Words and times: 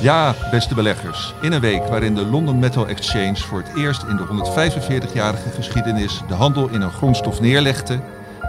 Ja, 0.00 0.34
beste 0.50 0.74
beleggers. 0.74 1.34
In 1.40 1.52
een 1.52 1.60
week 1.60 1.86
waarin 1.86 2.14
de 2.14 2.26
London 2.26 2.58
Metal 2.58 2.86
Exchange 2.86 3.36
voor 3.36 3.58
het 3.58 3.76
eerst 3.76 4.02
in 4.02 4.16
de 4.16 4.26
145-jarige 4.26 5.50
geschiedenis 5.50 6.22
de 6.28 6.34
handel 6.34 6.68
in 6.68 6.80
een 6.80 6.92
grondstof 6.92 7.40
neerlegde 7.40 8.00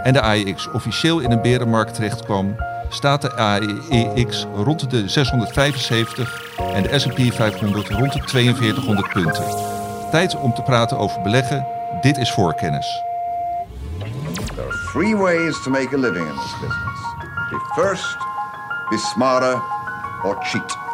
en 0.04 0.14
de 0.14 0.22
AEX 0.22 0.72
officieel 0.72 1.20
in 1.20 1.32
een 1.32 1.42
berenmarkt 1.42 1.94
terechtkwam, 1.94 2.56
staat 2.90 3.22
de 3.22 3.34
AEX 3.34 4.46
rond 4.56 4.90
de 4.90 5.10
675 5.10 6.44
en 6.74 6.84
de 6.84 7.00
S&P 7.00 7.34
500 7.34 7.90
rond 7.90 8.14
de 8.14 8.22
4200 8.26 9.10
punten. 9.10 9.44
Tijd 10.12 10.36
om 10.36 10.54
te 10.54 10.62
praten 10.62 10.98
over 10.98 11.22
beleggen. 11.22 11.66
Dit 12.02 12.18
is 12.18 12.32
voorkennis. 12.32 13.04
There 14.56 14.68
are 14.68 14.90
three 14.92 15.16
ways 15.16 15.64
to 15.64 15.70
make 15.70 15.96
a 15.96 15.98
living 15.98 16.28
in 16.28 16.36
this 16.36 16.54
business. 16.62 17.00
Be 17.50 17.82
first, 17.82 18.18
be 18.90 18.98
smarter, 18.98 19.62
or 20.24 20.38
cheat. 20.40 20.89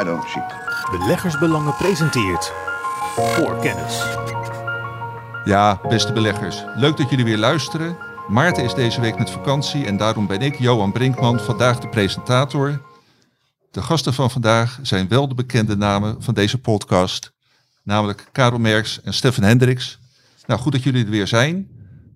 I 0.00 0.04
don't 0.04 0.24
cheat. 0.24 0.54
Beleggersbelangen 0.90 1.76
presenteert 1.76 2.52
voor 3.14 3.58
kennis. 3.58 4.02
Ja, 5.44 5.80
beste 5.88 6.12
beleggers, 6.12 6.64
leuk 6.74 6.96
dat 6.96 7.10
jullie 7.10 7.24
weer 7.24 7.38
luisteren. 7.38 7.96
Maarten 8.28 8.64
is 8.64 8.74
deze 8.74 9.00
week 9.00 9.18
met 9.18 9.30
vakantie 9.30 9.86
en 9.86 9.96
daarom 9.96 10.26
ben 10.26 10.40
ik, 10.40 10.58
Johan 10.58 10.92
Brinkman, 10.92 11.40
vandaag 11.40 11.78
de 11.78 11.88
presentator. 11.88 12.82
De 13.70 13.82
gasten 13.82 14.14
van 14.14 14.30
vandaag 14.30 14.78
zijn 14.82 15.08
wel 15.08 15.28
de 15.28 15.34
bekende 15.34 15.76
namen 15.76 16.22
van 16.22 16.34
deze 16.34 16.58
podcast, 16.58 17.32
namelijk 17.82 18.28
Karel 18.32 18.58
Merks 18.58 19.00
en 19.02 19.14
Stefan 19.14 19.44
Hendricks. 19.44 19.98
Nou, 20.46 20.60
goed 20.60 20.72
dat 20.72 20.82
jullie 20.82 21.04
er 21.04 21.10
weer 21.10 21.26
zijn. 21.26 21.68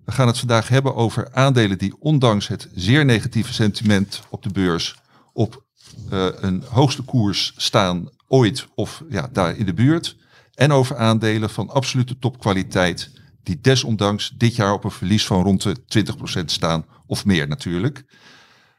We 0.05 0.11
gaan 0.11 0.27
het 0.27 0.39
vandaag 0.39 0.67
hebben 0.67 0.95
over 0.95 1.33
aandelen 1.33 1.77
die 1.77 1.95
ondanks 1.99 2.47
het 2.47 2.69
zeer 2.75 3.05
negatieve 3.05 3.53
sentiment 3.53 4.21
op 4.29 4.43
de 4.43 4.51
beurs 4.51 4.95
op 5.33 5.63
uh, 6.11 6.27
een 6.35 6.63
hoogste 6.69 7.01
koers 7.01 7.53
staan 7.57 8.09
ooit 8.27 8.67
of 8.75 9.03
ja, 9.09 9.29
daar 9.31 9.57
in 9.57 9.65
de 9.65 9.73
buurt. 9.73 10.15
En 10.53 10.71
over 10.71 10.97
aandelen 10.97 11.49
van 11.49 11.69
absolute 11.69 12.19
topkwaliteit 12.19 13.09
die 13.43 13.59
desondanks 13.61 14.33
dit 14.37 14.55
jaar 14.55 14.73
op 14.73 14.83
een 14.83 14.91
verlies 14.91 15.25
van 15.25 15.43
rond 15.43 15.61
de 15.61 16.05
20% 16.41 16.45
staan 16.45 16.85
of 17.05 17.25
meer 17.25 17.47
natuurlijk. 17.47 18.03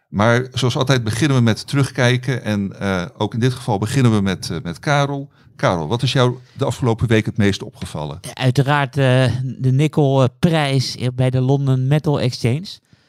Maar 0.09 0.47
zoals 0.53 0.77
altijd 0.77 1.05
beginnen 1.05 1.37
we 1.37 1.43
met 1.43 1.67
terugkijken 1.67 2.43
en 2.43 2.73
uh, 2.81 3.07
ook 3.17 3.35
in 3.35 3.41
dit 3.41 3.53
geval 3.53 3.79
beginnen 3.79 4.15
we 4.15 4.21
met, 4.21 4.49
uh, 4.53 4.59
met 4.63 4.79
Karel. 4.79 5.31
Karel, 5.57 5.89
wat 5.89 6.03
is 6.03 6.13
jou 6.13 6.39
de 6.57 6.65
afgelopen 6.65 7.09
week 7.09 7.27
het 7.27 7.37
meest 7.37 7.63
opgevallen? 7.63 8.21
Uiteraard 8.35 8.95
de 8.95 9.71
nikkelprijs 9.73 10.97
bij 11.15 11.31
de 11.31 11.41
London 11.41 11.87
Metal 11.87 12.21
Exchange. 12.21 12.67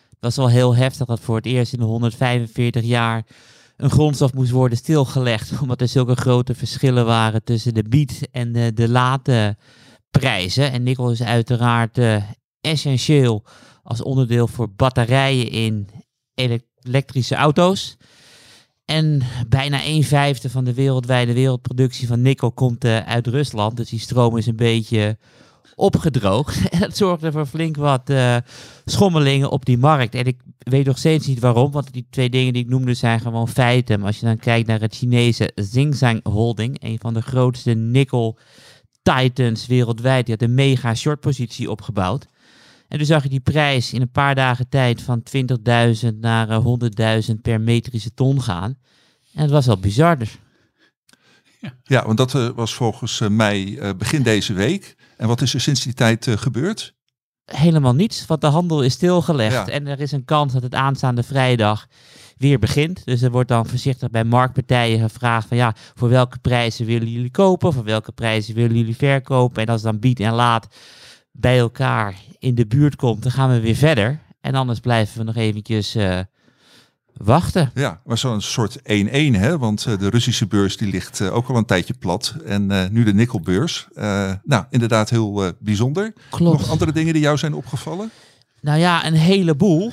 Het 0.09 0.19
was 0.19 0.35
wel 0.35 0.49
heel 0.49 0.75
heftig 0.75 1.07
dat 1.07 1.19
voor 1.19 1.35
het 1.35 1.45
eerst 1.45 1.73
in 1.73 1.79
de 1.79 1.85
145 1.85 2.83
jaar 2.83 3.23
een 3.77 3.89
grondstof 3.89 4.33
moest 4.33 4.51
worden 4.51 4.77
stilgelegd. 4.77 5.51
Omdat 5.61 5.81
er 5.81 5.87
zulke 5.87 6.15
grote 6.15 6.55
verschillen 6.55 7.05
waren 7.05 7.43
tussen 7.43 7.73
de 7.73 7.83
bied 7.83 8.27
en 8.31 8.51
de, 8.51 8.73
de 8.73 8.89
late 8.89 9.57
prijzen. 10.11 10.71
En 10.71 10.83
nikkel 10.83 11.11
is 11.11 11.23
uiteraard 11.23 11.99
essentieel 12.61 13.43
als 13.83 14.01
onderdeel 14.01 14.47
voor 14.47 14.69
batterijen 14.69 15.49
in 15.49 15.89
elektrische 16.81 17.35
auto's. 17.35 17.97
En 18.85 19.21
bijna 19.49 19.85
een 19.85 20.03
vijfde 20.03 20.49
van 20.49 20.63
de 20.63 20.73
wereldwijde 20.73 21.33
wereldproductie 21.33 22.07
van 22.07 22.21
nikkel 22.21 22.51
komt 22.51 22.85
uh, 22.85 22.97
uit 22.97 23.27
Rusland. 23.27 23.77
Dus 23.77 23.89
die 23.89 23.99
stroom 23.99 24.37
is 24.37 24.45
een 24.45 24.55
beetje 24.55 25.17
opgedroogd. 25.75 26.61
En 26.69 26.79
dat 26.79 26.97
zorgde 26.97 27.31
voor 27.31 27.45
flink 27.45 27.75
wat 27.75 28.09
uh, 28.09 28.37
schommelingen 28.85 29.51
op 29.51 29.65
die 29.65 29.77
markt. 29.77 30.15
En 30.15 30.25
ik 30.25 30.41
weet 30.57 30.85
nog 30.85 30.97
steeds 30.97 31.27
niet 31.27 31.39
waarom, 31.39 31.71
want 31.71 31.93
die 31.93 32.07
twee 32.09 32.29
dingen 32.29 32.53
die 32.53 32.63
ik 32.63 32.69
noemde 32.69 32.93
zijn 32.93 33.19
gewoon 33.19 33.47
feiten. 33.47 33.97
Maar 33.97 34.07
als 34.07 34.19
je 34.19 34.25
dan 34.25 34.37
kijkt 34.37 34.67
naar 34.67 34.79
het 34.79 34.95
Chinese 34.95 35.51
Xinjiang 35.55 36.19
Holding, 36.23 36.83
een 36.83 36.99
van 36.99 37.13
de 37.13 37.21
grootste 37.21 37.71
nikkel 37.71 38.37
titans 39.01 39.65
wereldwijd, 39.65 40.25
die 40.25 40.35
had 40.39 40.49
een 40.49 40.55
mega 40.55 40.95
short 40.95 41.19
positie 41.19 41.71
opgebouwd. 41.71 42.25
En 42.87 42.97
toen 42.97 43.07
zag 43.07 43.23
je 43.23 43.29
die 43.29 43.39
prijs 43.39 43.93
in 43.93 44.01
een 44.01 44.11
paar 44.11 44.35
dagen 44.35 44.69
tijd 44.69 45.01
van 45.01 45.23
20.000 46.03 46.19
naar 46.19 46.49
uh, 46.49 46.65
100.000 47.29 47.35
per 47.41 47.61
metrische 47.61 48.13
ton 48.13 48.41
gaan. 48.41 48.77
En 49.33 49.41
het 49.41 49.51
was 49.51 49.65
wel 49.65 49.77
bizar 49.77 50.17
dus. 50.17 50.37
Ja, 51.83 52.05
want 52.05 52.17
dat 52.17 52.33
uh, 52.33 52.49
was 52.49 52.73
volgens 52.73 53.19
mij 53.29 53.79
begin 53.97 54.23
deze 54.23 54.53
week. 54.53 54.95
En 55.17 55.27
wat 55.27 55.41
is 55.41 55.53
er 55.53 55.61
sinds 55.61 55.83
die 55.83 55.93
tijd 55.93 56.27
gebeurd? 56.29 56.93
Helemaal 57.45 57.95
niets, 57.95 58.25
want 58.25 58.41
de 58.41 58.47
handel 58.47 58.83
is 58.83 58.93
stilgelegd. 58.93 59.53
Ja. 59.53 59.67
En 59.67 59.87
er 59.87 59.99
is 59.99 60.11
een 60.11 60.25
kans 60.25 60.53
dat 60.53 60.63
het 60.63 60.73
aanstaande 60.73 61.23
vrijdag 61.23 61.87
weer 62.37 62.59
begint. 62.59 63.05
Dus 63.05 63.21
er 63.21 63.31
wordt 63.31 63.49
dan 63.49 63.65
voorzichtig 63.65 64.09
bij 64.09 64.23
marktpartijen 64.23 64.99
gevraagd 64.99 65.47
van 65.47 65.57
ja, 65.57 65.75
voor 65.93 66.09
welke 66.09 66.39
prijzen 66.39 66.85
willen 66.85 67.09
jullie 67.09 67.31
kopen? 67.31 67.73
Voor 67.73 67.83
welke 67.83 68.11
prijzen 68.11 68.55
willen 68.55 68.77
jullie 68.77 68.95
verkopen? 68.95 69.61
En 69.61 69.69
als 69.69 69.81
dan 69.81 69.99
biedt 69.99 70.19
en 70.19 70.33
laat 70.33 70.67
bij 71.31 71.59
elkaar 71.59 72.15
in 72.39 72.55
de 72.55 72.67
buurt 72.67 72.95
komt, 72.95 73.23
dan 73.23 73.31
gaan 73.31 73.49
we 73.49 73.59
weer 73.59 73.75
verder. 73.75 74.19
En 74.41 74.55
anders 74.55 74.79
blijven 74.79 75.17
we 75.17 75.23
nog 75.23 75.35
eventjes 75.35 75.95
uh, 75.95 76.19
wachten. 77.23 77.71
Ja, 77.73 78.01
maar 78.05 78.17
zo'n 78.17 78.41
soort 78.41 78.79
1-1, 78.79 78.81
hè? 78.81 79.57
Want 79.57 79.85
uh, 79.89 79.97
de 79.97 80.09
Russische 80.09 80.47
beurs 80.47 80.77
die 80.77 80.87
ligt 80.87 81.19
uh, 81.19 81.35
ook 81.35 81.47
al 81.47 81.55
een 81.55 81.65
tijdje 81.65 81.93
plat. 81.93 82.35
En 82.45 82.91
nu 82.91 83.03
de 83.03 83.13
nikkelbeurs. 83.13 83.87
nou, 84.43 84.63
inderdaad 84.69 85.09
heel 85.09 85.53
bijzonder. 85.59 86.13
Klopt. 86.29 86.59
Nog 86.59 86.69
andere 86.69 86.91
dingen 86.91 87.13
die 87.13 87.21
jou 87.21 87.37
zijn 87.37 87.53
opgevallen? 87.53 88.11
Nou 88.61 88.79
ja, 88.79 89.05
een 89.05 89.13
heleboel. 89.13 89.91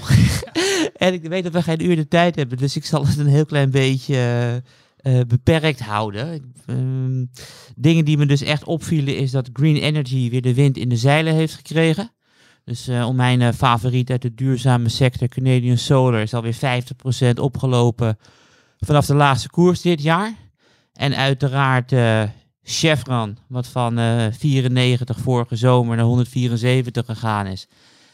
en 0.97 1.13
ik 1.13 1.29
weet 1.29 1.43
dat 1.45 1.53
we 1.53 1.63
geen 1.63 1.85
uur 1.85 1.97
de 1.97 2.09
tijd 2.09 2.37
hebben, 2.37 2.59
dus 2.59 2.77
ik 2.77 2.85
zal 2.85 3.07
het 3.07 3.19
een 3.19 3.27
heel 3.27 3.47
klein 3.47 3.71
beetje 3.71 4.63
uh, 5.03 5.21
beperkt 5.27 5.81
houden. 5.81 6.53
Uh, 6.67 6.77
dingen 7.77 8.05
die 8.05 8.17
me 8.17 8.27
dus 8.27 8.43
echt 8.43 8.65
opvielen 8.65 9.17
is 9.17 9.31
dat 9.31 9.51
Green 9.53 9.77
Energy 9.77 10.31
weer 10.31 10.43
de 10.43 10.55
wind 10.55 10.77
in 10.77 10.89
de 10.89 10.97
zeilen 10.97 11.35
heeft 11.35 11.55
gekregen. 11.55 12.13
Dus 12.71 12.89
uh, 12.89 13.07
om 13.07 13.17
mijn 13.17 13.41
uh, 13.41 13.49
favoriet 13.53 14.11
uit 14.11 14.23
de 14.23 14.35
duurzame 14.35 14.89
sector, 14.89 15.29
Canadian 15.29 15.77
Solar, 15.77 16.21
is 16.21 16.35
alweer 16.35 16.83
50% 17.35 17.41
opgelopen 17.41 18.19
vanaf 18.79 19.07
de 19.07 19.15
laagste 19.15 19.51
koers 19.51 19.81
dit 19.81 20.03
jaar. 20.03 20.35
En 20.93 21.17
uiteraard 21.17 21.93
Chevron, 22.63 23.39
wat 23.49 23.67
van 23.67 23.99
94 24.33 25.19
vorige 25.19 25.57
zomer 25.57 25.97
naar 25.97 26.05
174 26.05 27.07
gegaan 27.07 27.47
is. 27.47 27.69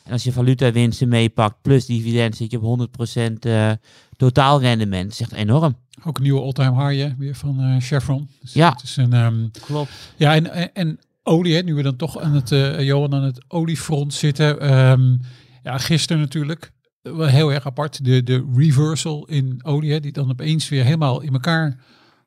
En 0.04 0.12
als 0.12 0.24
je 0.24 0.32
valutawinsten 0.32 1.08
meepakt 1.08 1.62
plus 1.62 1.86
dividend 1.86 2.36
zit 2.36 2.50
je 2.50 2.60
op 2.60 2.88
100% 3.20 3.32
uh, 3.46 3.70
totaalrendement. 4.16 5.02
Dat 5.02 5.12
is 5.12 5.20
echt 5.20 5.32
enorm. 5.32 5.76
Ook 6.04 6.16
een 6.16 6.22
nieuwe 6.22 6.40
all-time 6.40 6.88
high 6.88 7.14
weer 7.18 7.34
van 7.34 7.60
uh, 7.60 7.80
Chevron. 7.80 8.28
Dus 8.40 8.52
ja, 8.52 8.70
het 8.70 8.82
is 8.82 8.96
een, 8.96 9.12
um, 9.12 9.50
klopt. 9.60 9.90
Ja, 10.16 10.34
en, 10.34 10.74
en 10.74 10.98
olie, 11.26 11.54
hè, 11.54 11.62
nu 11.62 11.74
we 11.74 11.82
dan 11.82 11.96
toch 11.96 12.18
aan 12.18 12.32
het, 12.32 12.50
uh, 12.50 12.80
Johan, 12.80 13.14
aan 13.14 13.22
het 13.22 13.44
oliefront 13.48 14.14
zitten. 14.14 14.78
Um, 14.78 15.20
ja, 15.62 15.78
gisteren 15.78 16.22
natuurlijk, 16.22 16.72
wel 17.02 17.26
heel 17.26 17.52
erg 17.52 17.66
apart, 17.66 18.04
de, 18.04 18.22
de 18.22 18.52
reversal 18.56 19.26
in 19.26 19.60
olie, 19.62 19.92
hè, 19.92 20.00
die 20.00 20.12
dan 20.12 20.30
opeens 20.30 20.68
weer 20.68 20.84
helemaal 20.84 21.20
in 21.20 21.32
elkaar 21.32 21.78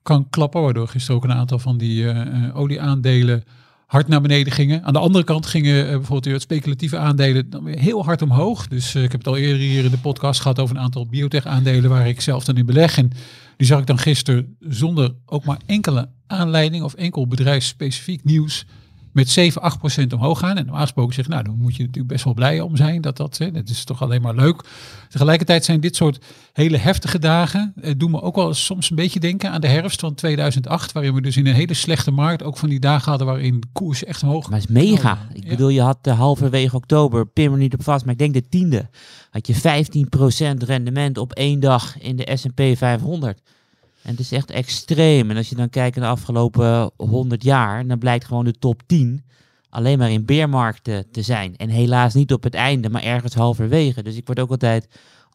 kan 0.03 0.29
klappen. 0.29 0.61
Waardoor 0.61 0.87
gisteren 0.87 1.15
ook 1.15 1.23
een 1.23 1.37
aantal 1.37 1.59
van 1.59 1.77
die 1.77 2.03
uh, 2.03 2.55
olieaandelen 2.55 3.43
hard 3.85 4.07
naar 4.07 4.21
beneden 4.21 4.53
gingen. 4.53 4.83
Aan 4.83 4.93
de 4.93 4.99
andere 4.99 5.23
kant 5.23 5.45
gingen 5.45 5.85
bijvoorbeeld 5.85 6.33
het 6.33 6.41
speculatieve 6.41 6.97
aandelen 6.97 7.49
dan 7.49 7.63
weer 7.63 7.79
heel 7.79 8.03
hard 8.03 8.21
omhoog. 8.21 8.67
Dus 8.67 8.95
ik 8.95 9.11
heb 9.11 9.19
het 9.19 9.27
al 9.27 9.37
eerder 9.37 9.57
hier 9.57 9.83
in 9.83 9.91
de 9.91 9.97
podcast 9.97 10.41
gehad 10.41 10.59
over 10.59 10.75
een 10.75 10.81
aantal 10.81 11.07
biotech 11.07 11.45
aandelen 11.45 11.89
waar 11.89 12.07
ik 12.07 12.21
zelf 12.21 12.43
dan 12.43 12.57
in 12.57 12.65
beleg. 12.65 12.97
En 12.97 13.11
die 13.57 13.67
zag 13.67 13.79
ik 13.79 13.85
dan 13.85 13.97
gisteren 13.97 14.55
zonder 14.59 15.15
ook 15.25 15.43
maar 15.43 15.59
enkele 15.65 16.09
aanleiding 16.27 16.83
of 16.83 16.93
enkel 16.93 17.27
bedrijfsspecifiek 17.27 18.23
nieuws 18.23 18.65
met 19.19 19.29
7, 19.29 19.61
8 19.61 19.77
procent 19.77 20.13
omhoog 20.13 20.39
gaan. 20.39 20.57
En 20.57 20.65
normaal 20.65 20.81
gesproken 20.81 21.13
zeg 21.13 21.27
nou, 21.27 21.43
dan 21.43 21.57
moet 21.57 21.75
je 21.75 21.81
natuurlijk 21.81 22.13
best 22.13 22.23
wel 22.23 22.33
blij 22.33 22.61
om 22.61 22.75
zijn. 22.75 23.01
Dat, 23.01 23.17
dat, 23.17 23.37
hè, 23.37 23.51
dat 23.51 23.69
is 23.69 23.83
toch 23.83 24.01
alleen 24.01 24.21
maar 24.21 24.35
leuk. 24.35 24.63
Tegelijkertijd 25.09 25.65
zijn 25.65 25.79
dit 25.79 25.95
soort 25.95 26.25
hele 26.53 26.77
heftige 26.77 27.19
dagen, 27.19 27.73
eh, 27.81 27.93
doen 27.97 28.11
me 28.11 28.21
ook 28.21 28.35
wel 28.35 28.53
soms 28.53 28.89
een 28.89 28.95
beetje 28.95 29.19
denken 29.19 29.51
aan 29.51 29.61
de 29.61 29.67
herfst 29.67 29.99
van 29.99 30.13
2008. 30.13 30.91
Waarin 30.91 31.13
we 31.13 31.21
dus 31.21 31.37
in 31.37 31.47
een 31.47 31.53
hele 31.53 31.73
slechte 31.73 32.11
markt 32.11 32.43
ook 32.43 32.57
van 32.57 32.69
die 32.69 32.79
dagen 32.79 33.09
hadden 33.09 33.27
waarin 33.27 33.63
koers 33.73 34.03
echt 34.03 34.23
omhoog 34.23 34.49
Maar 34.49 34.59
het 34.59 34.69
is 34.69 34.75
mega. 34.75 35.11
Oh, 35.11 35.35
ik 35.35 35.43
ja. 35.43 35.49
bedoel, 35.49 35.69
je 35.69 35.81
had 35.81 36.03
de 36.03 36.11
halverwege 36.11 36.75
oktober, 36.75 37.27
pin 37.27 37.51
me 37.51 37.57
niet 37.57 37.73
op 37.73 37.83
vast, 37.83 38.05
maar 38.05 38.13
ik 38.13 38.19
denk 38.19 38.33
de 38.33 38.49
tiende. 38.49 38.89
Had 39.29 39.47
je 39.47 39.55
15% 39.55 40.63
rendement 40.63 41.17
op 41.17 41.33
één 41.33 41.59
dag 41.59 41.99
in 41.99 42.15
de 42.15 42.37
S&P 42.37 42.61
500. 42.77 43.41
En 44.09 44.15
het 44.15 44.23
is 44.23 44.31
echt 44.31 44.51
extreem. 44.51 45.29
En 45.29 45.37
als 45.37 45.49
je 45.49 45.55
dan 45.55 45.69
kijkt 45.69 45.95
naar 45.95 46.05
de 46.05 46.11
afgelopen 46.11 46.91
100 46.97 47.43
jaar, 47.43 47.87
dan 47.87 47.97
blijkt 47.97 48.25
gewoon 48.25 48.45
de 48.45 48.59
top 48.59 48.81
10 48.85 49.23
alleen 49.69 49.97
maar 49.97 50.11
in 50.11 50.25
beermarkten 50.25 51.11
te 51.11 51.21
zijn. 51.21 51.55
En 51.57 51.69
helaas 51.69 52.13
niet 52.13 52.33
op 52.33 52.43
het 52.43 52.53
einde, 52.53 52.89
maar 52.89 53.03
ergens 53.03 53.33
halverwege. 53.33 54.03
Dus 54.03 54.15
ik 54.15 54.25
word 54.25 54.39
ook 54.39 54.49
altijd 54.49 54.87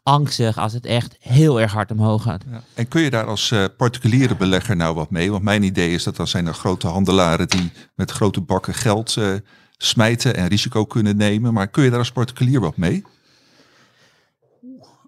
angstig 0.02 0.58
als 0.58 0.72
het 0.72 0.86
echt 0.86 1.16
heel 1.18 1.60
erg 1.60 1.72
hard 1.72 1.90
omhoog 1.90 2.22
gaat. 2.22 2.44
Ja. 2.50 2.62
En 2.74 2.88
kun 2.88 3.02
je 3.02 3.10
daar 3.10 3.26
als 3.26 3.50
uh, 3.50 3.64
particuliere 3.76 4.36
belegger 4.36 4.76
nou 4.76 4.94
wat 4.94 5.10
mee? 5.10 5.30
Want 5.30 5.42
mijn 5.42 5.62
idee 5.62 5.92
is 5.92 6.04
dat 6.04 6.16
dan 6.16 6.28
zijn 6.28 6.46
er 6.46 6.54
grote 6.54 6.86
handelaren 6.86 7.48
die 7.48 7.72
met 7.94 8.10
grote 8.10 8.40
bakken 8.40 8.74
geld 8.74 9.16
uh, 9.16 9.34
smijten 9.76 10.36
en 10.36 10.48
risico 10.48 10.84
kunnen 10.84 11.16
nemen. 11.16 11.52
Maar 11.52 11.68
kun 11.68 11.84
je 11.84 11.90
daar 11.90 11.98
als 11.98 12.12
particulier 12.12 12.60
wat 12.60 12.76
mee? 12.76 13.04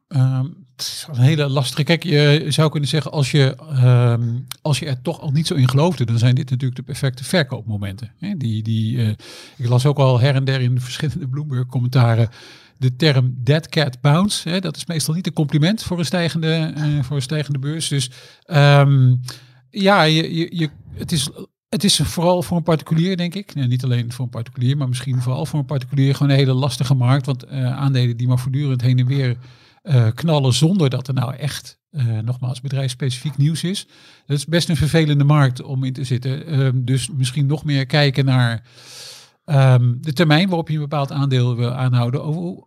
Um, 0.09 0.66
is 0.81 1.07
een 1.13 1.21
hele 1.21 1.49
lastige. 1.49 1.83
Kijk, 1.83 2.03
je 2.03 2.45
zou 2.49 2.71
kunnen 2.71 2.89
zeggen, 2.89 3.13
als 3.13 3.31
je, 3.31 3.57
ehm, 3.71 4.23
als 4.63 4.79
je 4.79 4.87
er 4.87 5.03
toch 5.03 5.21
al 5.21 5.31
niet 5.31 5.47
zo 5.47 5.55
in 5.55 5.69
geloofde, 5.69 6.05
dan 6.05 6.19
zijn 6.19 6.35
dit 6.35 6.51
natuurlijk 6.51 6.77
de 6.77 6.83
perfecte 6.83 7.25
verkoopmomenten. 7.25 8.13
Hè? 8.19 8.37
Die, 8.37 8.63
die, 8.63 9.03
eh, 9.03 9.09
ik 9.57 9.69
las 9.69 9.87
ook 9.87 9.99
al 9.99 10.21
her 10.21 10.35
en 10.35 10.45
der 10.45 10.61
in 10.61 10.81
verschillende 10.89 11.29
Bloomberg-commentaren 11.29 12.29
de 12.79 12.97
term 12.97 13.35
dead 13.39 13.69
cat 13.69 14.01
bounce. 14.01 14.49
Hè? 14.49 14.61
Dat 14.61 14.77
is 14.77 14.87
meestal 14.87 15.15
niet 15.15 15.27
een 15.27 15.33
compliment 15.33 15.83
voor 15.83 15.99
een 15.99 16.05
stijgende, 16.05 16.73
eh, 16.77 17.03
voor 17.03 17.17
een 17.17 17.23
stijgende 17.23 17.59
beurs. 17.59 17.89
Dus 17.89 18.11
ehm, 18.43 19.15
ja, 19.71 20.03
je, 20.03 20.57
je, 20.57 20.71
het 20.95 21.13
is 21.13 21.31
het 21.69 21.85
is 21.85 21.97
vooral 21.97 22.43
voor 22.43 22.57
een 22.57 22.63
particulier, 22.63 23.17
denk 23.17 23.35
ik. 23.35 23.55
Niet 23.55 23.85
alleen 23.85 24.13
voor 24.13 24.25
een 24.25 24.31
particulier, 24.31 24.77
maar 24.77 24.89
misschien 24.89 25.23
vooral 25.23 25.47
voor 25.47 25.59
een 25.59 25.65
particulier 25.65 26.15
gewoon 26.15 26.33
een 26.33 26.39
hele 26.39 26.53
lastige 26.53 26.95
markt. 26.95 27.27
Want 27.27 27.45
uh, 27.45 27.77
aandelen 27.77 28.17
die 28.17 28.29
maar 28.29 28.39
voortdurend 28.39 28.81
heen 28.81 28.99
en 28.99 29.07
weer 29.07 29.37
uh, 29.89 30.07
knallen 30.15 30.53
zonder 30.53 30.91
dat 30.91 31.09
er 31.09 31.15
nou 31.15 31.35
echt, 31.35 31.79
uh, 31.91 32.19
nogmaals, 32.19 32.61
bedrijfsspecifiek 32.61 33.37
nieuws 33.37 33.65
is. 33.65 33.87
Dat 34.27 34.37
is 34.37 34.47
best 34.47 34.69
een 34.69 34.77
vervelende 34.77 35.25
markt 35.25 35.63
om 35.63 35.85
in 35.85 35.93
te 35.93 36.05
zitten. 36.05 36.47
Ehm, 36.47 36.85
dus 36.85 37.11
misschien 37.11 37.47
nog 37.47 37.65
meer 37.65 37.87
kijken 37.87 38.25
naar 38.25 38.63
um, 39.45 39.99
de 40.01 40.13
termijn 40.13 40.49
waarop 40.49 40.69
je 40.69 40.75
een 40.75 40.81
bepaald 40.81 41.13
aandeel 41.13 41.57
wil 41.57 41.71
aanhouden. 41.71 42.23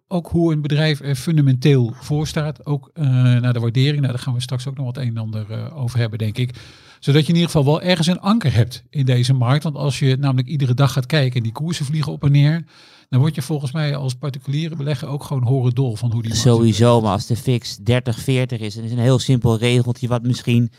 Ook, 0.08 0.28
hoe 0.28 0.54
een 0.54 0.62
bedrijf 0.62 1.02
er 1.02 1.16
fundamenteel 1.16 1.94
voor 2.00 2.28
staat. 2.28 2.66
Ook 2.66 2.92
naar 2.94 3.54
de 3.54 3.60
waardering. 3.60 4.00
Nou, 4.02 4.14
daar 4.14 4.22
gaan 4.22 4.34
we 4.34 4.42
straks 4.42 4.68
ook 4.68 4.78
nog 4.78 4.86
wat 4.86 4.98
een 4.98 5.08
en 5.08 5.18
ander 5.18 5.74
over 5.74 6.00
hebben, 6.00 6.20
denk 6.20 6.38
ik 6.38 6.56
zodat 7.00 7.22
je 7.22 7.28
in 7.28 7.36
ieder 7.36 7.52
geval 7.52 7.66
wel 7.66 7.82
ergens 7.82 8.08
een 8.08 8.20
anker 8.20 8.54
hebt 8.54 8.84
in 8.90 9.06
deze 9.06 9.34
markt. 9.34 9.64
Want 9.64 9.76
als 9.76 10.00
je 10.00 10.18
namelijk 10.18 10.48
iedere 10.48 10.74
dag 10.74 10.94
gaat 10.94 11.06
kijken 11.06 11.38
en 11.38 11.44
die 11.44 11.52
koersen 11.52 11.86
vliegen 11.86 12.12
op 12.12 12.24
en 12.24 12.32
neer, 12.32 12.64
dan 13.10 13.20
word 13.20 13.36
je 13.36 13.42
volgens 13.42 13.72
mij 13.72 13.96
als 13.96 14.14
particuliere 14.14 14.76
belegger 14.76 15.08
ook 15.08 15.24
gewoon 15.24 15.44
horen 15.44 15.76
dol 15.76 15.96
van 15.96 16.12
hoe 16.12 16.22
die 16.22 16.36
Sowieso, 16.36 17.02
maar 17.02 17.12
als 17.12 17.26
de 17.26 17.36
fix 17.36 17.78
30, 17.78 18.20
40 18.20 18.60
is, 18.60 18.76
dan 18.76 18.84
is 18.84 18.92
een 18.92 19.00
heel 19.00 19.20
simpel 19.20 19.58
regeltje 19.58 20.08
wat 20.08 20.24
misschien 20.24 20.72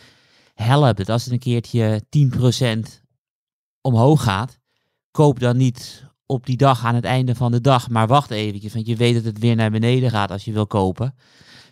helpt. 0.54 0.96
Dat 0.96 1.08
als 1.08 1.24
het 1.24 1.32
een 1.32 1.38
keertje 1.38 2.02
10% 2.96 3.04
omhoog 3.80 4.22
gaat, 4.22 4.58
koop 5.10 5.40
dan 5.40 5.56
niet 5.56 6.08
op 6.26 6.46
die 6.46 6.56
dag 6.56 6.84
aan 6.84 6.94
het 6.94 7.04
einde 7.04 7.34
van 7.34 7.52
de 7.52 7.60
dag, 7.60 7.88
maar 7.88 8.06
wacht 8.06 8.30
eventjes, 8.30 8.74
want 8.74 8.86
je 8.86 8.96
weet 8.96 9.14
dat 9.14 9.24
het 9.24 9.38
weer 9.38 9.56
naar 9.56 9.70
beneden 9.70 10.10
gaat 10.10 10.30
als 10.30 10.44
je 10.44 10.52
wil 10.52 10.66
kopen. 10.66 11.14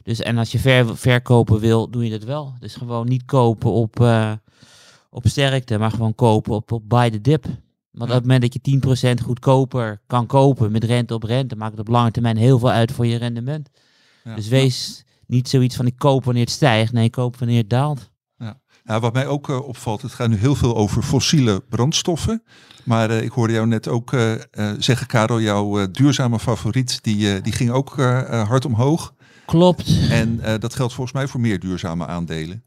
Dus 0.02 0.20
en 0.20 0.38
als 0.38 0.52
je 0.52 0.58
ver, 0.58 0.96
verkopen 0.96 1.60
wil, 1.60 1.90
doe 1.90 2.04
je 2.04 2.10
dat 2.10 2.22
wel. 2.22 2.54
Dus 2.60 2.74
gewoon 2.74 3.08
niet 3.08 3.24
kopen 3.24 3.70
op, 3.70 4.00
uh, 4.00 4.32
op 5.10 5.26
sterkte, 5.26 5.78
maar 5.78 5.90
gewoon 5.90 6.14
kopen 6.14 6.54
op, 6.54 6.72
op 6.72 6.88
buy 6.88 7.10
the 7.10 7.20
dip. 7.20 7.46
Want 7.98 8.10
op 8.10 8.16
het 8.16 8.26
moment 8.26 8.42
dat 8.42 8.54
je 8.54 9.16
10% 9.20 9.24
goedkoper 9.24 10.00
kan 10.06 10.26
kopen 10.26 10.72
met 10.72 10.84
rente 10.84 11.14
op 11.14 11.22
rente, 11.22 11.56
maakt 11.56 11.70
het 11.70 11.80
op 11.80 11.88
lange 11.88 12.10
termijn 12.10 12.36
heel 12.36 12.58
veel 12.58 12.70
uit 12.70 12.92
voor 12.92 13.06
je 13.06 13.16
rendement. 13.16 13.68
Ja. 14.24 14.34
Dus 14.34 14.48
wees 14.48 15.04
niet 15.26 15.48
zoiets 15.48 15.76
van 15.76 15.86
ik 15.86 15.96
koop 15.98 16.24
wanneer 16.24 16.42
het 16.42 16.52
stijgt, 16.52 16.92
nee, 16.92 17.10
koop 17.10 17.36
wanneer 17.36 17.58
het 17.58 17.70
daalt. 17.70 18.10
Ja. 18.36 18.60
Nou, 18.84 19.00
wat 19.00 19.12
mij 19.12 19.26
ook 19.26 19.48
uh, 19.48 19.68
opvalt, 19.68 20.02
het 20.02 20.12
gaat 20.12 20.28
nu 20.28 20.36
heel 20.36 20.54
veel 20.54 20.76
over 20.76 21.02
fossiele 21.02 21.60
brandstoffen. 21.68 22.42
Maar 22.84 23.10
uh, 23.10 23.22
ik 23.22 23.30
hoorde 23.30 23.52
jou 23.52 23.66
net 23.66 23.88
ook 23.88 24.12
uh, 24.12 24.34
zeggen, 24.78 25.06
Karel, 25.06 25.40
jouw 25.40 25.90
duurzame 25.90 26.38
favoriet, 26.38 26.98
die, 27.02 27.40
die 27.40 27.52
ging 27.52 27.70
ook 27.70 27.96
hard 28.30 28.64
omhoog. 28.64 29.14
Klopt. 29.46 29.98
En 30.10 30.40
dat 30.60 30.74
geldt 30.74 30.92
volgens 30.94 31.16
mij 31.16 31.28
voor 31.28 31.40
meer 31.40 31.60
duurzame 31.60 32.06
aandelen. 32.06 32.64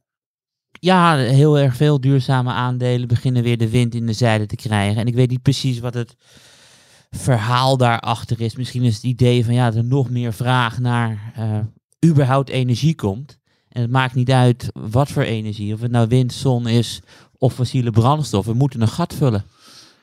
Ja, 0.83 1.15
heel 1.15 1.59
erg 1.59 1.75
veel 1.75 2.01
duurzame 2.01 2.51
aandelen 2.51 3.07
beginnen 3.07 3.43
weer 3.43 3.57
de 3.57 3.69
wind 3.69 3.95
in 3.95 4.05
de 4.05 4.13
zijde 4.13 4.45
te 4.45 4.55
krijgen. 4.55 5.01
En 5.01 5.07
ik 5.07 5.15
weet 5.15 5.29
niet 5.29 5.41
precies 5.41 5.79
wat 5.79 5.93
het 5.93 6.15
verhaal 7.09 7.77
daarachter 7.77 8.41
is. 8.41 8.55
Misschien 8.55 8.83
is 8.83 8.95
het 8.95 9.03
idee 9.03 9.45
van 9.45 9.53
ja, 9.53 9.65
dat 9.65 9.75
er 9.75 9.83
nog 9.83 10.09
meer 10.09 10.33
vraag 10.33 10.79
naar 10.79 11.33
uh, 11.39 11.59
überhaupt 12.09 12.49
energie 12.49 12.95
komt. 12.95 13.37
En 13.69 13.81
het 13.81 13.91
maakt 13.91 14.15
niet 14.15 14.31
uit 14.31 14.69
wat 14.73 15.11
voor 15.11 15.23
energie. 15.23 15.73
Of 15.73 15.81
het 15.81 15.91
nou 15.91 16.07
wind, 16.07 16.33
zon 16.33 16.67
is 16.67 17.01
of 17.37 17.53
fossiele 17.53 17.91
brandstof. 17.91 18.45
We 18.45 18.53
moeten 18.53 18.81
een 18.81 18.87
gat 18.87 19.13
vullen. 19.13 19.45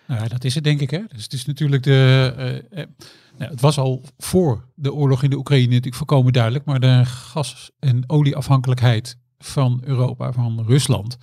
Nou, 0.06 0.28
dat 0.28 0.44
is 0.44 0.54
het 0.54 0.64
denk 0.64 0.80
ik. 0.80 0.90
Hè? 0.90 1.00
Dus 1.08 1.22
het 1.22 1.32
is 1.32 1.44
natuurlijk 1.44 1.82
de. 1.82 2.32
Uh, 2.70 2.84
nou, 3.38 3.50
het 3.50 3.60
was 3.60 3.78
al 3.78 4.04
voor 4.18 4.64
de 4.74 4.92
oorlog 4.92 5.22
in 5.22 5.30
de 5.30 5.36
Oekraïne 5.36 5.68
natuurlijk 5.68 5.96
voorkomen 5.96 6.32
duidelijk, 6.32 6.64
maar 6.64 6.80
de 6.80 7.04
gas- 7.04 7.70
en 7.78 8.04
olieafhankelijkheid 8.06 9.16
van 9.38 9.80
Europa, 9.84 10.32
van 10.32 10.64
Rusland, 10.66 11.16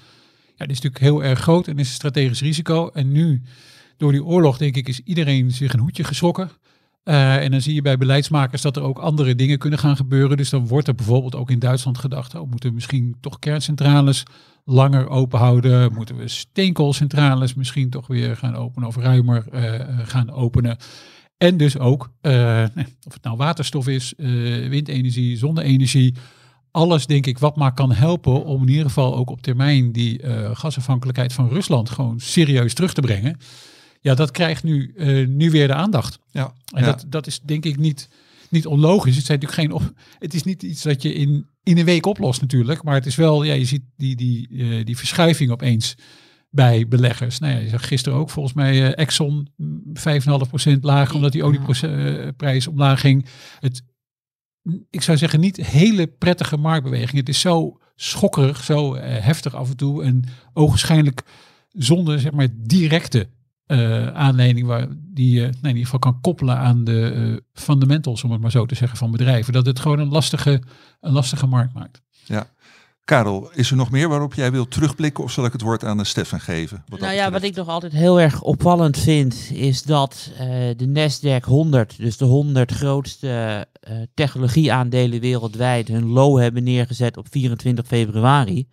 ja, 0.57 0.65
die 0.65 0.75
is 0.75 0.81
natuurlijk 0.81 1.03
heel 1.03 1.23
erg 1.23 1.39
groot 1.39 1.67
en 1.67 1.79
is 1.79 1.87
een 1.87 1.93
strategisch 1.93 2.41
risico. 2.41 2.89
En 2.93 3.11
nu, 3.11 3.41
door 3.97 4.11
die 4.11 4.23
oorlog, 4.23 4.57
denk 4.57 4.75
ik, 4.75 4.87
is 4.87 4.99
iedereen 4.99 5.51
zich 5.51 5.73
een 5.73 5.79
hoedje 5.79 6.03
geschrokken. 6.03 6.51
Uh, 7.03 7.35
en 7.35 7.51
dan 7.51 7.61
zie 7.61 7.73
je 7.73 7.81
bij 7.81 7.97
beleidsmakers 7.97 8.61
dat 8.61 8.75
er 8.75 8.83
ook 8.83 8.99
andere 8.99 9.35
dingen 9.35 9.57
kunnen 9.57 9.79
gaan 9.79 9.95
gebeuren. 9.95 10.37
Dus 10.37 10.49
dan 10.49 10.67
wordt 10.67 10.87
er 10.87 10.95
bijvoorbeeld 10.95 11.35
ook 11.35 11.51
in 11.51 11.59
Duitsland 11.59 11.97
gedacht, 11.97 12.35
oh, 12.35 12.49
moeten 12.49 12.69
we 12.69 12.75
misschien 12.75 13.15
toch 13.21 13.39
kerncentrales 13.39 14.23
langer 14.63 15.09
open 15.09 15.39
houden? 15.39 15.93
Moeten 15.93 16.17
we 16.17 16.27
steenkoolcentrales 16.27 17.53
misschien 17.53 17.89
toch 17.89 18.07
weer 18.07 18.37
gaan 18.37 18.55
openen 18.55 18.87
of 18.87 18.95
ruimer 18.95 19.45
uh, 19.53 19.81
gaan 20.07 20.31
openen? 20.31 20.77
En 21.37 21.57
dus 21.57 21.77
ook, 21.77 22.11
of 23.03 23.13
het 23.13 23.23
nou 23.23 23.37
waterstof 23.37 23.87
is, 23.87 24.13
windenergie, 24.69 25.37
zonne-energie. 25.37 26.15
Alles, 26.75 27.05
denk 27.05 27.25
ik, 27.25 27.39
wat 27.39 27.55
maar 27.55 27.73
kan 27.73 27.91
helpen 27.91 28.45
om 28.45 28.61
in 28.61 28.67
ieder 28.67 28.85
geval 28.85 29.15
ook 29.15 29.29
op 29.29 29.41
termijn 29.41 29.91
die 29.91 30.23
uh, 30.23 30.49
gasafhankelijkheid 30.53 31.33
van 31.33 31.49
Rusland 31.49 31.89
gewoon 31.89 32.19
serieus 32.19 32.73
terug 32.73 32.93
te 32.93 33.01
brengen. 33.01 33.37
Ja, 34.01 34.15
dat 34.15 34.31
krijgt 34.31 34.63
nu, 34.63 34.93
nu 35.27 35.51
weer 35.51 35.67
de 35.67 35.73
aandacht. 35.73 36.19
Ja, 36.31 36.53
en 36.73 36.83
ja. 36.83 36.85
Dat, 36.85 37.05
dat 37.07 37.27
is 37.27 37.39
denk 37.41 37.65
ik 37.65 37.77
niet, 37.77 38.09
niet 38.49 38.65
onlogisch. 38.65 39.15
Het, 39.15 39.25
zijn 39.25 39.39
natuurlijk 39.39 39.69
geen 39.69 39.81
op, 39.81 39.93
het 40.19 40.33
is 40.33 40.43
niet 40.43 40.63
iets 40.63 40.81
dat 40.81 41.01
je 41.01 41.13
in, 41.13 41.47
in 41.63 41.77
een 41.77 41.85
week 41.85 42.05
oplost 42.05 42.41
natuurlijk. 42.41 42.83
Maar 42.83 42.95
het 42.95 43.05
is 43.05 43.15
wel, 43.15 43.43
ja, 43.43 43.53
je 43.53 43.65
ziet 43.65 43.83
die, 43.97 44.15
die, 44.15 44.83
die 44.83 44.97
verschuiving 44.97 45.51
opeens 45.51 45.95
bij 46.55 46.87
beleggers. 46.87 47.39
Nou 47.39 47.53
ja, 47.53 47.59
je 47.59 47.69
zag 47.69 47.87
gisteren 47.87 48.19
ook 48.19 48.29
volgens 48.29 48.55
mij 48.55 48.81
uh, 48.81 48.97
Exxon 48.97 49.47
5,5% 50.73 50.79
lager 50.81 51.15
omdat 51.15 51.31
die 51.31 51.43
olieprijs 51.43 52.67
omlaag 52.67 52.99
ging. 52.99 53.25
Het, 53.59 53.83
ik 54.89 55.01
zou 55.01 55.17
zeggen, 55.17 55.39
niet 55.39 55.57
hele 55.57 56.07
prettige 56.07 56.57
marktbeweging. 56.57 57.19
Het 57.19 57.29
is 57.29 57.39
zo 57.39 57.79
schokkerig, 57.95 58.63
zo 58.63 58.95
uh, 58.95 59.01
heftig 59.03 59.55
af 59.55 59.69
en 59.69 59.77
toe 59.77 60.03
en 60.03 60.23
ogenschijnlijk 60.53 61.23
zonder 61.69 62.19
zeg 62.19 62.31
maar 62.31 62.47
directe 62.53 63.29
uh, 63.67 64.07
aanleiding 64.07 64.67
waar 64.67 64.87
die 64.91 65.31
je 65.31 65.41
uh, 65.41 65.47
in 65.47 65.67
ieder 65.67 65.83
geval 65.83 65.99
kan 65.99 66.21
koppelen 66.21 66.57
aan 66.57 66.83
de 66.83 67.43
fundamentals, 67.53 68.23
om 68.23 68.31
het 68.31 68.41
maar 68.41 68.51
zo 68.51 68.65
te 68.65 68.75
zeggen, 68.75 68.97
van 68.97 69.11
bedrijven. 69.11 69.53
Dat 69.53 69.65
het 69.65 69.79
gewoon 69.79 69.99
een 69.99 70.09
lastige, 70.09 70.61
een 70.99 71.11
lastige 71.11 71.47
markt 71.47 71.73
maakt. 71.73 72.01
Ja, 72.25 72.47
Karel, 73.05 73.49
is 73.53 73.71
er 73.71 73.77
nog 73.77 73.91
meer 73.91 74.09
waarop 74.09 74.33
jij 74.33 74.51
wilt 74.51 74.71
terugblikken 74.71 75.23
of 75.23 75.31
zal 75.31 75.45
ik 75.45 75.51
het 75.51 75.61
woord 75.61 75.83
aan 75.83 75.99
uh, 75.99 76.05
Stefan 76.05 76.39
geven? 76.39 76.83
Wat 76.87 76.99
nou 76.99 77.13
ja, 77.13 77.31
wat 77.31 77.43
ik 77.43 77.55
nog 77.55 77.67
altijd 77.67 77.91
heel 77.91 78.21
erg 78.21 78.41
opvallend 78.41 78.97
vind, 78.97 79.49
is 79.53 79.83
dat 79.83 80.31
uh, 80.31 80.39
de 80.77 80.87
Nasdaq 80.87 81.45
100, 81.45 81.97
dus 81.97 82.17
de 82.17 82.25
100 82.25 82.71
grootste 82.71 83.67
uh, 83.89 83.97
technologieaandelen 84.13 85.19
wereldwijd, 85.19 85.87
hun 85.87 86.05
low 86.05 86.39
hebben 86.39 86.63
neergezet 86.63 87.17
op 87.17 87.27
24 87.31 87.87
februari. 87.87 88.67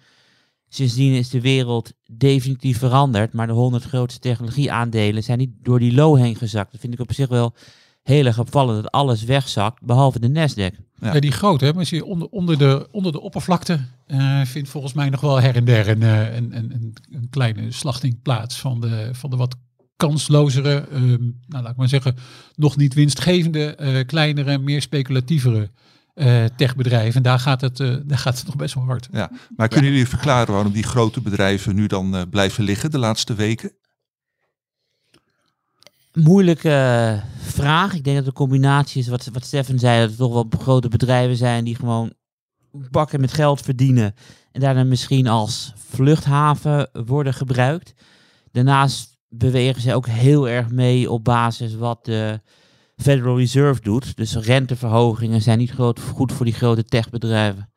Sindsdien 0.68 1.12
is 1.12 1.28
de 1.28 1.40
wereld 1.40 1.92
definitief 2.06 2.78
veranderd, 2.78 3.32
maar 3.32 3.46
de 3.46 3.52
100 3.52 3.84
grootste 3.84 4.20
technologieaandelen 4.20 5.22
zijn 5.22 5.38
niet 5.38 5.52
door 5.62 5.78
die 5.78 5.94
low 5.94 6.16
heen 6.16 6.36
gezakt. 6.36 6.72
Dat 6.72 6.80
vind 6.80 6.92
ik 6.92 7.00
op 7.00 7.12
zich 7.12 7.28
wel 7.28 7.54
heel 8.02 8.26
erg 8.26 8.38
opvallend 8.38 8.82
dat 8.82 8.92
alles 8.92 9.24
wegzakt, 9.24 9.82
behalve 9.82 10.20
de 10.20 10.28
Nasdaq. 10.28 10.76
Ja. 10.94 11.14
ja 11.14 11.20
die 11.20 11.32
grote, 11.32 11.64
hè, 11.64 11.72
maar 11.72 11.86
zie 11.86 11.96
je 11.96 12.04
onder, 12.04 12.28
onder, 12.28 12.58
de, 12.58 12.88
onder 12.90 13.12
de 13.12 13.20
oppervlakte 13.20 13.80
uh, 14.06 14.44
vindt 14.44 14.68
volgens 14.68 14.92
mij 14.92 15.10
nog 15.10 15.20
wel 15.20 15.40
her 15.40 15.56
en 15.56 15.64
der 15.64 15.88
een, 15.88 16.02
een, 16.02 16.56
een, 16.56 16.94
een, 17.12 17.26
kleine 17.30 17.72
slachting 17.72 18.22
plaats 18.22 18.60
van 18.60 18.80
de, 18.80 19.08
van 19.12 19.30
de 19.30 19.36
wat 19.36 19.56
kanslozere, 19.96 20.86
um, 20.92 21.40
nou 21.46 21.62
laat 21.62 21.72
ik 21.72 21.76
maar 21.76 21.88
zeggen, 21.88 22.16
nog 22.54 22.76
niet 22.76 22.94
winstgevende, 22.94 23.76
uh, 23.80 24.06
kleinere, 24.06 24.58
meer 24.58 24.82
speculatievere 24.82 25.70
uh, 26.14 26.44
techbedrijven. 26.56 27.14
En 27.14 27.22
daar 27.22 27.38
gaat, 27.38 27.60
het, 27.60 27.80
uh, 27.80 27.96
daar 28.04 28.18
gaat 28.18 28.36
het 28.36 28.46
nog 28.46 28.56
best 28.56 28.74
wel 28.74 28.84
hard. 28.84 29.08
Ja, 29.12 29.30
maar 29.56 29.68
kunnen 29.68 29.90
jullie 29.90 30.08
verklaren 30.08 30.54
waarom 30.54 30.72
die 30.72 30.82
grote 30.82 31.20
bedrijven 31.20 31.74
nu 31.74 31.86
dan 31.86 32.14
uh, 32.14 32.22
blijven 32.30 32.64
liggen 32.64 32.90
de 32.90 32.98
laatste 32.98 33.34
weken? 33.34 33.72
Moeilijke 36.12 37.20
vraag. 37.38 37.94
Ik 37.94 38.04
denk 38.04 38.16
dat 38.16 38.24
de 38.24 38.32
combinatie 38.32 39.00
is 39.00 39.08
wat, 39.08 39.28
wat 39.32 39.44
Stefan 39.44 39.78
zei, 39.78 40.00
dat 40.00 40.10
er 40.10 40.16
toch 40.16 40.32
wel 40.32 40.46
grote 40.58 40.88
bedrijven 40.88 41.36
zijn 41.36 41.64
die 41.64 41.76
gewoon 41.76 42.12
bakken 42.90 43.20
met 43.20 43.32
geld 43.32 43.60
verdienen 43.60 44.14
en 44.52 44.60
daarna 44.60 44.84
misschien 44.84 45.26
als 45.26 45.72
vluchthaven 45.76 46.88
worden 47.06 47.34
gebruikt. 47.34 47.94
Daarnaast 48.50 49.18
bewegen 49.28 49.82
ze 49.82 49.94
ook 49.94 50.06
heel 50.06 50.48
erg 50.48 50.70
mee 50.70 51.10
op 51.10 51.24
basis 51.24 51.74
wat 51.74 52.04
de 52.04 52.40
Federal 52.96 53.38
Reserve 53.38 53.80
doet. 53.80 54.16
Dus 54.16 54.36
renteverhogingen 54.36 55.42
zijn 55.42 55.58
niet 55.58 55.70
groot, 55.70 56.00
goed 56.00 56.32
voor 56.32 56.44
die 56.44 56.54
grote 56.54 56.84
techbedrijven. 56.84 57.72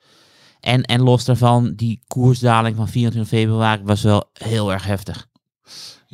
En, 0.59 0.83
en 0.83 1.01
los 1.01 1.25
daarvan, 1.25 1.73
die 1.75 2.01
koersdaling 2.07 2.75
van 2.75 2.87
24 2.87 3.39
februari 3.39 3.83
was 3.83 4.01
wel 4.01 4.29
heel 4.33 4.73
erg 4.73 4.85
heftig. 4.85 5.27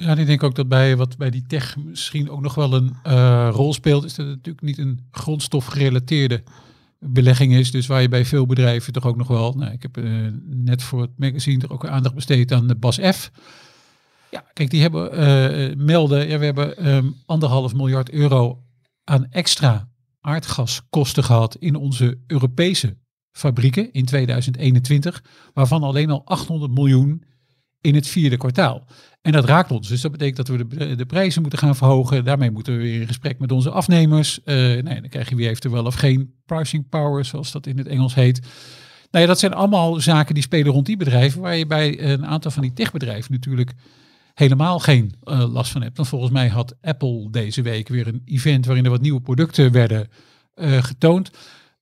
Ja, 0.02 0.16
ik 0.16 0.26
denk 0.26 0.44
ook 0.44 0.56
dat 0.56 0.68
bij 0.68 0.98
wat 0.98 1.18
bij 1.18 1.30
die 1.30 1.44
tech 1.48 1.78
misschien 1.78 2.30
ook 2.30 2.42
nog 2.42 2.56
wel 2.56 2.74
een 2.74 2.96
uh, 3.08 3.50
rol 3.52 3.74
speelt, 3.74 4.04
is 4.04 4.16
dat 4.16 4.26
het 4.26 4.36
natuurlijk 4.36 4.66
niet 4.66 4.78
een 4.78 5.00
grondstof 5.12 5.66
gerelateerde 5.66 6.44
belegging 7.00 7.54
is. 7.54 7.72
Dus 7.72 7.88
waar 7.88 8.02
je 8.02 8.10
bij 8.10 8.26
veel 8.26 8.46
bedrijven 8.46 8.94
toch 8.94 9.06
ook 9.06 9.16
nog 9.16 9.28
wel... 9.28 9.54
Nou, 9.54 9.72
ik 9.72 9.82
heb 9.82 9.98
eh, 9.98 10.04
net 10.46 10.84
voor 10.84 11.02
het 11.02 11.12
magazine 11.18 11.64
er 11.64 11.72
ook 11.72 11.86
aandacht 11.86 12.16
besteed 12.16 12.52
aan 12.52 12.68
de 12.68 12.76
Bas 12.76 13.00
F. 13.12 13.32
Ja, 14.32 14.44
kijk, 14.54 14.70
die 14.70 14.82
hebben 14.82 15.12
eh, 15.12 15.76
melden... 15.76 16.28
Ja, 16.28 16.38
we 16.38 16.46
hebben 16.46 16.78
ehm, 16.78 17.10
anderhalf 17.26 17.74
miljard 17.74 18.12
euro 18.12 18.64
aan 19.04 19.28
extra 19.30 19.90
aardgaskosten 20.22 21.24
gehad 21.24 21.56
in 21.56 21.76
onze 21.76 22.20
Europese 22.28 22.98
fabrieken 23.32 23.94
in 23.94 24.06
2021, 24.06 25.24
waarvan 25.54 25.84
alleen 25.84 26.10
al 26.10 26.22
800 26.26 26.72
miljoen 26.72 27.24
in 27.82 27.96
het 27.96 28.08
vierde 28.08 28.38
kwartaal. 28.38 28.86
En 29.22 29.32
dat 29.32 29.46
raakt 29.46 29.72
ons. 29.72 29.88
Dus 29.88 30.02
dat 30.02 30.12
betekent 30.12 30.38
dat 30.38 30.48
we 30.48 30.68
de, 30.68 30.96
de 30.96 31.06
prijzen 31.06 31.42
moeten 31.42 31.60
gaan 31.60 31.76
verhogen. 31.76 32.24
Daarmee 32.24 32.52
moeten 32.52 32.78
we 32.78 32.82
weer 32.82 33.02
in 33.02 33.08
gesprek 33.08 33.40
met 33.40 33.52
onze 33.52 33.70
afnemers. 33.70 34.40
Uh, 34.40 34.56
nee, 34.56 34.84
dan 34.84 35.10
krijg 35.10 35.30
je 35.30 35.36
wie 35.36 35.48
heeft 35.48 35.64
er 35.64 35.72
wel 35.72 35.86
of 35.86 35.96
geen 35.96 36.34
pricing 36.46 36.90
power, 36.90 37.26
zoals 37.26 37.52
dat 37.52 37.68
in 37.68 37.78
het 37.78 37.88
Engels 37.88 38.16
heet. 38.16 38.40
Nou 39.12 39.24
ja, 39.24 39.30
dat 39.30 39.40
zijn 39.40 39.54
allemaal 39.54 40.00
zaken 40.00 40.34
die 40.34 40.44
spelen 40.44 40.72
rond 40.72 40.86
die 40.86 40.98
bedrijven, 40.98 41.42
waar 41.42 41.56
je 41.56 41.66
bij 41.66 42.04
een 42.04 42.26
aantal 42.26 42.52
van 42.52 42.62
die 42.62 42.74
techbedrijven 42.74 43.32
natuurlijk 43.32 43.74
helemaal 44.34 44.80
geen 44.80 45.14
uh, 45.24 45.54
last 45.54 45.72
van 45.72 45.82
hebt. 45.82 45.98
Want 45.98 46.10
volgens 46.10 46.32
mij 46.32 46.48
had 46.48 46.76
Apple 46.82 47.28
deze 47.32 47.62
week 47.62 47.88
weer 47.88 48.08
een 48.08 48.22
event 48.26 48.66
waarin 48.66 48.86
er 48.86 48.92
wat 48.92 49.02
nieuwe 49.02 49.22
producten 49.22 49.72
werden 49.72 50.08
uh, 50.56 50.84
getoond. 50.84 51.32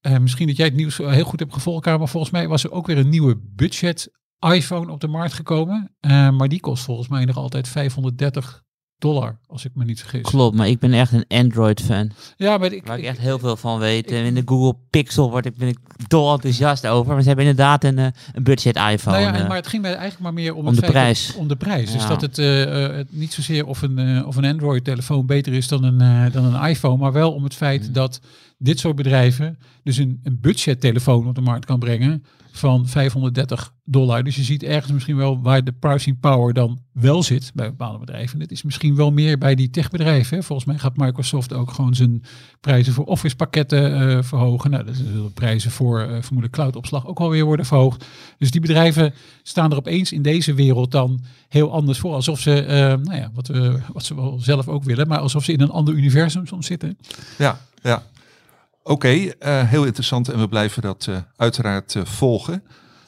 Uh, 0.02 0.18
misschien 0.18 0.48
dat 0.48 0.56
jij 0.56 0.66
het 0.66 0.76
nieuws 0.76 0.98
heel 0.98 1.24
goed 1.24 1.40
hebt 1.40 1.54
gevolgd, 1.54 1.86
maar 1.86 2.08
volgens 2.08 2.32
mij 2.32 2.48
was 2.48 2.64
er 2.64 2.72
ook 2.72 2.88
weer 2.88 2.98
een 2.98 3.10
nieuwe 3.10 3.38
budget 3.56 4.12
iPhone 4.40 4.92
op 4.92 5.02
de 5.02 5.08
markt 5.08 5.34
gekomen. 5.34 5.92
Uh, 6.02 6.30
maar 6.30 6.48
die 6.48 6.60
kost 6.60 6.84
volgens 6.84 7.08
mij 7.08 7.26
nog 7.26 7.38
altijd 7.38 7.68
530 7.68 8.64
dollar, 8.98 9.40
als 9.48 9.66
ik 9.66 9.72
me 9.74 9.86
niet 9.86 10.00
vergis. 10.00 10.22
Klopt, 10.22 10.56
maar 10.56 10.68
ik 10.68 10.80
ben 10.80 10.94
echt 10.94 11.12
een 11.12 11.26
Android-fan. 11.28 12.12
Ja, 12.38 12.58
maar 12.58 12.72
ik, 12.72 12.86
waar 12.86 12.98
ik, 12.98 13.06
echt 13.06 13.18
heel 13.18 13.40
veel 13.40 13.56
van 13.56 13.80
weet. 13.80 14.12
en 14.12 14.24
in 14.24 14.36
de 14.36 14.42
Google 14.46 14.80
Pixel 14.90 15.30
word 15.30 15.46
ik, 15.46 15.58
ben 15.58 15.68
ik 15.68 15.78
dol 16.08 16.34
enthousiast 16.34 16.88
over. 16.88 17.14
Maar 17.14 17.22
ze 17.22 17.28
hebben 17.28 17.46
inderdaad 17.46 17.84
een, 17.84 17.98
een 17.98 18.44
budget 18.44 18.76
iPhone. 18.76 19.20
Nou 19.20 19.38
ja, 19.38 19.48
maar 19.48 19.58
het 19.58 19.68
ging 19.68 19.82
mij 19.82 19.92
eigenlijk 19.92 20.22
maar 20.22 20.34
meer 20.34 20.56
om, 20.56 20.68
om 20.68 20.76
de 20.76 20.82
prijs. 20.82 21.36
om 21.36 21.48
de 21.48 21.56
prijs. 21.56 21.92
Dus 21.92 22.08
dat 22.08 22.22
het, 22.22 22.38
uh, 22.38 22.66
het, 22.96 23.08
niet 23.12 23.34
zozeer 23.34 23.66
of 23.66 23.82
een, 23.82 24.00
uh, 24.00 24.28
of 24.28 24.36
een 24.36 24.46
Android-telefoon 24.46 25.26
beter 25.26 25.54
is 25.54 25.68
dan 25.68 25.84
een, 25.84 26.32
dan 26.32 26.46
een 26.46 26.70
iPhone, 26.70 26.98
maar 26.98 27.12
wel 27.12 27.34
om 27.34 27.44
het 27.44 27.56
feit 27.56 27.88
mm. 27.88 27.94
dat 27.94 28.20
dit 28.58 28.80
soort 28.80 28.96
bedrijven 28.96 29.58
dus 29.84 29.98
een, 29.98 30.20
een 30.24 30.40
budgettelefoon 30.42 31.28
op 31.28 31.36
de 31.36 31.42
markt 31.42 31.66
kan 31.66 31.80
brengen 31.80 32.24
van 32.52 32.88
530 32.88 33.74
dollar. 33.84 34.24
Dus 34.24 34.36
je 34.36 34.44
ziet 34.44 34.64
ergens 34.64 34.92
misschien 34.92 35.16
wel 35.16 35.42
waar 35.42 35.64
de 35.64 35.72
pricing 35.72 36.20
power 36.20 36.54
dan 36.54 36.80
wel 36.94 37.24
zit 37.24 37.52
bij 37.54 37.70
bepaalde 37.70 38.00
bedrijven. 38.00 38.40
Het 38.40 38.52
is 38.52 38.64
misschien 38.64 38.96
wel 38.96 39.12
meer 39.12 39.38
bij 39.38 39.56
die 39.56 39.70
techbedrijven. 39.70 40.44
Volgens 40.44 40.68
mij 40.68 40.78
gaat 40.78 40.98
Microsoft 40.98 41.54
ook 41.54 41.72
gewoon 41.72 41.96
zijn 41.96 42.24
prijzen 42.62 42.94
voor 42.94 43.06
Office 43.06 43.36
pakketten 43.36 44.02
uh, 44.02 44.24
verhogen. 44.24 44.72
Nou, 44.72 44.84
dat 44.84 44.94
is 44.94 45.00
de 45.00 45.30
prijzen 45.34 45.72
voor 45.72 46.00
uh, 46.00 46.08
vermoedelijk 46.08 46.54
cloudopslag 46.54 47.08
ook 47.08 47.20
alweer 47.20 47.46
worden 47.46 47.66
verhoogd. 47.66 48.06
Dus 48.38 48.52
die 48.52 48.62
bedrijven 48.62 49.14
staan 49.44 49.72
er 49.72 49.78
opeens 49.78 50.12
in 50.12 50.22
deze 50.22 50.54
wereld 50.54 50.92
dan 50.92 51.24
heel 51.48 51.72
anders 51.72 52.00
voor. 52.00 52.14
Alsof 52.14 52.40
ze, 52.40 52.64
uh, 52.64 52.70
nou 53.06 53.16
ja, 53.16 53.32
wat, 53.34 53.52
wat 53.94 54.04
ze 54.06 54.16
wel 54.16 54.40
zelf 54.40 54.68
ook 54.68 54.84
willen, 54.84 55.08
maar 55.08 55.20
alsof 55.20 55.44
ze 55.44 55.52
in 55.52 55.62
een 55.62 55.72
ander 55.72 55.94
universum 55.94 56.48
soms 56.48 56.66
zitten. 56.66 56.98
Ja, 57.38 57.60
ja. 57.82 58.04
Oké, 58.90 59.10
uh, 59.10 59.32
heel 59.70 59.86
interessant 59.86 60.30
en 60.30 60.40
we 60.40 60.48
blijven 60.48 60.82
dat 60.82 61.06
uh, 61.10 61.18
uiteraard 61.36 61.96
uh, 61.96 62.06
volgen. 62.06 62.64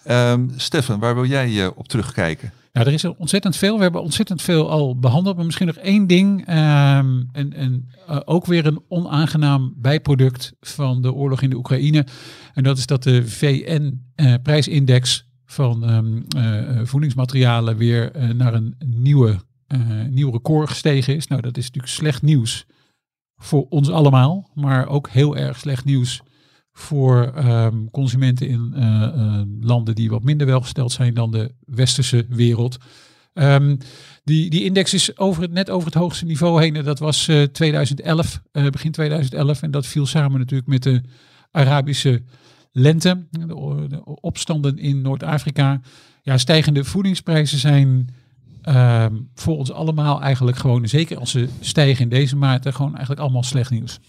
Um, 0.09 0.51
Stefan, 0.55 0.99
waar 0.99 1.15
wil 1.15 1.25
jij 1.25 1.67
op 1.67 1.87
terugkijken? 1.87 2.51
Ja, 2.71 2.81
er 2.81 2.93
is 2.93 3.05
ontzettend 3.05 3.55
veel. 3.55 3.75
We 3.75 3.81
hebben 3.81 4.01
ontzettend 4.01 4.41
veel 4.41 4.69
al 4.69 4.99
behandeld. 4.99 5.35
Maar 5.35 5.45
misschien 5.45 5.67
nog 5.67 5.75
één 5.75 6.07
ding. 6.07 6.39
Um, 6.39 7.29
en 7.31 7.53
en 7.53 7.89
ook 8.25 8.45
weer 8.45 8.65
een 8.65 8.81
onaangenaam 8.87 9.73
bijproduct 9.77 10.53
van 10.59 11.01
de 11.01 11.13
oorlog 11.13 11.41
in 11.41 11.49
de 11.49 11.55
Oekraïne. 11.55 12.05
En 12.53 12.63
dat 12.63 12.77
is 12.77 12.85
dat 12.85 13.03
de 13.03 13.27
VN-prijsindex 13.27 15.27
van 15.45 15.89
um, 15.89 16.25
voedingsmaterialen 16.87 17.77
weer 17.77 18.11
naar 18.35 18.53
een 18.53 18.75
nieuwe, 18.85 19.39
nieuw 20.09 20.31
record 20.31 20.69
gestegen 20.69 21.15
is. 21.15 21.27
Nou, 21.27 21.41
dat 21.41 21.57
is 21.57 21.65
natuurlijk 21.65 21.93
slecht 21.93 22.21
nieuws 22.21 22.65
voor 23.41 23.65
ons 23.69 23.89
allemaal, 23.89 24.49
maar 24.53 24.87
ook 24.87 25.09
heel 25.09 25.37
erg 25.37 25.59
slecht 25.59 25.85
nieuws 25.85 26.21
voor 26.73 27.33
um, 27.37 27.91
consumenten 27.91 28.47
in 28.47 28.73
uh, 28.75 28.83
uh, 28.83 29.41
landen 29.61 29.95
die 29.95 30.09
wat 30.09 30.23
minder 30.23 30.47
welgesteld 30.47 30.91
zijn 30.91 31.13
dan 31.13 31.31
de 31.31 31.51
westerse 31.65 32.25
wereld. 32.29 32.77
Um, 33.33 33.77
die, 34.23 34.49
die 34.49 34.63
index 34.63 34.93
is 34.93 35.17
over 35.17 35.41
het, 35.41 35.51
net 35.51 35.69
over 35.69 35.85
het 35.85 35.97
hoogste 35.97 36.25
niveau 36.25 36.61
heen. 36.61 36.75
En 36.75 36.83
dat 36.83 36.99
was 36.99 37.27
uh, 37.27 37.43
2011, 37.43 38.41
begin 38.51 38.91
2011. 38.91 39.61
En 39.61 39.71
dat 39.71 39.87
viel 39.87 40.05
samen 40.05 40.39
natuurlijk 40.39 40.69
met 40.69 40.83
de 40.83 41.01
Arabische 41.51 42.23
lente, 42.71 43.27
de, 43.29 43.85
de 43.89 44.01
opstanden 44.03 44.77
in 44.77 45.01
Noord-Afrika. 45.01 45.81
Ja, 46.21 46.37
stijgende 46.37 46.83
voedingsprijzen 46.83 47.57
zijn 47.57 48.09
Um, 48.69 49.29
voor 49.35 49.57
ons 49.57 49.71
allemaal 49.71 50.21
eigenlijk 50.21 50.57
gewoon, 50.57 50.87
zeker 50.87 51.17
als 51.17 51.31
ze 51.31 51.49
stijgen 51.59 52.03
in 52.03 52.09
deze 52.09 52.35
mate, 52.35 52.71
gewoon 52.71 52.91
eigenlijk 52.91 53.21
allemaal 53.21 53.43
slecht 53.43 53.71
nieuws. 53.71 53.99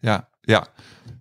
Ja, 0.00 0.28
ja. 0.40 0.66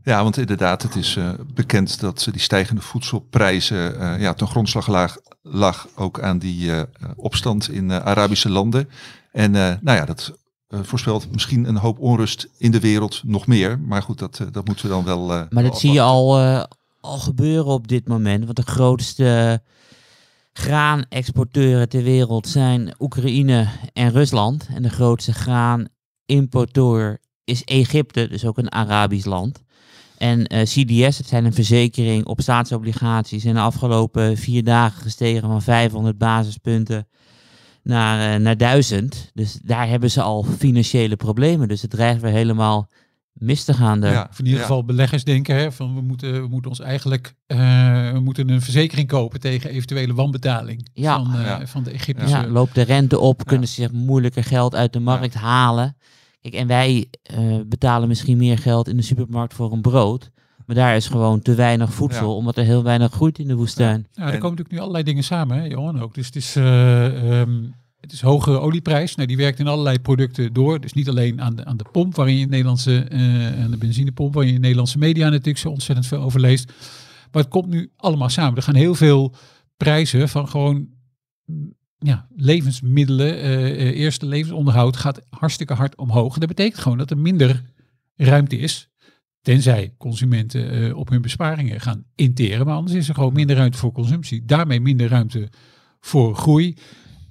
Ja, 0.04 0.24
want 0.24 0.38
inderdaad, 0.38 0.82
het 0.82 0.96
is 0.96 1.16
uh, 1.16 1.30
bekend 1.54 2.00
dat 2.00 2.22
ze 2.22 2.32
die 2.32 2.42
stijgende 2.42 2.82
voedselprijzen 2.82 3.96
uh, 3.96 4.22
ja, 4.22 4.34
ten 4.34 4.48
grondslag 4.48 4.88
lag, 4.88 5.18
lag 5.42 5.88
ook 5.96 6.22
aan 6.22 6.38
die 6.38 6.66
uh, 6.66 6.82
opstand 7.16 7.70
in 7.70 7.92
Arabische 7.92 8.50
landen. 8.50 8.90
En 9.32 9.52
nou 9.52 9.80
ja, 9.82 10.06
dat 10.06 10.34
voorspelt 10.70 11.32
misschien 11.32 11.68
een 11.68 11.78
hoop 11.78 12.00
onrust 12.00 12.50
in 12.58 12.72
de 12.72 12.80
wereld 12.80 13.22
nog 13.26 13.48
meer. 13.48 13.80
Maar 13.80 14.02
goed, 14.02 14.20
dat, 14.20 14.46
dat 14.52 14.66
moeten 14.66 14.86
we 14.86 14.92
dan 14.92 15.04
wel. 15.04 15.48
maar 15.50 15.64
dat 15.64 15.80
zie 15.80 15.92
je 15.92 16.02
al, 16.02 16.40
al 17.02 17.18
gebeuren 17.18 17.72
op 17.72 17.88
dit 17.88 18.08
moment. 18.08 18.44
Want 18.44 18.56
de 18.56 18.72
grootste 18.72 19.62
graanexporteuren 20.60 21.90
ter 21.90 22.04
wereld 22.04 22.48
zijn 22.48 22.94
Oekraïne 23.00 23.68
en 23.94 24.12
Rusland. 24.12 24.68
En 24.74 24.82
de 24.82 24.90
grootste 24.90 25.34
graanimporteur 25.34 27.20
is 27.44 27.64
Egypte, 27.64 28.28
dus 28.28 28.46
ook 28.46 28.58
een 28.58 28.72
Arabisch 28.72 29.26
land. 29.26 29.64
En 30.18 30.54
uh, 30.54 30.62
CDS, 30.62 31.18
het 31.18 31.28
zijn 31.28 31.46
een 31.46 31.54
verzekering 31.54 32.26
op 32.26 32.42
staatsobligaties, 32.42 33.46
in 33.46 33.54
de 33.54 33.60
afgelopen 33.60 34.38
vier 34.38 34.64
dagen 34.64 35.02
gestegen 35.02 35.50
van 35.50 35.62
500 35.62 36.18
basispunten 36.18 37.08
naar, 37.84 38.34
uh, 38.34 38.44
naar 38.44 38.58
1000. 38.58 39.32
Dus 39.34 39.60
daar 39.64 39.88
hebben 39.88 40.12
ze 40.12 40.22
al 40.22 40.44
financiële 40.44 41.16
problemen. 41.16 41.68
Dus 41.68 41.82
het 41.82 41.92
dreigt 41.92 42.22
weer 42.22 42.32
helemaal 42.32 42.90
mis 43.34 43.64
te 43.64 43.74
gaan. 43.74 44.02
Ja, 44.02 44.30
in 44.38 44.46
ieder 44.46 44.62
geval 44.62 44.86
beleggers 44.86 45.24
denken 45.24 45.56
hè, 45.56 45.72
van 45.72 45.96
we 45.96 46.02
moeten, 46.02 46.42
we 46.42 46.48
moeten 46.48 46.70
ons 46.70 46.80
eigenlijk 46.80 47.36
uh, 47.48 48.12
we 48.12 48.20
moeten 48.20 48.50
een 48.50 48.62
verzekering 48.62 49.08
kopen 49.08 49.40
tegen 49.40 49.70
eventuele 49.70 50.14
wanbetaling 50.14 50.90
ja. 50.94 51.24
van, 51.24 51.36
uh, 51.36 51.46
ja. 51.46 51.68
van 51.68 51.84
de 51.84 51.92
Egyptische. 51.92 52.38
Ja, 52.38 52.48
loopt 52.48 52.76
de 52.76 52.82
rente 52.82 53.20
op, 53.20 53.46
kunnen 53.46 53.68
ze 53.68 53.74
zich 53.74 53.92
moeilijker 53.92 54.44
geld 54.44 54.76
uit 54.76 54.94
de 54.94 55.00
markt 55.00 55.34
halen. 55.34 55.98
Kijk, 56.42 56.54
en 56.54 56.68
wij 56.68 57.08
uh, 57.38 57.60
betalen 57.66 58.08
misschien 58.08 58.38
meer 58.38 58.58
geld 58.58 58.88
in 58.88 58.98
de 58.98 59.04
supermarkt 59.04 59.54
voor 59.54 59.72
een 59.72 59.82
brood. 59.82 60.30
Maar 60.66 60.76
daar 60.76 60.96
is 60.96 61.08
gewoon 61.08 61.42
te 61.42 61.56
weinig 61.56 61.94
voedsel, 61.94 62.36
omdat 62.36 62.58
er 62.58 62.64
heel 62.64 62.84
weinig 62.84 63.12
groeit 63.12 63.40
in 63.40 63.48
de 63.48 63.56
woestijn. 63.56 64.08
Ja, 64.12 64.24
er 64.24 64.30
komen 64.30 64.42
natuurlijk 64.42 64.72
nu 64.72 64.80
allerlei 64.80 65.04
dingen 65.04 65.24
samen, 65.24 65.58
hè, 65.58 65.64
Johan 65.66 66.02
ook. 66.02 66.14
Dus 66.14 66.26
het 66.26 66.36
is, 66.36 66.56
um, 66.56 67.74
het 68.00 68.12
is 68.12 68.22
hogere 68.22 68.60
olieprijs. 68.60 69.16
Nou, 69.16 69.28
die 69.28 69.38
werkt 69.38 69.60
in 69.60 69.68
allerlei 69.68 70.00
producten 70.00 70.54
door. 70.54 70.82
Dus 70.82 70.94
niet 70.94 71.10
alleen 71.10 71.42
aan 71.42 71.56
de, 71.56 71.66
aan 71.66 71.78
de 71.78 71.86
pomp, 71.92 72.16
waarin 72.16 72.38
je 72.38 72.46
Nederlandse, 72.46 73.08
uh, 73.12 73.64
aan 73.64 73.72
de 73.72 73.78
benzinepomp, 73.78 74.34
waarin 74.34 74.54
je 74.54 74.60
Nederlandse 74.60 74.98
media 74.98 75.30
natuurlijk 75.30 75.58
zo 75.58 75.70
ontzettend 75.70 76.08
veel 76.08 76.22
over 76.22 76.40
leest. 76.40 76.74
Maar 77.32 77.42
het 77.42 77.52
komt 77.52 77.68
nu 77.68 77.92
allemaal 77.96 78.30
samen. 78.30 78.56
Er 78.56 78.64
gaan 78.64 78.76
heel 78.76 78.96
veel 78.96 79.36
prijzen 79.78 80.30
van 80.30 80.48
gewoon 80.48 80.88
ja, 81.98 82.28
levensmiddelen, 82.36 83.38
uh, 83.38 84.00
eerste 84.00 84.26
levensonderhoud 84.26 84.98
gaat 84.98 85.22
hartstikke 85.30 85.74
hard 85.74 85.96
omhoog. 85.96 86.38
Dat 86.38 86.48
betekent 86.48 86.82
gewoon 86.82 86.98
dat 86.98 87.12
er 87.12 87.18
minder 87.18 87.64
ruimte 88.16 88.58
is. 88.58 88.90
Tenzij 89.42 89.94
consumenten 89.98 90.96
op 90.96 91.10
hun 91.10 91.22
besparingen 91.22 91.82
gaan 91.82 92.04
interen. 92.16 92.66
Maar 92.66 92.76
anders 92.76 92.96
is 92.96 93.08
er 93.08 93.14
gewoon 93.14 93.34
minder 93.34 93.56
ruimte 93.56 93.78
voor 93.78 93.92
consumptie. 93.92 94.46
Daarmee 94.46 94.82
minder 94.82 95.08
ruimte 95.08 95.50
voor 96.00 96.36
groei. 96.36 96.78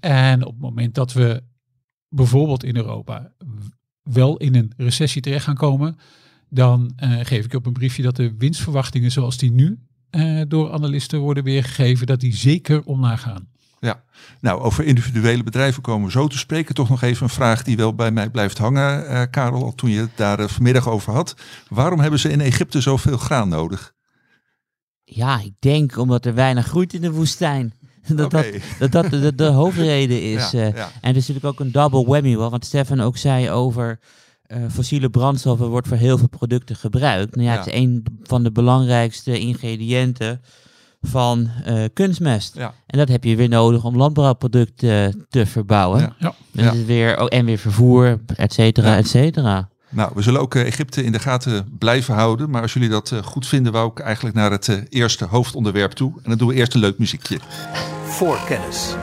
En 0.00 0.44
op 0.44 0.52
het 0.52 0.60
moment 0.60 0.94
dat 0.94 1.12
we 1.12 1.42
bijvoorbeeld 2.08 2.64
in 2.64 2.76
Europa 2.76 3.32
wel 4.02 4.36
in 4.36 4.54
een 4.54 4.72
recessie 4.76 5.22
terecht 5.22 5.44
gaan 5.44 5.54
komen, 5.54 5.96
dan 6.48 6.92
uh, 7.04 7.18
geef 7.22 7.44
ik 7.44 7.54
op 7.54 7.66
een 7.66 7.72
briefje 7.72 8.02
dat 8.02 8.16
de 8.16 8.34
winstverwachtingen 8.38 9.10
zoals 9.10 9.36
die 9.36 9.52
nu 9.52 9.78
uh, 10.10 10.42
door 10.48 10.72
analisten 10.72 11.18
worden 11.18 11.44
weergegeven, 11.44 12.06
dat 12.06 12.20
die 12.20 12.34
zeker 12.34 12.84
omlaag 12.84 13.20
gaan. 13.20 13.48
Ja, 13.80 14.02
nou 14.40 14.60
over 14.60 14.84
individuele 14.84 15.42
bedrijven 15.42 15.82
komen 15.82 16.06
we 16.06 16.12
zo 16.12 16.26
te 16.26 16.38
spreken. 16.38 16.74
Toch 16.74 16.88
nog 16.88 17.02
even 17.02 17.22
een 17.22 17.28
vraag 17.28 17.62
die 17.62 17.76
wel 17.76 17.94
bij 17.94 18.10
mij 18.10 18.30
blijft 18.30 18.58
hangen, 18.58 19.04
uh, 19.04 19.22
Karel, 19.30 19.74
toen 19.74 19.90
je 19.90 20.00
het 20.00 20.16
daar 20.16 20.40
uh, 20.40 20.48
vanmiddag 20.48 20.88
over 20.88 21.12
had. 21.12 21.36
Waarom 21.68 22.00
hebben 22.00 22.18
ze 22.18 22.30
in 22.30 22.40
Egypte 22.40 22.80
zoveel 22.80 23.16
graan 23.16 23.48
nodig? 23.48 23.94
Ja, 25.04 25.40
ik 25.40 25.52
denk 25.58 25.96
omdat 25.96 26.26
er 26.26 26.34
weinig 26.34 26.66
groeit 26.66 26.94
in 26.94 27.00
de 27.00 27.12
woestijn. 27.12 27.72
dat, 28.16 28.26
okay. 28.26 28.62
dat, 28.78 28.92
dat, 28.92 29.10
dat 29.10 29.22
de, 29.22 29.34
de 29.34 29.44
hoofdreden 29.44 30.22
is. 30.32 30.50
Ja, 30.50 30.58
uh, 30.68 30.74
ja. 30.74 30.90
En 31.00 31.08
het 31.08 31.16
is 31.16 31.28
natuurlijk 31.28 31.44
ook 31.44 31.60
een 31.66 31.72
double 31.72 32.04
whammy, 32.04 32.36
wel, 32.36 32.50
wat 32.50 32.64
Stefan 32.64 33.00
ook 33.00 33.16
zei 33.16 33.50
over 33.50 33.98
eh, 34.42 34.58
fossiele 34.70 35.10
brandstoffen 35.10 35.68
wordt 35.68 35.88
voor 35.88 35.96
heel 35.96 36.18
veel 36.18 36.28
producten 36.28 36.76
gebruikt. 36.76 37.36
Nou 37.36 37.46
ja, 37.46 37.52
Ja. 37.52 37.58
het 37.58 37.66
is 37.68 37.74
een 37.80 38.04
van 38.22 38.42
de 38.42 38.52
belangrijkste 38.52 39.38
ingrediënten 39.38 40.40
van 41.00 41.48
eh, 41.64 41.84
kunstmest. 41.92 42.54
Ja. 42.56 42.74
En 42.86 42.98
dat 42.98 43.08
heb 43.08 43.24
je 43.24 43.36
weer 43.36 43.48
nodig 43.48 43.84
om 43.84 43.96
landbouwproducten 43.96 45.26
te 45.28 45.46
verbouwen. 45.46 46.00
Ja. 46.00 46.14
Ja. 46.18 46.34
Dus 46.52 46.64
Ja. 46.64 46.84
weer, 46.84 47.20
oh, 47.20 47.26
en 47.28 47.44
weer 47.44 47.58
vervoer, 47.58 48.20
et 48.36 48.52
cetera, 48.52 48.90
Ja. 48.90 48.96
et 48.96 49.08
cetera. 49.08 49.68
Nou, 49.88 50.10
we 50.14 50.22
zullen 50.22 50.40
ook 50.40 50.54
eh, 50.54 50.66
Egypte 50.66 51.04
in 51.04 51.12
de 51.12 51.18
gaten 51.18 51.76
blijven 51.78 52.14
houden. 52.14 52.50
Maar 52.50 52.62
als 52.62 52.72
jullie 52.72 52.88
dat 52.88 53.12
eh, 53.12 53.22
goed 53.22 53.46
vinden, 53.46 53.72
wou 53.72 53.90
ik 53.90 53.98
eigenlijk 53.98 54.36
naar 54.36 54.50
het 54.50 54.68
eh, 54.68 54.76
eerste 54.88 55.24
hoofdonderwerp 55.24 55.92
toe. 55.92 56.12
En 56.14 56.28
dan 56.28 56.38
doen 56.38 56.48
we 56.48 56.54
eerst 56.54 56.74
een 56.74 56.80
leuk 56.80 56.98
muziekje. 56.98 57.38
Voorkennis. 58.04 58.94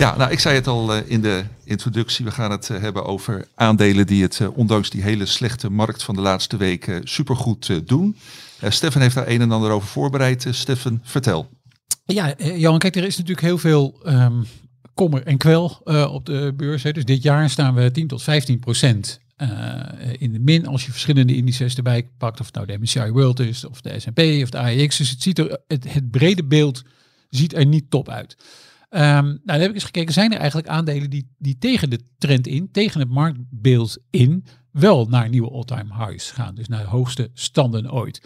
Ja, 0.00 0.16
nou, 0.16 0.30
ik 0.30 0.38
zei 0.38 0.54
het 0.54 0.66
al 0.66 0.94
eh, 0.94 1.00
in 1.04 1.20
de 1.20 1.44
introductie. 1.64 2.24
We 2.24 2.30
gaan 2.30 2.50
het 2.50 2.68
hebben 2.68 3.04
over 3.04 3.46
aandelen 3.54 4.06
die 4.06 4.22
het, 4.22 4.40
ondanks 4.54 4.90
die 4.90 5.02
hele 5.02 5.26
slechte 5.26 5.70
markt 5.70 6.02
van 6.02 6.14
de 6.14 6.20
laatste 6.20 6.56
weken, 6.56 7.08
supergoed 7.08 7.68
eh, 7.68 7.76
doen. 7.84 8.16
Eh 8.60 8.70
Stefan 8.70 9.00
heeft 9.02 9.14
daar 9.14 9.28
een 9.28 9.40
en 9.40 9.52
ander 9.52 9.70
over 9.70 9.88
voorbereid. 9.88 10.46
Stefan, 10.50 11.00
vertel. 11.02 11.48
Ja, 12.04 12.34
Johan, 12.38 12.78
kijk, 12.78 12.96
er 12.96 13.04
is 13.04 13.16
natuurlijk 13.16 13.46
heel 13.46 13.58
veel 13.58 14.00
ehm, 14.04 14.42
kommer 15.06 15.26
en 15.26 15.36
kwel 15.36 15.80
eh, 15.84 16.12
op 16.12 16.26
de 16.26 16.52
beurs. 16.56 16.82
Dus 16.82 17.04
dit 17.04 17.22
jaar 17.22 17.50
staan 17.50 17.74
we 17.74 17.90
10 17.90 18.06
tot 18.06 18.22
15 18.22 18.58
procent 18.58 19.20
eh, 19.36 19.48
in 20.18 20.32
de 20.32 20.38
min 20.38 20.66
als 20.66 20.84
je 20.84 20.90
verschillende 20.90 21.36
indices 21.36 21.74
erbij 21.74 22.08
pakt. 22.18 22.40
Of 22.40 22.46
het 22.46 22.54
nou 22.54 22.66
de 22.66 22.78
MSCI 22.78 23.10
World 23.10 23.40
is, 23.40 23.64
of 23.64 23.80
de 23.80 24.00
S&P 24.00 24.18
of 24.18 24.50
de 24.50 24.58
AEX. 24.58 24.96
Dus 24.96 25.10
het, 25.10 25.22
ziet 25.22 25.38
er, 25.38 25.60
het, 25.66 25.92
het 25.92 26.10
brede 26.10 26.44
beeld 26.44 26.82
ziet 27.30 27.54
er 27.54 27.66
niet 27.66 27.90
top 27.90 28.08
uit. 28.08 28.36
Ehm, 28.88 29.24
nou, 29.24 29.40
dan 29.44 29.60
heb 29.60 29.68
ik 29.68 29.74
eens 29.74 29.84
gekeken, 29.84 30.12
zijn 30.12 30.32
er 30.32 30.38
eigenlijk 30.38 30.68
aandelen 30.68 31.10
die, 31.10 31.28
die 31.38 31.58
tegen 31.58 31.90
de 31.90 32.00
trend 32.18 32.46
in, 32.46 32.68
tegen 32.72 33.00
het 33.00 33.08
marktbeeld 33.08 33.98
in, 34.10 34.44
wel 34.70 35.06
naar 35.06 35.28
nieuwe 35.28 35.50
all-time 35.50 36.06
highs 36.06 36.30
gaan. 36.30 36.54
Dus 36.54 36.68
naar 36.68 36.82
de 36.82 36.88
hoogste 36.88 37.30
standen 37.34 37.92
ooit. 37.92 38.22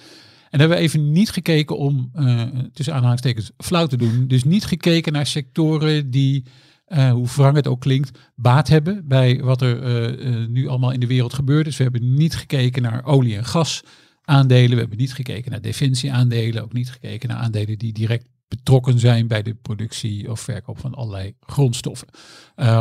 En 0.54 0.60
hebben 0.60 0.78
we 0.78 0.84
even 0.84 1.12
niet 1.12 1.30
gekeken 1.30 1.78
om, 1.78 2.10
eh, 2.12 2.42
tussen 2.72 2.94
aanhalingstekens, 2.94 3.50
flauw 3.56 3.86
te 3.86 3.96
doen. 3.96 4.26
Dus 4.26 4.44
niet 4.44 4.64
gekeken 4.64 5.12
naar 5.12 5.26
sectoren 5.26 6.10
die, 6.10 6.44
eh, 6.84 7.10
hoe 7.10 7.26
wrang 7.26 7.56
het 7.56 7.66
ook 7.66 7.80
klinkt, 7.80 8.18
baat 8.34 8.68
hebben 8.68 9.08
bij 9.08 9.40
wat 9.42 9.62
er 9.62 9.82
eh, 9.82 10.46
nu 10.48 10.68
allemaal 10.68 10.90
in 10.90 11.00
de 11.00 11.06
wereld 11.06 11.34
gebeurt. 11.34 11.64
Dus 11.64 11.76
we 11.76 11.82
hebben 11.82 12.14
niet 12.14 12.36
gekeken 12.36 12.82
naar 12.82 13.04
olie- 13.04 13.36
en 13.36 13.44
gas 13.44 13.82
aandelen. 14.24 14.70
We 14.70 14.80
hebben 14.80 14.98
niet 14.98 15.14
gekeken 15.14 15.50
naar 15.50 15.60
defensieaandelen. 15.60 16.62
Ook 16.62 16.72
niet 16.72 16.90
gekeken 16.90 17.28
naar 17.28 17.38
aandelen 17.38 17.78
die 17.78 17.92
direct 17.92 18.28
betrokken 18.48 18.98
zijn 18.98 19.26
bij 19.26 19.42
de 19.42 19.54
productie 19.54 20.30
of 20.30 20.40
verkoop 20.40 20.78
van 20.78 20.94
allerlei 20.94 21.34
grondstoffen. 21.40 22.08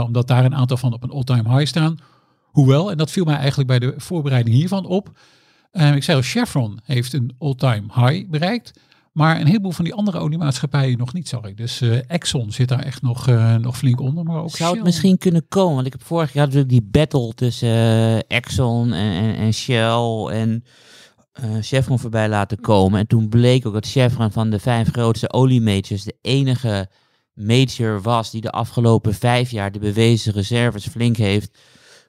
Omdat 0.06 0.28
daar 0.28 0.46
een 0.46 0.56
aantal 0.56 0.78
van 0.78 0.94
op 0.94 1.04
een 1.04 1.12
all-time 1.12 1.56
high 1.56 1.66
staan. 1.66 1.98
Hoewel, 2.42 2.92
en 2.92 2.98
dat 2.98 3.12
viel 3.12 3.26
mij 3.26 3.38
eigenlijk 3.38 3.68
bij 3.68 3.80
de 3.80 3.94
voorbereiding 3.98 4.56
hiervan 4.56 4.86
op. 4.86 5.12
eh, 5.74 5.96
ik 5.96 6.04
zei 6.04 6.18
al, 6.18 6.24
Chevron 6.24 6.80
heeft 6.84 7.14
een 7.14 7.36
all-time 7.38 7.86
high 7.94 8.30
bereikt. 8.30 8.74
Maar 9.14 9.40
een 9.40 9.48
heleboel 9.48 9.72
van 9.72 9.86
die 9.86 9.94
andere 9.94 10.20
oliemaatschappijen 10.20 10.98
nog 10.98 11.14
niet, 11.14 11.34
ik. 11.44 11.58
Dus 11.58 11.82
eh, 11.82 12.10
Exxon 12.10 12.52
zit 12.52 12.68
daar 12.68 12.80
echt 12.80 13.02
nog, 13.02 13.28
eh, 13.28 13.56
nog 13.56 13.78
flink 13.78 14.00
onder. 14.00 14.24
Maar 14.24 14.42
ook 14.42 14.56
Zou 14.56 14.76
het 14.76 14.84
misschien 14.84 15.18
kunnen 15.18 15.48
komen? 15.48 15.74
Want 15.74 15.86
ik 15.86 15.92
heb 15.92 16.04
vorig 16.04 16.34
jaar 16.34 16.46
natuurlijk 16.46 16.72
die 16.72 16.88
battle 16.92 17.34
tussen 17.34 17.70
eh, 17.70 18.18
Exxon 18.28 18.94
en, 18.94 19.36
en, 19.36 19.54
Shell 19.54 20.26
en 20.32 20.64
Chevron 21.62 22.00
voorbij 22.00 22.30
laten 22.30 22.60
komen. 22.60 23.00
En 23.00 23.08
toen 23.08 23.30
bleek 23.30 23.66
ook 23.66 23.74
dat 23.74 23.88
Chevron 23.88 24.32
van 24.32 24.50
de 24.50 24.60
vijf 24.60 24.92
grootste 24.92 25.32
oliemajors 25.32 26.04
de 26.04 26.16
enige 26.22 26.90
major 27.34 28.02
was 28.02 28.32
die 28.32 28.42
de 28.42 28.52
afgelopen 28.52 29.14
vijf 29.14 29.52
jaar 29.52 29.72
de 29.72 29.80
bewezen 29.80 30.34
reserves 30.34 30.88
flink 30.88 31.18
heeft 31.18 31.58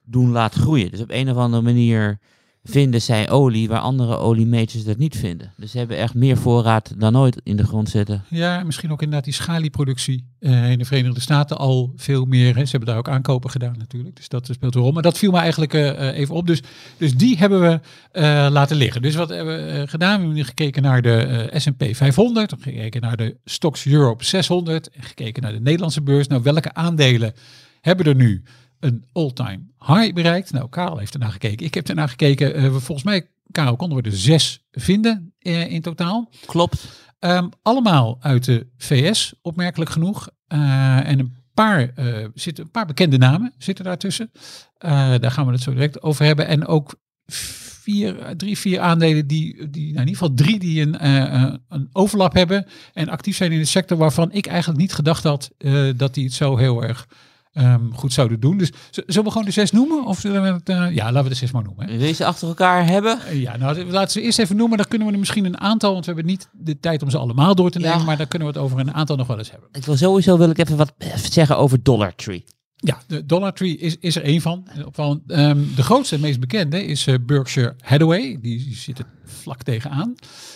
doen 0.04 0.30
laten 0.30 0.60
groeien. 0.60 0.90
Dus 0.90 1.00
op 1.00 1.10
een 1.10 1.30
of 1.30 1.36
andere 1.36 1.62
manier 1.62 2.18
vinden 2.64 3.02
zij 3.02 3.30
olie 3.30 3.68
waar 3.68 3.80
andere 3.80 4.16
oliemajors 4.16 4.84
dat 4.84 4.98
niet 4.98 5.16
vinden. 5.16 5.52
Dus 5.56 5.70
ze 5.70 5.78
hebben 5.78 5.96
echt 5.96 6.14
meer 6.14 6.36
voorraad 6.36 6.94
dan 6.98 7.16
ooit 7.16 7.40
in 7.42 7.56
de 7.56 7.64
grond 7.64 7.88
zitten. 7.88 8.24
Ja, 8.28 8.62
misschien 8.62 8.92
ook 8.92 9.02
inderdaad 9.02 9.24
die 9.24 9.34
schalieproductie 9.34 10.24
eh, 10.38 10.70
in 10.70 10.78
de 10.78 10.84
Verenigde 10.84 11.20
Staten 11.20 11.58
al 11.58 11.92
veel 11.96 12.24
meer. 12.24 12.54
Ze 12.54 12.70
hebben 12.70 12.88
daar 12.88 12.96
ook 12.98 13.08
aankopen 13.08 13.50
gedaan 13.50 13.74
natuurlijk. 13.78 14.16
Dus 14.16 14.28
dat 14.28 14.48
speelt 14.52 14.74
een 14.74 14.80
rol. 14.80 14.92
Maar 14.92 15.02
dat 15.02 15.18
viel 15.18 15.30
me 15.30 15.38
eigenlijk 15.38 15.74
eh, 15.74 16.18
even 16.18 16.34
op. 16.34 16.46
Dus, 16.46 16.62
dus 16.96 17.14
die 17.14 17.36
hebben 17.38 17.60
we 17.60 17.80
eh, 18.12 18.46
laten 18.50 18.76
liggen. 18.76 19.02
Dus 19.02 19.14
wat 19.14 19.28
hebben 19.28 19.56
we 19.56 19.88
gedaan? 19.88 20.20
We 20.20 20.26
hebben 20.26 20.44
gekeken 20.44 20.82
naar 20.82 21.02
de 21.02 21.50
S&P 21.52 21.84
500. 21.92 22.50
we 22.50 22.56
hebben 22.56 22.74
Gekeken 22.74 23.00
naar 23.00 23.16
de 23.16 23.36
Stocks 23.44 23.86
Europe 23.86 24.24
600. 24.24 24.90
En 24.90 25.02
gekeken 25.02 25.42
naar 25.42 25.52
de 25.52 25.60
Nederlandse 25.60 26.02
beurs. 26.02 26.26
Nou, 26.26 26.42
welke 26.42 26.74
aandelen 26.74 27.32
hebben 27.80 28.06
er 28.06 28.14
nu 28.14 28.42
een 28.84 29.04
all-time 29.12 29.60
high 29.78 30.12
bereikt? 30.12 30.52
Nou, 30.52 30.68
Karel 30.68 30.98
heeft 30.98 31.12
ernaar 31.12 31.32
gekeken. 31.32 31.66
Ik 31.66 31.74
heb 31.74 31.88
ernaar 31.88 32.08
gekeken. 32.08 32.72
We 32.72 32.80
volgens 32.80 33.02
mij, 33.02 33.28
Karel, 33.50 33.76
konden 33.76 34.02
we 34.02 34.10
er 34.10 34.16
zes 34.16 34.64
vinden 34.70 35.34
eh, 35.38 35.70
in 35.70 35.80
totaal. 35.80 36.30
Klopt. 36.46 37.02
Ehm, 37.18 37.48
allemaal 37.62 38.16
uit 38.20 38.44
de 38.44 38.66
VS, 38.76 39.34
opmerkelijk 39.42 39.90
genoeg. 39.90 40.28
Eh, 40.46 41.08
en 41.08 41.18
een 41.18 41.36
paar, 41.54 41.92
zitten, 42.34 42.64
een 42.64 42.70
paar 42.70 42.86
bekende 42.86 43.18
namen 43.18 43.54
zitten 43.58 43.84
daartussen. 43.84 44.30
Daar 44.78 45.30
gaan 45.30 45.46
we 45.46 45.52
het 45.52 45.62
zo 45.62 45.72
direct 45.72 46.02
over 46.02 46.24
hebben. 46.24 46.46
En 46.46 46.66
ook 46.66 46.94
vier, 47.26 48.34
drie, 48.36 48.58
vier 48.58 48.80
aandelen 48.80 49.26
die, 49.26 49.70
die 49.70 49.92
nou 49.92 50.00
in 50.00 50.08
ieder 50.08 50.22
geval 50.22 50.34
drie 50.34 50.58
die 50.58 50.80
een, 50.82 51.04
een 51.68 51.88
overlap 51.92 52.32
hebben. 52.32 52.66
En 52.92 53.08
actief 53.08 53.36
zijn 53.36 53.52
in 53.52 53.58
een 53.58 53.66
sector 53.66 53.98
waarvan 53.98 54.32
ik 54.32 54.46
eigenlijk 54.46 54.80
niet 54.80 54.94
gedacht 54.94 55.22
had 55.22 55.50
dat 55.96 56.14
die 56.14 56.24
het 56.24 56.34
zo 56.34 56.56
heel 56.56 56.82
erg 56.82 57.06
ehm, 57.54 57.90
goed 57.92 58.12
zouden 58.12 58.40
doen. 58.40 58.58
Dus 58.58 58.70
zullen 58.90 59.24
we 59.24 59.30
gewoon 59.30 59.44
de 59.46 59.50
zes 59.52 59.70
noemen? 59.70 60.04
Of 60.04 60.18
zullen 60.20 60.42
we 60.42 60.48
het, 60.48 60.68
eh, 60.68 60.94
ja, 60.94 61.04
laten 61.04 61.22
we 61.22 61.28
de 61.28 61.34
zes 61.34 61.50
maar 61.50 61.62
noemen. 61.62 61.88
hè. 61.90 61.96
Wil 61.98 62.06
je 62.06 62.12
ze 62.12 62.24
achter 62.24 62.48
elkaar 62.48 62.86
hebben? 62.86 63.20
Eh, 63.20 63.40
Ja, 63.40 63.56
nou 63.56 63.84
laten 63.84 64.10
ze 64.10 64.20
eerst 64.20 64.38
even 64.38 64.56
noemen. 64.56 64.76
Dan 64.76 64.86
kunnen 64.88 65.06
we 65.06 65.12
er 65.12 65.18
misschien 65.18 65.44
een 65.44 65.60
aantal, 65.60 65.92
want 65.92 66.06
we 66.06 66.12
hebben 66.12 66.30
niet 66.30 66.48
de 66.52 66.80
tijd 66.80 67.02
om 67.02 67.10
ze 67.10 67.18
allemaal 67.18 67.54
door 67.54 67.70
te 67.70 67.80
Ja. 67.80 67.90
nemen. 67.90 68.04
Maar 68.06 68.16
dan 68.16 68.28
kunnen 68.28 68.48
we 68.48 68.54
het 68.54 68.62
over 68.62 68.78
een 68.78 68.94
aantal 68.94 69.16
nog 69.16 69.26
wel 69.26 69.38
eens 69.38 69.50
hebben. 69.50 69.68
Ik 69.72 69.84
wil 69.84 69.96
sowieso 69.96 70.38
wil 70.38 70.50
ik 70.50 70.58
even 70.58 70.76
wat 70.76 70.92
even 70.98 71.32
zeggen 71.32 71.58
over 71.58 71.82
Dollar 71.82 72.14
Tree. 72.14 72.44
Ja, 72.76 72.98
de 73.06 73.26
Dollar 73.26 73.52
Tree 73.52 73.76
is, 73.78 73.96
is 73.98 74.16
er 74.16 74.22
één 74.22 74.40
van. 74.40 74.66
Eh, 74.68 74.86
opvallend. 74.86 75.30
Ehm, 75.30 75.58
de 75.76 75.82
grootste 75.82 76.14
en 76.14 76.20
meest 76.20 76.40
bekende 76.40 76.84
is 76.84 77.06
eh, 77.06 77.14
Berkshire 77.26 77.74
Hathaway. 77.80 78.20
Die, 78.40 78.64
die 78.64 78.74
zit 78.76 78.98
er 78.98 79.04
vlak 79.24 79.62
tegenaan. 79.62 80.14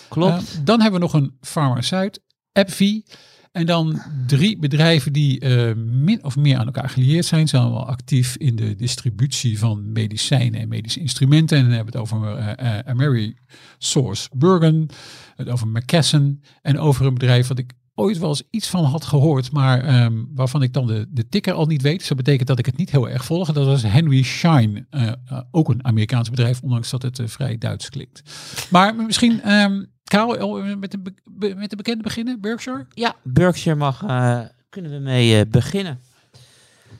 Klopt. 0.09 0.33
Eh, 0.57 0.59
dan 0.63 0.81
hebben 0.81 0.99
we 0.99 1.05
nog 1.05 1.13
een 1.13 1.37
Pharma 1.41 1.81
Zuid, 1.81 2.21
AbbVie. 2.53 3.05
En 3.51 3.65
dan 3.65 4.01
drie 4.27 4.57
bedrijven 4.59 5.13
die 5.13 5.39
eh, 5.39 5.75
min 5.75 6.23
of 6.23 6.35
meer 6.35 6.57
aan 6.57 6.65
elkaar 6.65 6.89
gelieerd 6.89 7.25
zijn. 7.25 7.47
Zijn 7.47 7.61
allemaal 7.61 7.87
actief 7.87 8.35
in 8.37 8.55
de 8.55 8.75
distributie 8.75 9.59
van 9.59 9.91
medicijnen 9.91 10.59
en 10.59 10.67
medische 10.67 10.99
instrumenten. 10.99 11.57
En 11.57 11.63
dan 11.63 11.73
hebben 11.73 11.93
we 11.93 11.99
het 11.99 12.11
over 12.11 12.35
eh 12.35 12.77
eh, 12.77 12.87
Ameri 12.87 13.35
Source 13.77 14.29
Bergen, 14.35 14.87
het 15.35 15.49
over 15.49 15.67
McKesson 15.67 16.43
en 16.61 16.79
over 16.79 17.05
een 17.05 17.13
bedrijf 17.13 17.47
wat 17.47 17.59
ik 17.59 17.73
ooit 17.99 18.17
wel 18.17 18.29
eens 18.29 18.43
iets 18.49 18.67
van 18.67 18.83
had 18.83 19.05
gehoord, 19.05 19.51
maar 19.51 19.83
ehm, 19.83 20.23
waarvan 20.33 20.63
ik 20.63 20.73
dan 20.73 20.87
de, 20.87 21.05
de 21.09 21.29
ticker 21.29 21.53
al 21.53 21.65
niet 21.65 21.81
weet. 21.81 21.99
Dus 21.99 22.07
dat 22.07 22.17
betekent 22.17 22.47
dat 22.47 22.59
ik 22.59 22.65
het 22.65 22.77
niet 22.77 22.91
heel 22.91 23.09
erg 23.09 23.25
volg. 23.25 23.51
Dat 23.51 23.65
was 23.65 23.83
Henry 23.83 24.23
Schein, 24.23 24.87
eh, 24.89 25.07
eh, 25.07 25.41
ook 25.51 25.69
een 25.69 25.85
Amerikaans 25.85 26.29
bedrijf, 26.29 26.61
ondanks 26.61 26.89
dat 26.89 27.01
het 27.01 27.19
eh, 27.19 27.27
vrij 27.27 27.57
Duits 27.57 27.89
klinkt. 27.89 28.21
Maar 28.69 28.95
misschien, 28.95 29.41
ehm 29.41 29.83
Karel, 30.09 30.59
eh, 30.59 30.75
met 30.75 30.95
be- 31.25 31.53
met 31.55 31.69
de 31.69 31.75
bekende 31.75 32.03
beginnen, 32.03 32.41
Berkshire? 32.41 32.85
Ja, 32.93 33.15
Berkshire 33.23 33.77
mag, 33.77 34.03
eh, 34.03 34.39
kunnen 34.69 34.91
we 34.91 34.97
mee 34.97 35.39
eh, 35.39 35.45
beginnen. 35.49 35.99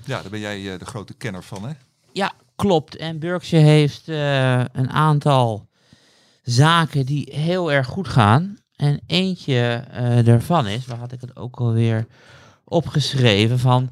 Ja, 0.05 0.21
daar 0.21 0.31
ben 0.31 0.39
jij 0.39 0.73
eh, 0.73 0.79
de 0.79 0.85
grote 0.85 1.13
kenner 1.13 1.43
van, 1.43 1.63
hè? 1.67 1.73
Ja, 2.13 2.31
klopt. 2.55 2.95
En 2.95 3.19
Berkshire 3.19 3.65
heeft 3.65 4.07
eh, 4.07 4.59
een 4.59 4.89
aantal 4.89 5.67
zaken 6.43 7.05
die 7.05 7.29
heel 7.35 7.71
erg 7.71 7.87
goed 7.87 8.07
gaan. 8.07 8.57
En 8.75 8.99
eentje 9.07 9.83
eh, 9.91 10.25
daarvan 10.25 10.67
is, 10.67 10.85
waar 10.85 10.97
had 10.97 11.11
ik 11.11 11.21
het 11.21 11.35
ook 11.35 11.59
alweer 11.59 12.05
opgeschreven 12.63 13.59
van... 13.59 13.89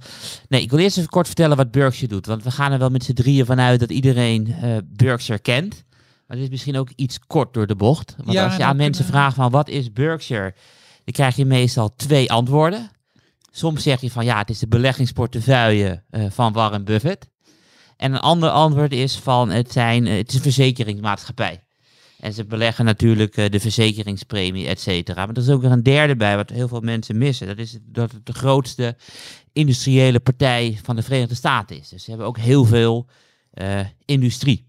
Nee, 0.50 0.62
ik 0.62 0.70
wil 0.70 0.80
eerst 0.80 0.98
even 0.98 1.10
kort 1.10 1.26
vertellen 1.26 1.58
wat 1.58 1.72
Berkshire 1.72 2.14
doet. 2.14 2.26
Want 2.26 2.44
we 2.44 2.52
gaan 2.52 2.72
er 2.72 2.80
wel 2.80 2.90
met 2.90 3.04
z'n 3.04 3.14
drieën 3.14 3.46
vanuit 3.46 3.80
dat 3.80 3.90
iedereen 3.92 4.56
eh 4.62 4.78
Berkshire 4.86 5.40
kent. 5.42 5.84
Maar 6.28 6.38
dit 6.38 6.46
is 6.46 6.52
misschien 6.52 6.78
ook 6.78 6.90
iets 6.96 7.20
kort 7.20 7.54
door 7.54 7.68
de 7.68 7.76
bocht. 7.76 8.16
Want 8.18 8.32
Ja, 8.32 8.46
als 8.46 8.56
je 8.56 8.64
aan 8.64 8.76
mensen 8.76 9.06
vraagt 9.06 9.36
van 9.36 9.52
wat 9.52 9.70
is 9.70 9.94
Berkshire... 9.94 10.54
dan 11.04 11.14
krijg 11.14 11.36
je 11.36 11.46
meestal 11.46 11.96
twee 11.96 12.32
antwoorden. 12.32 12.92
Soms 13.58 13.84
zeg 13.84 14.02
je 14.02 14.12
van 14.12 14.26
ja, 14.26 14.38
het 14.38 14.50
is 14.50 14.60
de 14.60 14.68
beleggingsportefeuille 14.68 16.04
eh, 16.10 16.26
van 16.30 16.54
Warren 16.54 16.86
Buffett. 16.86 17.30
En 17.96 18.14
een 18.14 18.20
ander 18.20 18.50
antwoord 18.50 18.92
is 18.92 19.16
van 19.16 19.50
het, 19.50 19.72
zijn, 19.72 20.08
eh, 20.08 20.18
het 20.18 20.30
is 20.30 20.36
een 20.36 20.42
verzekeringsmaatschappij. 20.42 21.64
En 22.20 22.34
ze 22.34 22.46
beleggen 22.46 22.86
natuurlijk 22.86 23.38
eh, 23.38 23.50
de 23.50 23.60
verzekeringspremie, 23.60 24.68
et 24.68 24.80
cetera. 24.80 25.26
Maar 25.26 25.36
er 25.36 25.42
is 25.42 25.50
ook 25.50 25.62
nog 25.62 25.72
een 25.72 25.84
derde 25.84 26.16
bij, 26.16 26.36
wat 26.36 26.50
heel 26.50 26.68
veel 26.68 26.80
mensen 26.80 27.18
missen. 27.18 27.48
Dat 27.48 27.58
is 27.58 27.78
dat 27.82 28.12
het 28.12 28.26
de 28.26 28.34
grootste 28.34 28.96
industriële 29.54 30.20
partij 30.20 30.80
van 30.84 30.96
de 30.96 31.04
Verenigde 31.04 31.36
Staten 31.36 31.78
is. 31.78 31.90
Dus 31.90 32.04
ze 32.04 32.10
hebben 32.10 32.28
ook 32.28 32.38
heel 32.38 32.66
veel 32.66 33.08
industrie. 34.06 34.67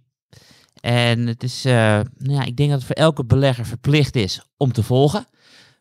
En 0.80 1.26
het 1.26 1.42
is, 1.42 1.64
eh, 1.64 1.72
nou 2.18 2.34
ja, 2.34 2.44
ik 2.44 2.56
denk 2.56 2.70
dat 2.70 2.78
het 2.78 2.86
voor 2.86 2.96
elke 2.96 3.24
belegger 3.24 3.66
verplicht 3.66 4.16
is 4.16 4.40
om 4.56 4.72
te 4.72 4.82
volgen. 4.82 5.26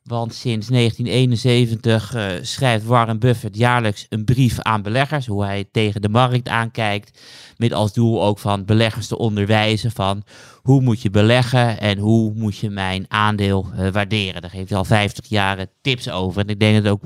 Want 0.03 0.33
sinds 0.33 0.67
1971 0.67 2.13
eh, 2.13 2.25
schrijft 2.41 2.85
Warren 2.85 3.19
Buffett 3.19 3.57
jaarlijks 3.57 4.05
een 4.09 4.25
brief 4.25 4.59
aan 4.59 4.81
beleggers, 4.81 5.25
hoe 5.25 5.43
hij 5.43 5.65
tegen 5.71 6.01
de 6.01 6.09
markt 6.09 6.47
aankijkt, 6.47 7.21
met 7.57 7.73
als 7.73 7.93
doel 7.93 8.23
ook 8.23 8.39
van 8.39 8.65
beleggers 8.65 9.07
te 9.07 9.17
onderwijzen 9.17 9.91
van 9.91 10.23
hoe 10.61 10.81
moet 10.81 11.01
je 11.01 11.09
beleggen 11.09 11.79
en 11.79 11.97
hoe 11.97 12.33
moet 12.35 12.57
je 12.57 12.69
mijn 12.69 13.05
aandeel 13.07 13.67
eh, 13.75 13.89
waarderen. 13.91 14.41
Daar 14.41 14.51
geeft 14.51 14.69
hij 14.69 14.77
al 14.77 14.85
50 14.85 15.25
jaar 15.29 15.65
tips 15.81 16.09
over. 16.09 16.41
En 16.41 16.47
ik 16.47 16.59
denk 16.59 16.75
dat 16.75 16.83
het 16.83 16.93
ook 16.93 17.03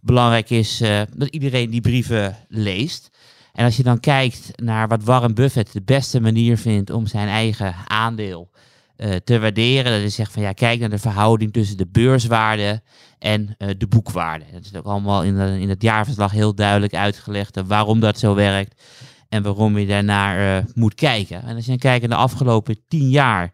belangrijk 0.00 0.50
is 0.50 0.82
dat 1.16 1.28
iedereen 1.28 1.70
die 1.70 1.80
brieven 1.80 2.36
leest. 2.48 3.10
En 3.58 3.64
als 3.64 3.76
je 3.76 3.82
dan 3.82 4.00
kijkt 4.00 4.50
naar 4.62 4.88
wat 4.88 5.04
Warren 5.04 5.34
Buffett 5.34 5.72
de 5.72 5.82
beste 5.82 6.20
manier 6.20 6.58
vindt 6.58 6.90
om 6.90 7.06
zijn 7.06 7.28
eigen 7.28 7.74
aandeel 7.86 8.50
eh, 8.96 9.14
te 9.24 9.38
waarderen. 9.38 9.92
Dat 9.92 10.00
is 10.00 10.14
zegt 10.14 10.32
van 10.32 10.42
ja, 10.42 10.52
kijk 10.52 10.80
naar 10.80 10.88
de 10.88 10.98
verhouding 10.98 11.52
tussen 11.52 11.76
de 11.76 11.86
beurswaarde 11.86 12.82
en 13.18 13.54
uh, 13.58 13.68
de 13.78 13.86
boekwaarde. 13.86 14.44
Dat 14.52 14.64
is 14.64 14.74
ook 14.74 14.84
allemaal 14.84 15.22
in, 15.22 15.36
de, 15.36 15.60
in 15.60 15.68
het 15.68 15.82
jaarverslag 15.82 16.30
heel 16.30 16.54
duidelijk 16.54 16.94
uitgelegd 16.94 17.60
waarom 17.66 18.00
dat 18.00 18.18
zo 18.18 18.34
werkt 18.34 18.82
en 19.28 19.42
waarom 19.42 19.78
je 19.78 19.86
daarnaar 19.86 20.64
moet 20.74 20.94
kijken. 20.94 21.42
En 21.42 21.54
als 21.54 21.64
je 21.64 21.70
dan 21.70 21.78
kijkt 21.78 22.02
in 22.02 22.10
de 22.10 22.16
afgelopen 22.16 22.80
10 22.88 23.10
jaar, 23.10 23.52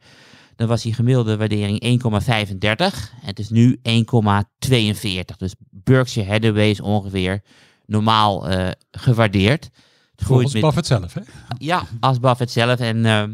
dan 0.57 0.69
was 0.69 0.83
die 0.83 0.95
gemiddelde 0.95 1.37
waardering 1.37 2.03
1,35 2.03 2.59
en 2.59 3.27
het 3.27 3.38
is 3.38 3.49
nu 3.49 3.81
1,42. 3.88 5.37
Dus 5.37 5.55
Berkshire 5.71 6.31
Hathaway 6.31 6.71
is 6.71 6.81
ongeveer 6.81 7.43
normaal 7.87 8.47
gewaardeerd. 8.90 9.71
Volgens 10.16 10.53
met, 10.53 10.62
Buffett 10.62 10.87
zelf, 10.87 11.14
hè? 11.14 11.20
Ja, 11.59 11.83
als 12.00 12.20
Buffett 12.20 12.50
zelf. 12.50 12.81
En 12.81 12.96
ehm, 12.96 13.31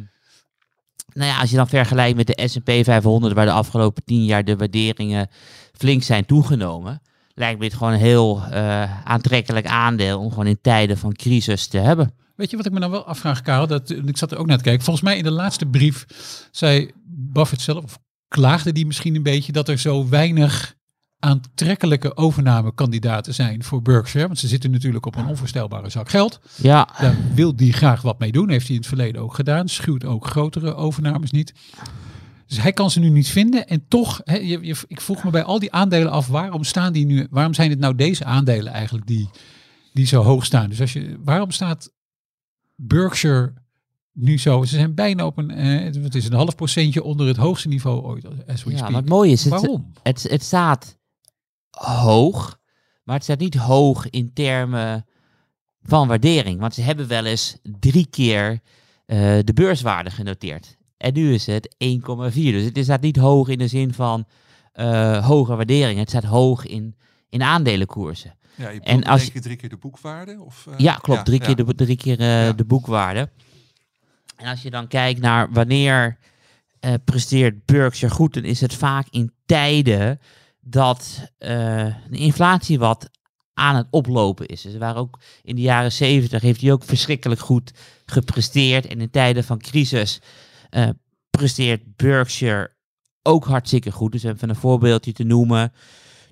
nou 1.12 1.30
ja, 1.30 1.40
als 1.40 1.50
je 1.50 1.56
dan 1.56 1.68
vergelijkt 1.68 2.16
met 2.16 2.26
de 2.26 2.48
S&P 2.48 2.70
500, 2.84 3.34
waar 3.34 3.46
de 3.46 3.52
afgelopen 3.52 4.04
tien 4.04 4.24
jaar 4.24 4.44
de 4.44 4.56
waarderingen 4.56 5.28
flink 5.72 6.02
zijn 6.02 6.26
toegenomen, 6.26 7.02
lijkt 7.34 7.58
me 7.58 7.64
het 7.64 7.74
gewoon 7.74 7.92
een 7.92 7.98
heel 7.98 8.42
uh, 8.52 9.06
aantrekkelijk 9.06 9.66
aandeel 9.66 10.18
om 10.18 10.30
gewoon 10.30 10.46
in 10.46 10.60
tijden 10.60 10.98
van 10.98 11.12
crisis 11.12 11.66
te 11.66 11.78
hebben. 11.78 12.14
Weet 12.36 12.50
je 12.50 12.56
wat 12.56 12.66
ik 12.66 12.72
me 12.72 12.80
dan 12.80 12.90
wel 12.90 13.04
afvraag, 13.04 13.42
Karel? 13.42 13.66
Dat, 13.66 13.90
ik 13.90 14.16
zat 14.16 14.32
er 14.32 14.38
ook 14.38 14.46
naar 14.46 14.56
te 14.56 14.62
kijken. 14.62 14.84
Volgens 14.84 15.04
mij 15.04 15.16
in 15.16 15.24
de 15.24 15.30
laatste 15.30 15.66
brief 15.66 16.06
zei 16.50 16.90
Buffett 17.04 17.62
zelf, 17.62 17.84
of 17.84 17.98
klaagde 18.28 18.72
die 18.72 18.86
misschien 18.86 19.14
een 19.14 19.22
beetje, 19.22 19.52
dat 19.52 19.68
er 19.68 19.78
zo 19.78 20.08
weinig 20.08 20.74
aantrekkelijke 21.20 22.16
overnamekandidaten 22.16 23.35
zijn 23.35 23.64
voor 23.64 23.83
Berkshire. 23.83 24.26
Want 24.26 24.38
ze 24.38 24.48
zitten 24.48 24.70
natuurlijk 24.70 25.06
op 25.06 25.16
een 25.16 25.26
onvoorstelbare 25.26 25.88
zak 25.88 26.09
geld. 26.09 26.40
Ja. 26.56 26.88
Daar 27.00 27.16
wil 27.35 27.56
die 27.56 27.72
graag 27.72 28.02
wat 28.02 28.18
mee 28.18 28.33
doen. 28.33 28.50
Heeft 28.50 28.66
hij 28.66 28.74
in 28.74 28.80
het 28.80 28.88
verleden 28.88 29.22
ook 29.22 29.35
gedaan. 29.35 29.68
Schuwt 29.68 30.04
ook 30.04 30.26
grotere 30.26 30.74
overnames 30.74 31.30
niet. 31.30 31.52
Dus 32.46 32.62
hij 32.62 32.72
kan 32.72 32.90
ze 32.90 33.00
nu 33.00 33.09
niet 33.09 33.28
vinden. 33.28 33.66
En 33.66 33.85
toch, 33.88 34.20
hè, 34.24 34.37
je, 34.37 34.59
je, 34.62 34.76
ik 34.87 35.00
vroeg 35.00 35.24
me 35.24 35.30
bij 35.30 35.42
al 35.42 35.59
die 35.59 35.72
aandelen 35.72 36.12
af, 36.12 36.26
waarom 36.26 36.64
staan 36.64 36.92
die 36.92 37.06
nu? 37.06 37.26
Waarom 37.30 37.54
zijn 37.54 37.70
het 37.70 37.78
nou 37.78 37.94
deze 37.94 38.24
aandelen 38.24 38.72
eigenlijk 38.72 39.06
die, 39.06 39.28
die 39.92 40.06
zo 40.06 40.22
hoog 40.22 40.44
staan? 40.44 40.68
Dus 40.68 40.80
als 40.80 40.92
je, 40.92 41.16
waarom 41.24 41.50
staat 41.50 41.92
Berkshire 42.74 43.52
nu 44.12 44.38
zo? 44.38 44.64
Ze 44.64 44.74
zijn 44.74 44.94
bijna 44.94 45.26
op 45.26 45.38
een, 45.38 45.50
eh, 45.50 46.02
het 46.02 46.14
is 46.14 46.26
een 46.26 46.33
half 46.33 46.54
procentje 46.54 47.02
onder 47.02 47.26
het 47.26 47.37
hoogste 47.37 47.68
niveau 47.68 48.02
ooit. 48.02 48.24
As 48.46 48.64
we 48.64 48.70
ja, 48.70 48.76
speak. 48.76 48.92
het 48.94 49.09
mooie 49.09 49.33
is, 49.33 49.44
het, 49.44 49.52
waarom? 49.52 49.92
Het, 50.02 50.22
het 50.22 50.42
staat 50.42 50.98
hoog, 51.70 52.59
maar 53.04 53.14
het 53.14 53.24
staat 53.24 53.38
niet 53.38 53.54
hoog 53.54 54.11
in 54.11 54.33
termen 54.33 55.06
van 55.83 56.09
waardering. 56.09 56.61
Want 56.61 56.74
ze 56.74 56.83
hebben 56.83 57.09
wel 57.09 57.24
eens 57.24 57.56
drie 57.62 58.06
keer 58.11 58.50
uh, 58.50 58.59
de 59.44 59.52
beurswaarde 59.54 60.11
genoteerd. 60.11 60.76
En 60.96 61.14
nu 61.14 61.35
is 61.35 61.46
het 61.46 61.76
1,4. 61.85 61.88
Dus 62.33 62.64
het 62.64 62.78
staat 62.85 63.00
niet 63.00 63.16
hoog 63.16 63.48
in 63.48 63.59
de 63.59 63.68
zin 63.68 63.94
van 63.94 64.26
uh, 64.74 65.26
hoge 65.26 65.56
waardering. 65.56 65.98
Het 65.98 66.09
staat 66.09 66.24
hoog 66.24 66.66
in, 66.66 66.96
in 67.28 67.42
aandelenkoersen. 67.42 68.35
Ja, 68.54 68.68
je 68.68 68.80
en 68.80 69.04
als 69.04 69.24
je 69.24 69.40
drie 69.40 69.56
keer 69.56 69.68
de 69.68 69.76
boekwaarde? 69.76 70.40
Of, 70.40 70.66
uh, 70.68 70.74
ja, 70.78 70.94
klopt. 70.94 71.18
Ja, 71.18 71.24
drie, 71.24 71.40
ja. 71.40 71.46
Keer 71.46 71.64
de, 71.64 71.74
drie 71.74 71.96
keer 71.96 72.22
ja. 72.22 72.52
de 72.52 72.64
boekwaarde. 72.64 73.30
En 74.37 74.46
als 74.46 74.62
je 74.62 74.70
dan 74.70 74.88
kijkt 74.88 75.20
naar 75.20 75.52
wanneer 75.52 76.18
presteert 77.04 77.64
Berkshire 77.64 78.14
goed, 78.14 78.35
dan 78.35 78.44
is 78.44 78.61
het 78.61 78.74
vaak 78.74 79.06
in 79.11 79.33
tijden 79.46 80.20
dat 80.61 81.20
uh, 81.38 81.49
de 82.11 82.18
inflatie 82.18 82.79
wat 82.79 83.11
aan 83.55 83.77
het 83.77 83.87
oplopen 83.90 84.46
is. 84.46 84.62
Dus 84.62 84.77
waren 84.77 85.01
ook 85.01 85.20
in 85.42 85.55
de 85.55 85.61
jaren 85.61 85.92
zeventig 85.92 86.42
heeft 86.42 86.61
hij 86.61 86.73
ook 86.73 86.85
verschrikkelijk 86.85 87.40
goed 87.40 87.73
gepresteerd. 88.05 88.87
En 88.87 89.01
in 89.01 89.11
tijden 89.11 89.44
van 89.44 89.59
crisis 89.59 90.20
uh, 90.70 90.88
presteert 91.31 91.96
Berkshire 91.96 92.73
ook 93.23 93.44
hartstikke 93.44 93.92
goed. 93.92 94.12
Dus 94.12 94.23
even 94.23 94.49
een 94.49 94.57
voorbeeldje 94.57 95.12
te 95.12 95.25
noemen. 95.25 95.73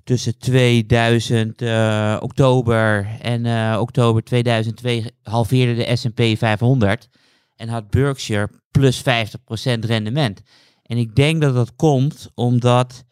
Tussen 0.03 0.37
2000 0.37 1.61
uh, 1.61 2.17
oktober 2.19 3.07
en 3.21 3.77
oktober 3.79 4.23
2002 4.23 5.05
halveerde 5.23 5.73
de 5.73 5.95
S&P 5.95 6.37
500 6.37 7.07
en 7.55 7.69
had 7.69 7.89
Berkshire 7.89 8.49
plus 8.71 8.99
50% 8.99 9.03
rendement. 9.79 10.41
En 10.83 10.97
ik 10.97 11.15
denk 11.15 11.41
dat 11.41 11.53
dat 11.53 11.75
komt 11.75 12.31
omdat 12.35 13.03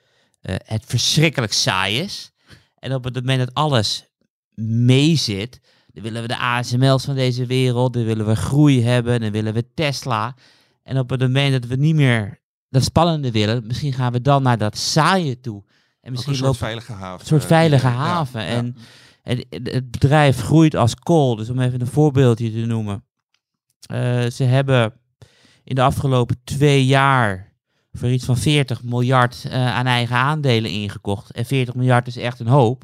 het 0.55 0.83
verschrikkelijk 0.85 1.53
saai 1.53 1.99
is. 1.99 2.31
En 2.79 2.93
op 2.93 3.03
het 3.03 3.15
moment 3.15 3.39
dat 3.39 3.53
alles 3.53 4.05
meezit, 4.55 5.59
dan 5.93 6.03
willen 6.03 6.21
we 6.21 6.27
de 6.27 6.37
ASML's 6.37 7.05
van 7.05 7.15
deze 7.15 7.45
wereld, 7.45 7.93
dan 7.93 8.03
willen 8.03 8.25
we 8.25 8.35
groei 8.35 8.83
hebben, 8.83 9.19
dan 9.19 9.31
willen 9.31 9.53
we 9.53 9.73
Tesla. 9.73 10.35
En 10.83 10.99
op 10.99 11.09
het 11.09 11.19
moment 11.19 11.51
dat 11.51 11.65
we 11.65 11.75
niet 11.75 11.95
meer 11.95 12.39
dat 12.69 12.83
spannende 12.83 13.31
willen, 13.31 13.67
misschien 13.67 13.93
gaan 13.93 14.11
we 14.11 14.21
dan 14.21 14.43
naar 14.43 14.57
dat 14.57 14.77
saaie 14.77 15.39
toe. 15.39 15.63
En 16.01 16.11
misschien 16.11 16.33
een 16.33 16.39
soort 16.39 16.57
veilige 16.57 16.91
haven. 16.91 17.19
Een 17.19 17.25
soort 17.25 17.45
veilige 17.45 17.87
haven. 17.87 18.41
Ja, 18.41 18.47
en. 18.47 18.75
Het, 19.21 19.45
het, 19.49 19.91
bedrijf 19.91 20.41
groeit 20.41 20.75
als 20.75 20.95
kool. 20.95 21.35
Dus 21.35 21.49
om 21.49 21.59
even 21.59 21.81
een 21.81 21.87
voorbeeldje 21.87 22.51
te 22.51 22.65
noemen. 22.65 23.03
Uh, 23.91 24.25
ze 24.25 24.43
hebben 24.43 24.93
in 25.63 25.75
de 25.75 25.81
afgelopen 25.81 26.41
twee 26.43 26.85
jaar 26.85 27.46
voor 27.97 28.09
iets 28.09 28.25
van 28.25 28.37
40 28.37 28.83
miljard 28.83 29.43
uh, 29.47 29.53
aan 29.53 29.85
eigen 29.85 30.15
aandelen 30.15 30.71
ingekocht. 30.71 31.31
En 31.31 31.45
40 31.45 31.75
miljard 31.75 32.07
is 32.07 32.17
echt 32.17 32.39
een 32.39 32.47
hoop. 32.47 32.83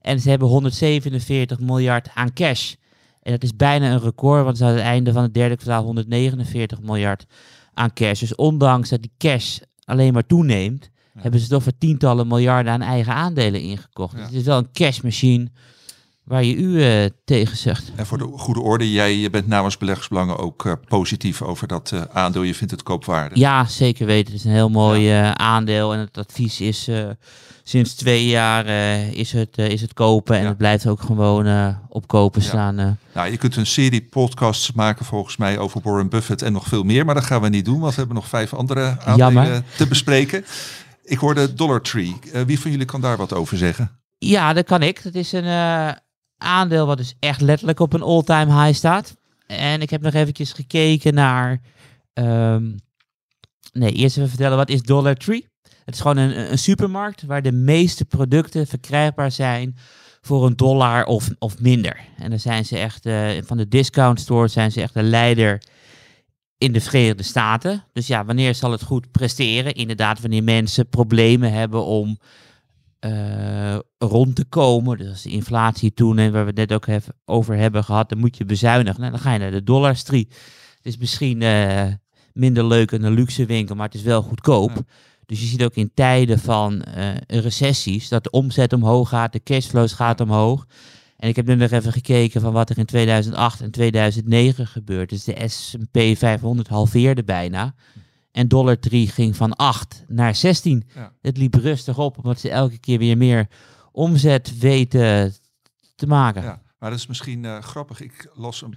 En 0.00 0.20
ze 0.20 0.30
hebben 0.30 0.48
147 0.48 1.60
miljard 1.60 2.08
aan 2.14 2.32
cash. 2.32 2.74
En 3.22 3.32
dat 3.32 3.42
is 3.42 3.56
bijna 3.56 3.90
een 3.90 4.00
record, 4.00 4.44
want 4.44 4.56
ze 4.56 4.64
hadden 4.64 4.82
aan 4.82 4.86
het 4.86 4.96
einde 4.96 5.12
van 5.12 5.22
het 5.22 5.34
derde 5.34 5.56
kwartaal 5.56 5.84
149 5.84 6.80
miljard 6.80 7.26
aan 7.74 7.92
cash. 7.92 8.20
Dus 8.20 8.34
ondanks 8.34 8.88
dat 8.88 9.02
die 9.02 9.12
cash 9.18 9.58
alleen 9.84 10.12
maar 10.12 10.26
toeneemt, 10.26 10.90
ja. 11.14 11.20
hebben 11.20 11.40
ze 11.40 11.48
toch 11.48 11.62
voor 11.62 11.78
tientallen 11.78 12.26
miljarden 12.26 12.72
aan 12.72 12.82
eigen 12.82 13.14
aandelen 13.14 13.60
ingekocht. 13.60 14.12
Ja. 14.12 14.18
Dus 14.18 14.28
het 14.28 14.36
is 14.36 14.44
wel 14.44 14.58
een 14.58 14.72
cashmachine 14.72 15.50
waar 16.24 16.44
je 16.44 16.54
u 16.54 16.68
uh, 16.68 17.08
tegen 17.24 17.56
zegt. 17.56 17.92
En 17.96 18.06
voor 18.06 18.18
de 18.18 18.28
goede 18.36 18.60
orde, 18.60 18.92
jij 18.92 19.16
je 19.16 19.30
bent 19.30 19.46
namens 19.46 19.76
beleggersbelangen 19.76 20.38
ook 20.38 20.64
uh, 20.64 20.72
positief 20.88 21.42
over 21.42 21.68
dat 21.68 21.90
uh, 21.94 22.02
aandeel. 22.12 22.42
Je 22.42 22.54
vindt 22.54 22.72
het 22.72 22.82
koopwaardig. 22.82 23.38
Ja, 23.38 23.64
zeker 23.64 24.06
weten. 24.06 24.32
Het 24.32 24.40
is 24.40 24.46
een 24.46 24.52
heel 24.56 24.68
mooi 24.68 25.00
ja. 25.00 25.36
aandeel 25.36 25.92
en 25.92 25.98
het 25.98 26.18
advies 26.18 26.60
is 26.60 26.90
sinds 27.62 27.94
twee 27.94 28.26
jaar 28.26 28.66
is, 29.14 29.32
het, 29.32 29.58
is 29.58 29.80
het 29.80 29.92
kopen 29.92 30.36
en 30.36 30.42
ja. 30.42 30.48
het 30.48 30.56
blijft 30.56 30.86
ook 30.86 31.00
gewoon 31.00 31.76
op 31.88 32.06
kopen 32.06 32.42
staan. 32.42 32.98
Nou, 33.14 33.30
je 33.30 33.36
kunt 33.36 33.56
een 33.56 33.66
serie 33.66 34.02
podcasts 34.02 34.72
maken 34.72 35.04
volgens 35.04 35.36
mij 35.36 35.58
over 35.58 35.80
Warren 35.82 36.08
Buffett 36.08 36.42
en 36.42 36.52
nog 36.52 36.66
veel 36.66 36.82
meer, 36.82 37.04
maar 37.04 37.14
dat 37.14 37.24
gaan 37.24 37.42
we 37.42 37.48
niet 37.48 37.64
doen, 37.64 37.80
want 37.80 37.92
we 37.92 37.98
hebben 37.98 38.16
nog 38.16 38.28
vijf 38.28 38.54
andere 38.54 38.96
aandelen 39.04 39.16
Jammer. 39.16 39.62
te 39.76 39.86
bespreken. 39.86 40.44
Ik 41.04 41.18
hoorde 41.18 41.54
Dollar 41.54 41.80
Tree. 41.80 42.16
wie 42.46 42.60
van 42.60 42.70
jullie 42.70 42.86
kan 42.86 43.00
daar 43.00 43.16
wat 43.16 43.32
over 43.32 43.56
zeggen? 43.56 44.00
Ja, 44.18 44.52
dat 44.52 44.64
kan 44.64 44.82
ik. 44.82 45.02
Dat 45.02 45.14
is 45.14 45.32
een 45.32 45.44
aandeel 46.42 46.86
wat 46.86 46.96
dus 46.96 47.14
echt 47.18 47.40
letterlijk 47.40 47.80
op 47.80 47.92
een 47.92 48.02
all-time 48.02 48.64
high 48.64 48.76
staat. 48.76 49.16
En 49.46 49.80
ik 49.80 49.90
heb 49.90 50.02
nog 50.02 50.14
eventjes 50.14 50.52
gekeken 50.52 51.14
naar... 51.14 51.60
Um, 52.14 52.76
nee, 53.72 53.92
eerst 53.92 54.16
even 54.16 54.28
vertellen, 54.28 54.56
wat 54.56 54.68
is 54.68 54.82
Dollar 54.82 55.14
Tree? 55.14 55.46
Het 55.84 55.94
is 55.94 56.00
gewoon 56.00 56.16
een, 56.16 56.50
een 56.50 56.58
supermarkt 56.58 57.22
waar 57.22 57.42
de 57.42 57.52
meeste 57.52 58.04
producten 58.04 58.66
verkrijgbaar 58.66 59.30
zijn 59.30 59.76
voor 60.20 60.46
een 60.46 60.56
dollar 60.56 61.04
of, 61.04 61.30
of 61.38 61.60
minder. 61.60 62.00
En 62.18 62.30
dan 62.30 62.38
zijn 62.38 62.64
ze 62.64 62.78
echt, 62.78 63.06
uh, 63.06 63.30
van 63.44 63.56
de 63.56 63.68
discount 63.68 64.20
stores 64.20 64.52
zijn 64.52 64.72
ze 64.72 64.80
echt 64.82 64.94
de 64.94 65.02
leider 65.02 65.62
in 66.58 66.72
de 66.72 66.80
Verenigde 66.80 67.22
Staten. 67.22 67.84
Dus 67.92 68.06
ja, 68.06 68.24
wanneer 68.24 68.54
zal 68.54 68.70
het 68.70 68.82
goed 68.82 69.10
presteren? 69.10 69.74
Inderdaad, 69.74 70.20
wanneer 70.20 70.44
mensen 70.44 70.88
problemen 70.88 71.52
hebben 71.52 71.84
om 71.84 72.18
uh, 73.06 73.78
rond 73.98 74.34
te 74.34 74.44
komen. 74.44 74.98
Dus 74.98 75.08
als 75.08 75.22
de 75.22 75.30
inflatie 75.30 75.94
toeneemt, 75.94 76.32
waar 76.32 76.42
we 76.42 76.48
het 76.48 76.68
net 76.68 76.72
ook 76.72 76.86
even 76.86 77.14
over 77.24 77.56
hebben 77.56 77.84
gehad, 77.84 78.08
dan 78.08 78.18
moet 78.18 78.36
je 78.36 78.44
bezuinigen. 78.44 79.00
Nou, 79.00 79.12
dan 79.12 79.20
ga 79.20 79.32
je 79.32 79.38
naar 79.38 79.50
de 79.50 79.62
dollarstrie. 79.62 80.26
Het 80.76 80.86
is 80.86 80.96
misschien 80.96 81.40
uh, 81.40 81.86
minder 82.32 82.66
leuk 82.66 82.90
dan 82.90 83.02
een 83.02 83.12
luxe 83.12 83.46
winkel, 83.46 83.74
maar 83.74 83.86
het 83.86 83.94
is 83.94 84.02
wel 84.02 84.22
goedkoop. 84.22 84.70
Ja. 84.74 84.82
Dus 85.26 85.40
je 85.40 85.46
ziet 85.46 85.64
ook 85.64 85.74
in 85.74 85.90
tijden 85.94 86.38
van 86.38 86.82
uh, 86.96 87.14
recessies 87.26 88.08
dat 88.08 88.24
de 88.24 88.30
omzet 88.30 88.72
omhoog 88.72 89.08
gaat, 89.08 89.32
de 89.32 89.42
cashflows 89.42 89.92
gaat 89.92 90.20
omhoog. 90.20 90.66
En 91.16 91.28
ik 91.28 91.36
heb 91.36 91.46
nu 91.46 91.54
nog 91.54 91.70
even 91.70 91.92
gekeken 91.92 92.40
van 92.40 92.52
wat 92.52 92.70
er 92.70 92.78
in 92.78 92.84
2008 92.84 93.60
en 93.60 93.70
2009 93.70 94.66
gebeurt. 94.66 95.08
Dus 95.08 95.24
de 95.24 95.48
S&P 95.48 95.98
500 96.18 96.68
halveerde 96.68 97.24
bijna. 97.24 97.74
En 98.32 98.48
Dollar 98.48 98.78
Tree 98.78 99.06
ging 99.06 99.36
van 99.36 99.56
8 99.56 100.04
naar 100.08 100.34
16. 100.34 100.84
Ja. 100.94 101.12
Het 101.20 101.36
liep 101.36 101.54
rustig 101.54 101.98
op, 101.98 102.16
omdat 102.18 102.40
ze 102.40 102.50
elke 102.50 102.78
keer 102.78 102.98
weer 102.98 103.16
meer 103.16 103.48
omzet 103.92 104.58
weten 104.58 105.34
te 105.94 106.06
maken. 106.06 106.42
Ja, 106.42 106.62
maar 106.78 106.90
dat 106.90 106.98
is 106.98 107.06
misschien 107.06 107.44
eh, 107.44 107.58
grappig. 107.58 108.00
Ik 108.00 108.30
las 108.34 108.62
een, 108.62 108.76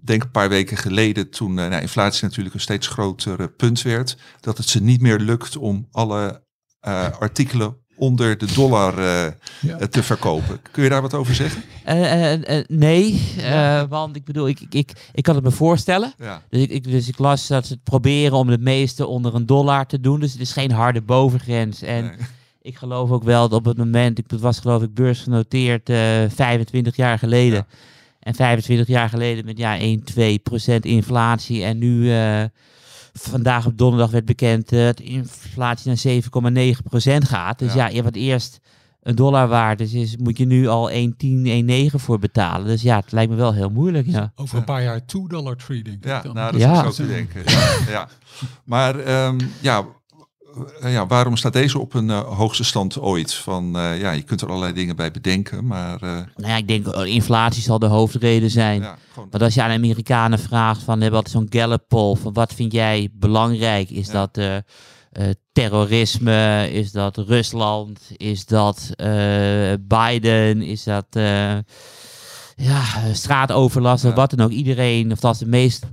denk 0.00 0.22
een 0.22 0.30
paar 0.30 0.48
weken 0.48 0.76
geleden, 0.76 1.30
toen 1.30 1.58
eh, 1.58 1.68
nou, 1.68 1.82
inflatie 1.82 2.24
natuurlijk 2.24 2.54
een 2.54 2.60
steeds 2.60 2.86
groter 2.86 3.40
eh, 3.40 3.46
punt 3.56 3.82
werd, 3.82 4.16
dat 4.40 4.56
het 4.56 4.68
ze 4.68 4.82
niet 4.82 5.00
meer 5.00 5.18
lukt 5.18 5.56
om 5.56 5.88
alle 5.90 6.44
eh, 6.80 7.18
artikelen 7.18 7.81
onder 8.02 8.38
de 8.38 8.46
dollar 8.54 8.98
eh, 8.98 9.32
Ja. 9.60 9.86
te 9.86 10.02
verkopen. 10.02 10.60
Kun 10.70 10.82
je 10.82 10.88
daar 10.88 11.02
wat 11.02 11.14
over 11.14 11.34
zeggen? 11.34 11.62
Eh, 11.84 12.32
eh, 12.32 12.58
eh, 12.58 12.64
nee, 12.68 13.22
eh, 13.38 13.82
want 13.88 14.16
ik 14.16 14.24
bedoel, 14.24 14.48
ik, 14.48 14.60
ik, 14.60 14.74
ik, 14.74 14.92
ik 15.12 15.22
kan 15.22 15.34
het 15.34 15.44
me 15.44 15.50
voorstellen. 15.50 16.12
Ja, 16.18 16.42
Dus 16.48 16.62
ik, 16.62 16.70
ik, 16.70 16.84
dus 16.84 17.08
ik 17.08 17.18
las 17.18 17.46
dat 17.46 17.66
ze 17.66 17.72
het 17.72 17.82
proberen 17.82 18.36
om 18.36 18.48
het 18.48 18.60
meeste 18.60 19.06
onder 19.06 19.34
een 19.34 19.46
dollar 19.46 19.86
te 19.86 20.00
doen. 20.00 20.20
Dus 20.20 20.32
het 20.32 20.40
is 20.40 20.52
geen 20.52 20.70
harde 20.70 21.00
bovengrens. 21.02 21.82
En 21.82 22.04
nee. 22.04 22.14
ik 22.62 22.76
geloof 22.76 23.10
ook 23.10 23.24
wel 23.24 23.48
dat 23.48 23.58
op 23.58 23.64
het 23.64 23.76
moment, 23.76 24.18
ik 24.18 24.24
het 24.28 24.40
was 24.40 24.58
geloof 24.58 24.82
ik 24.82 24.94
beursgenoteerd 24.94 25.88
eh 25.88 25.96
25 26.28 26.96
jaar 26.96 27.18
geleden. 27.18 27.66
Ja. 27.68 27.76
En 28.20 28.34
25 28.34 28.86
jaar 28.86 29.08
geleden 29.08 29.44
met 29.44 29.58
ja 29.58 29.78
1, 29.78 30.04
2 30.04 30.38
procent 30.38 30.84
inflatie. 30.84 31.64
En 31.64 31.78
nu 31.78 32.12
eh, 32.12 32.42
vandaag 33.12 33.66
op 33.66 33.78
donderdag 33.78 34.10
werd 34.10 34.24
bekend 34.24 34.72
eh, 34.72 34.84
dat 34.84 34.96
de 34.96 35.04
inflatie 35.04 35.86
naar 35.88 36.22
7,9 36.76 36.82
procent 36.82 37.24
gaat. 37.28 37.58
Dus 37.58 37.72
Ja. 37.74 37.86
ja, 37.86 37.94
je 37.94 38.02
wat 38.02 38.14
eerst 38.14 38.58
een 39.02 39.14
dollar 39.14 39.48
waard 39.48 39.80
is, 39.80 39.92
is, 39.92 40.16
moet 40.16 40.38
je 40.38 40.44
nu 40.44 40.66
al 40.66 40.90
1,10, 40.90 40.94
1,9 41.90 41.94
voor 41.94 42.18
betalen. 42.18 42.66
Dus 42.66 42.82
ja, 42.82 42.96
het 42.96 43.12
lijkt 43.12 43.30
me 43.30 43.36
wel 43.36 43.54
heel 43.54 43.70
moeilijk. 43.70 44.06
Ja. 44.06 44.32
Over 44.36 44.58
een 44.58 44.64
paar 44.64 44.82
jaar 44.82 45.06
2 45.06 45.28
dollar 45.28 45.56
ik. 45.68 45.96
Ja, 46.00 46.20
dan. 46.20 46.34
nou, 46.34 46.52
dat 46.52 46.60
Ja. 46.60 46.80
is 46.80 46.86
ook 46.86 46.92
te 46.92 47.06
denken. 47.06 47.42
Ja, 47.46 47.76
ja. 47.88 48.08
Maar 48.64 48.98
ehm, 48.98 49.38
ja, 49.60 49.84
ja, 50.82 51.06
waarom 51.06 51.36
staat 51.36 51.52
deze 51.52 51.78
op 51.78 51.94
een 51.94 52.10
eh, 52.10 52.20
hoogste 52.20 52.64
stand 52.64 52.98
ooit? 52.98 53.34
Van, 53.34 53.76
eh, 53.78 54.00
ja, 54.00 54.10
je 54.10 54.22
kunt 54.22 54.40
er 54.40 54.48
allerlei 54.48 54.72
dingen 54.72 54.96
bij 54.96 55.10
bedenken, 55.10 55.66
maar 55.66 55.94
eh, 56.02 56.08
Nou 56.36 56.48
ja, 56.50 56.56
ik 56.56 56.68
denk 56.68 56.86
eh, 56.86 57.04
inflatie 57.14 57.62
zal 57.62 57.78
de 57.78 57.86
hoofdreden 57.86 58.50
zijn. 58.50 58.80
ja, 58.80 58.96
gewoon, 59.12 59.28
Want 59.30 59.42
als 59.42 59.54
je 59.54 59.62
aan 59.62 59.68
de 59.68 59.74
Amerikanen 59.74 60.38
vraagt 60.38 60.82
van, 60.82 61.02
altijd 61.02 61.30
zo'n 61.30 61.46
Gallup 61.50 61.84
poll, 61.88 62.14
van 62.16 62.32
wat 62.32 62.54
vind 62.54 62.72
jij 62.72 63.08
belangrijk? 63.12 63.90
Is 63.90 64.06
Ja. 64.06 64.12
dat 64.12 64.36
eh, 64.36 64.56
eh, 65.12 65.34
terrorisme? 65.52 66.68
Is 66.72 66.92
dat 66.92 67.16
Rusland? 67.16 68.00
Is 68.16 68.46
dat 68.46 68.90
eh, 68.96 69.72
Biden? 69.80 70.62
Is 70.62 70.82
dat 70.84 71.06
eh, 71.10 71.58
ja, 72.56 72.82
straatoverlast? 73.12 74.04
Of 74.04 74.14
wat 74.14 74.30
dan 74.30 74.40
ook. 74.46 74.50
Iedereen, 74.50 75.12
of 75.12 75.20
dat 75.20 75.32
is 75.32 75.38
de 75.38 75.46
meest, 75.46 75.86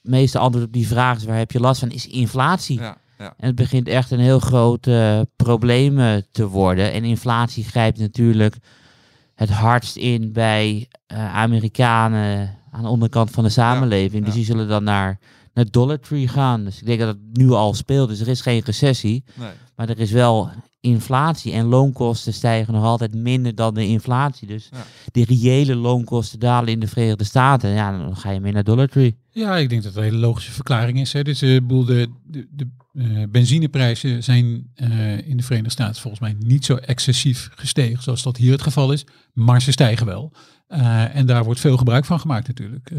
meeste 0.00 0.38
antwoord 0.38 0.66
op 0.66 0.72
die 0.72 0.86
vraag 0.86 1.16
is, 1.16 1.24
waar 1.24 1.36
heb 1.36 1.50
je 1.52 1.60
last 1.60 1.80
van? 1.80 1.90
Is 1.90 2.06
inflatie. 2.06 2.80
ja, 2.80 2.96
ja, 3.22 3.34
En 3.36 3.46
het 3.46 3.54
begint 3.54 3.88
echt 3.88 4.10
een 4.10 4.20
heel 4.20 4.38
groot 4.38 4.86
eh, 4.86 5.20
probleem 5.36 5.98
eh, 5.98 6.14
te 6.30 6.46
worden. 6.48 6.92
En 6.92 7.04
inflatie 7.04 7.64
grijpt 7.64 7.98
natuurlijk 7.98 8.56
het 9.34 9.50
hardst 9.50 9.96
in 9.96 10.32
bij 10.32 10.88
eh, 11.06 11.34
Amerikanen 11.34 12.58
aan 12.70 12.82
de 12.82 12.88
onderkant 12.88 13.30
van 13.30 13.44
de 13.44 13.50
samenleving. 13.50 14.20
ja. 14.20 14.24
Dus 14.24 14.34
die 14.34 14.44
zullen 14.44 14.68
dan 14.68 14.84
naar, 14.84 15.18
naar 15.54 15.66
Dollar 15.70 15.98
Tree 15.98 16.28
gaan. 16.28 16.64
Dus 16.64 16.80
ik 16.80 16.86
denk 16.86 17.00
dat 17.00 17.08
het 17.08 17.18
nu 17.32 17.50
al 17.50 17.74
speelt. 17.74 18.08
Dus 18.08 18.20
er 18.20 18.28
is 18.28 18.40
geen 18.40 18.62
recessie. 18.64 19.24
nee. 19.34 19.50
Maar 19.76 19.88
er 19.88 19.98
is 19.98 20.10
wel 20.10 20.50
inflatie. 20.82 21.52
En 21.52 21.64
loonkosten 21.64 22.34
stijgen 22.34 22.74
nog 22.74 22.84
altijd 22.84 23.14
minder 23.14 23.54
dan 23.54 23.74
de 23.74 23.86
inflatie. 23.86 24.46
Dus 24.46 24.68
Ja. 24.72 24.84
de 25.12 25.24
reële 25.24 25.74
loonkosten 25.74 26.38
dalen 26.38 26.72
in 26.72 26.80
de 26.80 26.86
Verenigde 26.86 27.24
Staten. 27.24 27.70
Ja, 27.70 27.98
dan 27.98 28.16
ga 28.16 28.30
je 28.30 28.40
meer 28.40 28.52
naar 28.52 28.64
Dollar 28.64 28.88
Tree. 28.88 29.16
Ja, 29.30 29.56
ik 29.56 29.68
denk 29.68 29.82
dat 29.82 29.94
dat 29.94 30.02
een 30.02 30.08
hele 30.10 30.26
logische 30.26 30.52
verklaring 30.52 31.00
is. 31.00 31.12
Hè. 31.12 31.22
Dus, 31.22 31.42
eh, 31.42 31.48
de, 31.68 32.08
de, 32.24 32.46
de 32.50 32.66
eh, 32.94 33.22
benzineprijzen 33.30 34.22
zijn 34.22 34.70
eh, 34.74 35.28
in 35.28 35.36
de 35.36 35.42
Verenigde 35.42 35.70
Staten 35.70 36.00
volgens 36.00 36.22
mij 36.22 36.36
niet 36.38 36.64
zo 36.64 36.74
excessief 36.76 37.50
gestegen 37.54 38.02
zoals 38.02 38.22
dat 38.22 38.36
hier 38.36 38.52
het 38.52 38.62
geval 38.62 38.92
is. 38.92 39.04
Maar 39.32 39.62
ze 39.62 39.72
stijgen 39.72 40.06
wel. 40.06 40.32
En 41.12 41.26
daar 41.26 41.44
wordt 41.44 41.60
veel 41.60 41.76
gebruik 41.76 42.04
van 42.04 42.20
gemaakt 42.20 42.46
natuurlijk. 42.46 42.90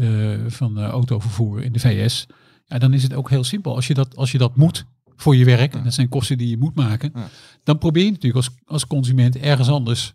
van 0.52 0.80
autovervoer 0.80 1.62
in 1.62 1.72
de 1.72 1.78
VS. 1.78 2.26
Ja, 2.66 2.78
dan 2.78 2.92
is 2.94 3.02
het 3.02 3.14
ook 3.14 3.30
heel 3.30 3.44
simpel. 3.44 3.74
Als 3.74 3.86
je 3.86 3.94
dat, 3.94 4.16
als 4.16 4.32
je 4.32 4.38
dat 4.38 4.56
moet 4.56 4.86
voor 5.16 5.36
je 5.36 5.44
werk, 5.44 5.74
en 5.74 5.84
dat 5.84 5.94
zijn 5.94 6.08
kosten 6.08 6.38
die 6.38 6.48
je 6.48 6.56
moet 6.56 6.74
maken, 6.74 7.12
dan 7.62 7.78
probeer 7.78 8.04
je 8.04 8.10
natuurlijk 8.10 8.46
als, 8.46 8.50
als 8.64 8.86
consument 8.86 9.36
ergens 9.36 9.68
anders 9.68 10.14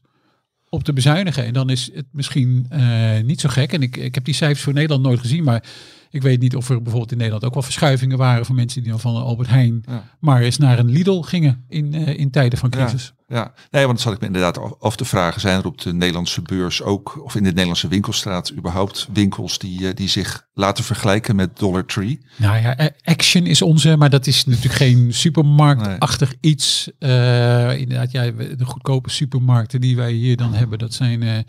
op 0.69 0.83
te 0.83 0.93
bezuinigen. 0.93 1.45
En 1.45 1.53
dan 1.53 1.69
is 1.69 1.89
het 1.93 2.05
misschien 2.11 2.65
eh, 2.69 3.19
niet 3.19 3.39
zo 3.39 3.49
gek. 3.49 3.73
En 3.73 3.81
ik, 3.81 3.97
ik 3.97 4.15
heb 4.15 4.25
die 4.25 4.33
cijfers 4.33 4.61
voor 4.61 4.73
Nederland 4.73 5.03
nooit 5.03 5.19
gezien, 5.19 5.43
maar 5.43 5.63
ik 6.11 6.21
weet 6.21 6.39
niet 6.41 6.55
of 6.55 6.69
er 6.69 6.75
bijvoorbeeld 6.81 7.11
in 7.11 7.17
Nederland 7.17 7.45
ook 7.45 7.53
wel 7.53 7.63
verschuivingen 7.63 8.17
waren 8.17 8.45
van 8.45 8.55
mensen 8.55 8.81
die 8.81 8.91
dan 8.91 8.99
van 8.99 9.15
Albert 9.15 9.49
Heijn 9.49 9.83
Ja. 9.87 10.03
maar 10.19 10.41
eens 10.41 10.57
naar 10.57 10.79
een 10.79 10.89
Lidl 10.89 11.21
gingen 11.21 11.63
in, 11.67 11.93
eh, 11.93 12.19
in 12.19 12.31
tijden 12.31 12.59
van 12.59 12.69
crisis. 12.69 13.13
Ja, 13.27 13.53
nee, 13.71 13.85
want 13.85 13.93
dat 13.97 14.01
zat 14.01 14.13
ik 14.13 14.19
me 14.19 14.25
inderdaad 14.25 14.79
af- 14.79 14.95
te 14.95 15.05
vragen. 15.05 15.41
Zijn 15.41 15.59
er 15.59 15.65
op 15.65 15.81
de 15.81 15.93
Nederlandse 15.93 16.41
beurs 16.41 16.81
ook, 16.81 17.23
of 17.23 17.35
in 17.35 17.43
de 17.43 17.49
Nederlandse 17.49 17.87
winkelstraat, 17.87 18.51
überhaupt 18.51 19.07
winkels 19.13 19.57
die, 19.57 19.87
eh, 19.87 19.95
die 19.95 20.07
zich 20.09 20.47
laten 20.53 20.83
vergelijken 20.83 21.35
met 21.35 21.57
Dollar 21.59 21.85
Tree? 21.85 22.25
Nou 22.35 22.61
ja, 22.61 22.77
eh, 22.77 22.87
Action 23.03 23.45
is 23.45 23.61
onze, 23.61 23.97
maar 23.97 24.09
dat 24.09 24.27
is 24.27 24.45
natuurlijk 24.45 24.75
geen 24.75 25.13
supermarktachtig 25.13 26.33
iets. 26.41 26.89
Inderdaad, 26.99 28.11
ja, 28.11 28.31
de 28.31 28.65
goedkope 28.65 29.09
supermarkten 29.09 29.81
die 29.81 29.95
wij 29.95 30.11
hier 30.11 30.37
dan 30.37 30.53
hebben, 30.53 30.79
dat 30.79 30.93
zijn, 30.93 31.45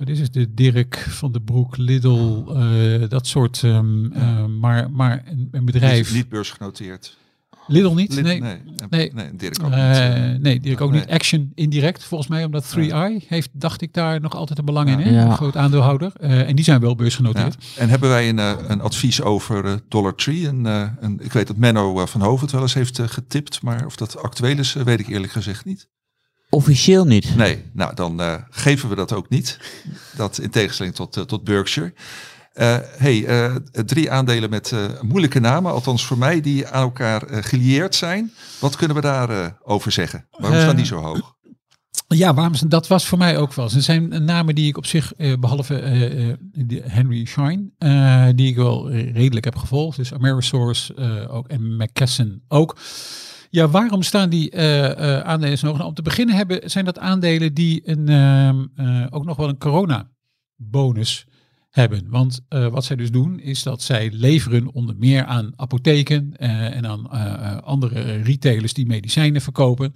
wat 0.00 0.08
is 0.08 0.20
het, 0.20 0.32
de 0.32 0.54
Dirk 0.54 0.96
van 1.08 1.32
de 1.32 1.40
Broek, 1.40 1.76
Lidl, 1.76 2.42
eh, 2.54 3.08
dat 3.08 3.26
soort. 3.26 3.62
ehm, 3.64 4.12
eh, 4.12 4.44
maar, 4.46 4.90
maar 4.90 5.22
een, 5.26 5.48
een 5.50 5.64
bedrijf. 5.64 6.06
Niet, 6.08 6.16
niet 6.16 6.28
beursgenoteerd. 6.28 7.18
Lidl 7.66 7.94
niet? 7.94 8.14
Lid- 8.14 8.24
nee. 8.24 8.40
nee, 8.40 8.58
Nee. 8.90 9.10
nee, 9.14 9.36
Dirk 9.36 9.62
ook 9.62 9.70
Eh, 9.70 9.88
niet. 9.88 9.96
eh. 9.96 10.40
nee, 10.40 10.60
Dirk 10.60 10.80
ook 10.80 10.90
nee. 10.90 11.00
niet. 11.00 11.08
Action 11.10 11.52
indirect, 11.54 12.04
volgens 12.04 12.30
mij, 12.30 12.44
omdat 12.44 12.74
3i 12.76 13.26
heeft, 13.28 13.48
dacht 13.52 13.80
ik, 13.82 13.92
daar 13.94 14.20
nog 14.20 14.34
altijd 14.34 14.58
een 14.58 14.64
belang 14.64 14.88
in. 14.88 14.98
Hè? 14.98 15.10
Ja. 15.10 15.24
Een 15.24 15.32
groot 15.36 15.56
aandeelhouder. 15.56 16.12
Eh, 16.20 16.48
en 16.48 16.56
die 16.56 16.64
zijn 16.64 16.80
wel 16.80 16.94
beursgenoteerd. 16.94 17.56
Ja. 17.74 17.80
En 17.82 17.88
hebben 17.88 18.08
wij 18.08 18.28
een, 18.28 18.38
een 18.70 18.80
advies 18.80 19.22
over 19.22 19.80
Dollar 19.88 20.14
Tree? 20.14 20.46
En, 20.48 20.66
eh, 20.66 20.88
een, 21.00 21.20
ik 21.22 21.32
weet 21.32 21.46
dat 21.46 21.56
Menno 21.56 22.06
van 22.06 22.20
Hoven 22.22 22.42
het 22.42 22.52
wel 22.52 22.62
eens 22.62 22.74
heeft 22.74 23.00
getipt, 23.04 23.62
maar 23.62 23.86
of 23.86 23.96
dat 23.96 24.22
actueel 24.22 24.58
is, 24.58 24.72
weet 24.72 25.00
ik 25.00 25.08
eerlijk 25.08 25.32
gezegd 25.32 25.64
niet. 25.64 25.88
Officieel 26.50 27.04
niet. 27.04 27.36
Nee, 27.36 27.62
nou 27.72 27.94
dan 27.94 28.20
eh, 28.20 28.34
geven 28.50 28.88
we 28.88 28.94
dat 28.94 29.12
ook 29.12 29.28
niet. 29.28 29.58
Dat 30.16 30.38
in 30.38 30.50
tegenstelling 30.50 30.94
tot, 30.94 31.16
eh, 31.16 31.22
tot 31.22 31.44
Berkshire. 31.44 31.94
Eh, 32.52 32.76
hey, 32.82 33.26
eh, 33.26 33.54
drie 33.72 34.10
aandelen 34.10 34.50
met 34.50 34.72
eh, 34.72 34.84
moeilijke 35.00 35.40
namen, 35.40 35.72
althans 35.72 36.04
voor 36.06 36.18
mij, 36.18 36.40
die 36.40 36.66
aan 36.68 36.82
elkaar 36.82 37.22
eh, 37.22 37.42
gelieerd 37.42 37.94
zijn. 37.94 38.32
Wat 38.60 38.76
kunnen 38.76 38.96
we 38.96 39.02
daarover 39.02 39.56
over 39.62 39.92
zeggen? 39.92 40.26
Waarom 40.30 40.60
staan 40.60 40.76
die 40.76 40.84
zo 40.84 40.96
hoog? 41.00 41.34
Ja, 42.08 42.34
waarom 42.34 42.54
ze- 42.54 42.68
dat 42.68 42.86
was 42.88 43.06
voor 43.06 43.18
mij 43.18 43.38
ook 43.38 43.54
wel. 43.54 43.64
Er 43.70 43.82
zijn 43.82 44.24
namen 44.24 44.54
die 44.54 44.68
ik 44.68 44.76
op 44.76 44.86
zich, 44.86 45.14
eh, 45.14 45.32
behalve 45.38 45.78
eh, 45.78 46.28
eh, 46.30 46.36
die 46.52 46.82
Henry 46.84 47.24
Schein, 47.24 47.72
eh, 47.78 48.26
die 48.34 48.48
ik 48.48 48.56
wel 48.56 48.90
redelijk 48.90 49.44
heb 49.44 49.56
gevolgd. 49.56 49.96
Dus 49.96 50.12
Amerisource 50.14 50.94
eh, 50.94 51.34
ook 51.34 51.48
en 51.48 51.76
McKesson 51.76 52.42
ook. 52.48 52.76
Ja, 53.52 53.68
waarom 53.68 54.02
staan 54.02 54.30
die 54.30 54.50
eh, 54.50 54.90
eh, 54.90 55.20
aandelen 55.20 55.58
zo 55.58 55.66
hoog? 55.66 55.76
Nou, 55.76 55.88
om 55.88 55.94
te 55.94 56.02
beginnen 56.02 56.34
hebben, 56.34 56.70
zijn 56.70 56.84
dat 56.84 56.98
aandelen 56.98 57.54
die 57.54 57.80
een, 57.84 58.08
ehm, 58.08 58.66
eh, 58.74 59.06
ook 59.10 59.24
nog 59.24 59.36
wel 59.36 59.48
een 59.48 59.58
corona-bonus 59.58 61.26
hebben. 61.70 62.06
Want 62.08 62.40
wat 62.48 62.84
zij 62.84 62.96
dus 62.96 63.10
doen, 63.10 63.40
is 63.40 63.62
dat 63.62 63.82
zij 63.82 64.10
leveren 64.12 64.72
onder 64.72 64.96
meer 64.98 65.24
aan 65.24 65.52
apotheken 65.56 66.36
en 66.36 66.86
aan 66.86 67.10
andere 67.62 68.22
retailers 68.22 68.72
die 68.72 68.86
medicijnen 68.86 69.40
verkopen. 69.40 69.92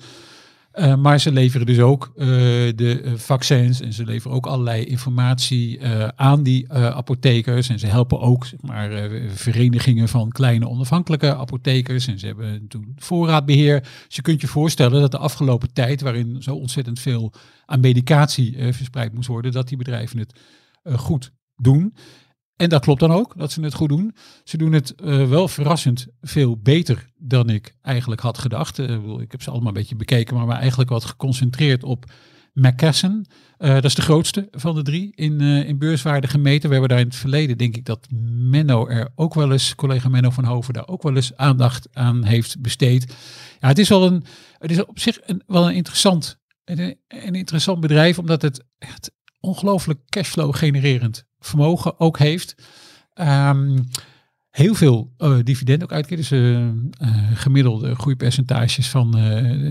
Uh, 0.75 0.95
maar 0.95 1.21
ze 1.21 1.33
leveren 1.33 1.67
dus 1.67 1.79
ook 1.79 2.13
uh, 2.17 2.27
de 2.75 3.03
uh, 3.05 3.13
vaccins 3.15 3.81
en 3.81 3.93
ze 3.93 4.05
leveren 4.05 4.37
ook 4.37 4.47
allerlei 4.47 4.85
informatie 4.85 5.81
aan 6.17 6.43
die 6.43 6.73
apothekers. 6.73 7.69
En 7.69 7.79
ze 7.79 7.87
helpen 7.87 8.21
ook 8.21 8.47
zeg 8.47 8.61
maar, 8.63 9.11
verenigingen 9.29 10.09
van 10.09 10.31
kleine 10.31 10.69
onafhankelijke 10.69 11.37
apothekers. 11.37 12.07
En 12.07 12.19
ze 12.19 12.27
hebben 12.27 12.69
toen 12.69 12.93
voorraadbeheer. 12.97 13.81
Dus 13.81 14.17
je 14.17 14.23
kunt 14.23 14.41
je 14.41 14.47
voorstellen 14.47 15.01
dat 15.01 15.11
de 15.11 15.19
afgelopen 15.19 15.73
tijd, 15.73 16.01
waarin 16.01 16.43
zo 16.43 16.55
ontzettend 16.55 17.01
veel 17.01 17.33
aan 17.67 17.81
medicatie 17.81 18.57
verspreid 18.59 19.15
moest 19.15 19.29
worden, 19.29 19.53
dat 19.53 19.69
die 19.69 19.79
bedrijven 19.79 20.19
het 20.19 20.33
goed 21.01 21.33
doen. 21.57 21.95
En 22.57 22.69
dat 22.69 22.83
klopt 22.83 23.01
dan 23.01 23.13
ook, 23.13 23.35
dat 23.37 23.53
ze 23.53 23.61
het 23.61 23.75
goed 23.75 23.89
doen. 23.89 24.15
Ze 24.45 24.57
doen 24.57 24.73
het 24.73 24.95
uh, 24.97 25.29
wel 25.29 25.49
verrassend 25.49 26.07
veel 26.21 26.59
beter 26.59 27.07
dan 27.17 27.51
ik 27.51 27.77
eigenlijk 27.83 28.21
had 28.21 28.39
gedacht. 28.39 28.79
Uh, 28.79 29.21
ik 29.21 29.31
heb 29.31 29.43
ze 29.43 29.51
allemaal 29.51 29.69
een 29.69 29.75
beetje 29.75 29.97
bekeken, 29.97 30.37
maar, 30.37 30.47
maar 30.47 30.59
eigenlijk 30.59 30.91
wat 30.91 31.05
geconcentreerd 31.05 31.85
op 31.85 32.13
McKesson. 32.53 33.27
Uh, 33.59 33.75
dat 33.75 33.85
is 33.85 33.95
de 33.95 34.03
grootste 34.03 34.49
van 34.51 34.75
de 34.75 34.83
drie 34.83 35.13
in, 35.15 35.41
in 35.41 35.79
beurswaarde 35.79 36.27
gemeten. 36.27 36.69
We 36.69 36.73
hebben 36.75 36.89
daar 36.89 37.01
in 37.01 37.07
het 37.07 37.17
verleden, 37.17 37.59
denk 37.59 37.77
ik, 37.77 37.85
dat 37.85 38.07
Menno 38.51 38.87
er 38.87 39.11
ook 39.15 39.35
wel 39.35 39.53
eens, 39.53 39.75
collega 39.75 40.09
Menno 40.09 40.31
van 40.31 40.45
Hoven, 40.45 40.75
daar 40.75 40.89
ook 40.89 41.03
wel 41.03 41.17
eens 41.17 41.37
aandacht 41.37 41.89
aan 41.93 42.25
heeft 42.25 42.61
besteed. 42.61 43.15
Ja, 43.61 43.69
het 43.69 43.79
is 43.79 43.89
wel 43.89 44.07
een, 44.07 44.25
het 44.59 44.71
is 44.71 44.85
op 44.85 44.99
zich 44.99 45.19
een, 45.23 45.43
wel 45.47 45.69
een 45.69 45.75
interessant, 45.75 46.41
een, 46.65 46.99
een 47.09 47.35
interessant 47.35 47.81
bedrijf, 47.81 48.19
omdat 48.19 48.43
het 48.43 48.65
echt 48.79 49.11
ongelooflijk 49.41 50.01
cashflow 50.09 50.55
genererend 50.55 51.25
vermogen 51.45 52.01
ook 52.01 52.19
heeft. 52.19 52.55
Um, 53.15 53.87
heel 54.55 54.75
veel 54.75 55.13
eh, 55.19 55.37
dividend 55.43 55.83
ook 55.83 55.93
uitkeert. 55.93 56.29
Dus 56.29 56.31
eh, 56.31 56.69
gemiddelde 57.35 57.95
groeipercentages 57.95 58.89
van 58.89 59.11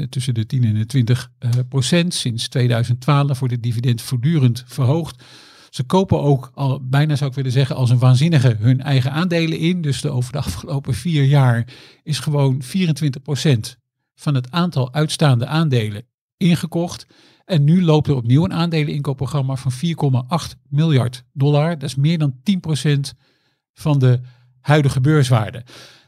tussen 0.10 0.34
de 0.34 0.46
10 0.46 0.64
en 0.64 0.74
de 0.74 0.86
20 0.86 1.32
eh, 1.40 1.50
procent. 1.70 2.14
Sinds 2.14 2.48
2012 2.48 3.40
wordt 3.40 3.54
het 3.54 3.64
dividend 3.64 4.02
voortdurend 4.02 4.64
verhoogd. 4.68 5.24
Ze 5.70 5.84
kopen 5.84 6.22
ook 6.22 6.52
al 6.54 6.80
bijna 6.84 7.16
zou 7.16 7.30
ik 7.30 7.36
willen 7.36 7.52
zeggen 7.52 7.76
als 7.76 7.90
een 7.90 8.00
waanzinnige 8.00 8.56
hun 8.60 8.82
eigen 8.82 9.12
aandelen 9.12 9.58
in. 9.58 9.82
Dus 9.82 10.02
de, 10.02 10.10
over 10.10 10.32
de 10.32 10.38
afgelopen 10.38 10.94
vier 10.94 11.24
jaar 11.24 11.68
is 12.04 12.20
gewoon 12.20 12.62
24 12.62 13.22
procent 13.22 13.78
van 14.16 14.36
het 14.36 14.52
aantal 14.52 14.94
uitstaande 14.94 15.46
aandelen 15.46 16.04
ingekocht. 16.38 17.06
En 17.46 17.64
nu 17.64 17.84
loopt 17.84 18.08
er 18.08 18.16
opnieuw 18.16 18.44
een 18.44 18.54
aandeleninkoopprogramma 18.54 19.56
van 19.56 19.72
4,8 19.72 20.58
miljard 20.70 21.24
dollar. 21.34 21.70
Dat 21.70 21.90
is 21.90 21.96
meer 21.96 22.18
dan 22.18 22.34
10% 22.44 23.14
van 23.74 24.00
de 24.00 24.20
huidige 24.60 25.02
beurswaarde. 25.02 25.64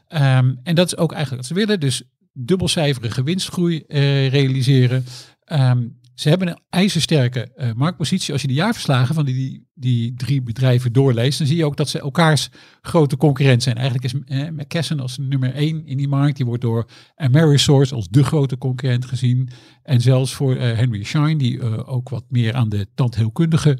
Ehm, 0.08 0.54
en 0.62 0.74
dat 0.74 0.86
is 0.86 0.96
ook 0.96 1.12
eigenlijk 1.12 1.42
wat 1.42 1.56
ze 1.56 1.66
willen. 1.66 1.80
Dus 1.80 2.02
dubbelcijferige 2.32 3.22
winstgroei 3.22 3.80
eh, 3.80 4.28
realiseren. 4.28 5.04
Ehm, 5.44 5.86
ze 6.16 6.28
hebben 6.28 6.48
een 6.48 6.60
ijzersterke 6.70 7.52
eh, 7.54 7.72
marktpositie. 7.72 8.32
Als 8.32 8.42
je 8.42 8.48
de 8.48 8.54
jaarverslagen 8.54 9.14
van 9.14 9.24
die, 9.24 9.66
die 9.74 10.14
drie 10.14 10.42
bedrijven 10.42 10.92
doorleest, 10.92 11.38
dan 11.38 11.46
zie 11.46 11.56
je 11.56 11.64
ook 11.64 11.76
dat 11.76 11.88
ze 11.88 12.00
elkaars 12.00 12.50
grote 12.82 13.16
concurrent 13.16 13.62
zijn. 13.62 13.76
Eigenlijk 13.76 14.04
is 14.04 14.14
eh, 14.26 14.48
McKesson 14.48 15.00
als 15.00 15.18
nummer 15.18 15.54
één 15.54 15.86
in 15.86 15.96
die 15.96 16.08
markt. 16.08 16.36
Die 16.36 16.46
wordt 16.46 16.62
door 16.62 16.86
Amerisource 17.16 17.94
als 17.94 18.08
de 18.08 18.24
grote 18.24 18.58
concurrent 18.58 19.04
gezien. 19.04 19.48
En 19.82 20.00
zelfs 20.00 20.34
voor 20.34 20.56
eh, 20.56 20.76
Henry 20.76 21.02
Schein, 21.02 21.38
die 21.38 21.60
eh, 21.60 21.92
ook 21.92 22.08
wat 22.08 22.24
meer 22.28 22.54
aan 22.54 22.68
de 22.68 22.86
tandheelkundige 22.94 23.78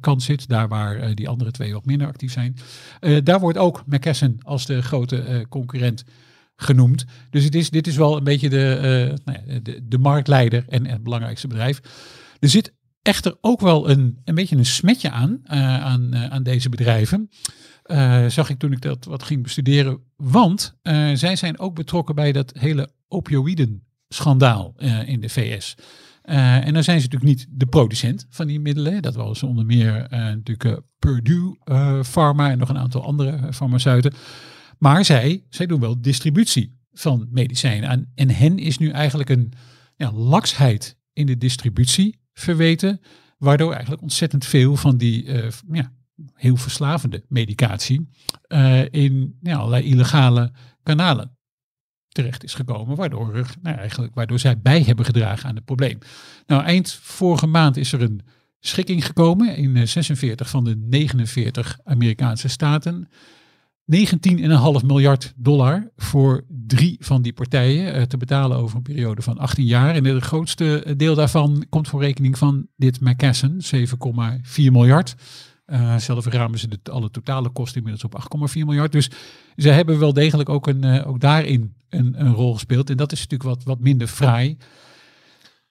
kant 0.00 0.22
zit. 0.22 0.48
Daar 0.48 0.68
waar 0.68 1.14
die 1.14 1.28
andere 1.28 1.50
twee 1.50 1.72
wat 1.72 1.84
minder 1.84 2.06
actief 2.06 2.32
zijn. 2.32 2.56
Daar 3.24 3.40
wordt 3.40 3.58
ook 3.58 3.82
McKesson 3.86 4.38
als 4.42 4.66
de 4.66 4.82
grote 4.82 5.46
concurrent 5.48 6.04
genoemd. 6.56 7.04
Dus 7.30 7.44
het 7.44 7.54
is, 7.54 7.70
dit 7.70 7.86
is 7.86 7.96
wel 7.96 8.16
een 8.16 8.24
beetje 8.24 8.48
de, 8.48 8.74
eh, 8.74 9.24
nou 9.24 9.38
ja, 9.46 9.60
de, 9.62 9.80
de 9.88 9.98
marktleider 9.98 10.64
en 10.68 10.86
het 10.86 11.02
belangrijkste 11.02 11.48
bedrijf. 11.48 11.80
Er 12.38 12.48
zit 12.48 12.74
echter 13.02 13.36
ook 13.40 13.60
wel 13.60 13.90
een, 13.90 14.18
een 14.24 14.34
beetje 14.34 14.56
een 14.56 14.66
smetje 14.66 15.10
aan, 15.10 15.40
eh, 15.44 15.84
aan, 15.84 16.12
eh, 16.12 16.30
aan 16.30 16.42
deze 16.42 16.68
bedrijven. 16.68 17.30
Zag 18.28 18.50
ik 18.50 18.58
toen 18.58 18.72
ik 18.72 18.80
dat 18.80 19.04
wat 19.04 19.22
ging 19.22 19.42
bestuderen. 19.42 19.98
Want 20.16 20.76
zij 21.14 21.36
zijn 21.36 21.58
ook 21.58 21.74
betrokken 21.74 22.14
bij 22.14 22.32
dat 22.32 22.52
hele 22.58 22.88
opioïden-schandaal 23.08 24.74
in 25.04 25.20
de 25.20 25.28
VS. 25.28 25.74
En 26.22 26.72
dan 26.74 26.82
zijn 26.82 27.00
ze 27.00 27.06
natuurlijk 27.06 27.22
niet 27.24 27.46
de 27.50 27.66
producent 27.66 28.26
van 28.30 28.46
die 28.46 28.60
middelen. 28.60 29.02
Dat 29.02 29.14
was 29.14 29.42
onder 29.42 29.66
meer 29.66 30.06
natuurlijk 30.10 30.80
Purdue 30.98 31.58
Pharma 32.02 32.50
en 32.50 32.58
nog 32.58 32.68
een 32.68 32.78
aantal 32.78 33.04
andere 33.04 33.52
farmaceuten. 33.52 34.12
Maar 34.78 35.04
zij, 35.04 35.44
zij 35.48 35.66
doen 35.66 35.80
wel 35.80 36.00
distributie 36.00 36.78
van 36.92 37.28
medicijnen. 37.30 37.88
En, 37.88 38.12
en 38.14 38.30
hen 38.30 38.58
is 38.58 38.78
nu 38.78 38.90
eigenlijk 38.90 39.28
een 39.28 39.52
ja, 39.96 40.12
laksheid 40.12 40.96
in 41.12 41.26
de 41.26 41.38
distributie 41.38 42.18
verweten. 42.32 43.00
Waardoor 43.38 43.72
eigenlijk 43.72 44.02
ontzettend 44.02 44.44
veel 44.44 44.76
van 44.76 44.96
die 44.96 45.26
eh, 45.26 45.50
ja, 45.72 45.92
heel 46.34 46.56
verslavende 46.56 47.24
medicatie 47.28 48.08
eh, 48.42 48.92
in 48.92 49.38
ja, 49.40 49.56
allerlei 49.56 49.84
illegale 49.84 50.52
kanalen 50.82 51.36
terecht 52.08 52.44
is 52.44 52.54
gekomen. 52.54 52.96
Waardoor, 52.96 53.46
nou, 53.62 53.76
eigenlijk, 53.76 54.14
waardoor 54.14 54.38
zij 54.38 54.60
bij 54.60 54.82
hebben 54.82 55.04
gedragen 55.04 55.48
aan 55.48 55.54
het 55.54 55.64
probleem. 55.64 55.98
Nou, 56.46 56.62
eind 56.62 56.92
vorige 56.92 57.46
maand 57.46 57.76
is 57.76 57.92
er 57.92 58.02
een 58.02 58.20
schikking 58.60 59.06
gekomen 59.06 59.56
in 59.56 59.76
eh, 59.76 59.86
46 59.86 60.48
van 60.50 60.64
de 60.64 60.76
49 60.76 61.78
Amerikaanse 61.84 62.48
staten. 62.48 63.08
19,5 63.92 64.86
miljard 64.86 65.32
dollar 65.36 65.90
voor 65.96 66.44
drie 66.48 66.96
van 67.00 67.22
die 67.22 67.32
partijen 67.32 67.94
eh, 67.94 68.02
te 68.02 68.16
betalen 68.16 68.56
over 68.56 68.76
een 68.76 68.82
periode 68.82 69.22
van 69.22 69.38
18 69.38 69.64
jaar. 69.64 69.94
En 69.94 70.04
het 70.04 70.22
grootste 70.22 70.94
deel 70.96 71.14
daarvan 71.14 71.66
komt 71.68 71.88
voor 71.88 72.00
rekening 72.00 72.38
van 72.38 72.66
dit 72.76 73.00
McKesson, 73.00 73.60
7,4 73.74 73.84
miljard. 74.54 75.14
Eh 75.64 75.96
zelf 75.96 76.26
ramen 76.26 76.58
ze 76.58 76.68
de, 76.68 76.90
alle 76.90 77.10
totale 77.10 77.48
kosten 77.50 77.76
inmiddels 77.76 78.04
op 78.04 78.50
8,4 78.50 78.54
miljard. 78.54 78.92
Dus 78.92 79.10
ze 79.56 79.68
hebben 79.68 79.98
wel 79.98 80.12
degelijk 80.12 80.48
ook, 80.48 80.66
een, 80.66 80.84
eh, 80.84 81.08
ook 81.08 81.20
daarin 81.20 81.74
een, 81.88 82.14
een 82.16 82.34
rol 82.34 82.52
gespeeld. 82.52 82.90
En 82.90 82.96
dat 82.96 83.12
is 83.12 83.18
natuurlijk 83.20 83.50
wat, 83.50 83.64
wat 83.64 83.80
minder 83.80 84.06
fraai. 84.06 84.56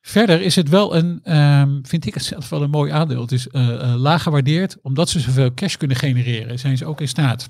Verder 0.01 0.41
is 0.41 0.55
het 0.55 0.69
wel 0.69 0.95
een, 0.95 1.19
ehm, 1.23 1.79
vind 1.81 2.05
ik 2.05 2.13
het 2.13 2.23
zelf 2.23 2.49
wel 2.49 2.61
een 2.61 2.69
mooi 2.69 2.91
aandeel. 2.91 3.21
Het 3.21 3.31
is 3.31 3.47
eh, 3.47 3.93
laag 3.97 4.23
gewaardeerd. 4.23 4.77
Omdat 4.81 5.09
ze 5.09 5.19
zoveel 5.19 5.53
cash 5.53 5.75
kunnen 5.75 5.97
genereren, 5.97 6.59
zijn 6.59 6.77
ze 6.77 6.85
ook 6.85 7.01
in 7.01 7.07
staat 7.07 7.47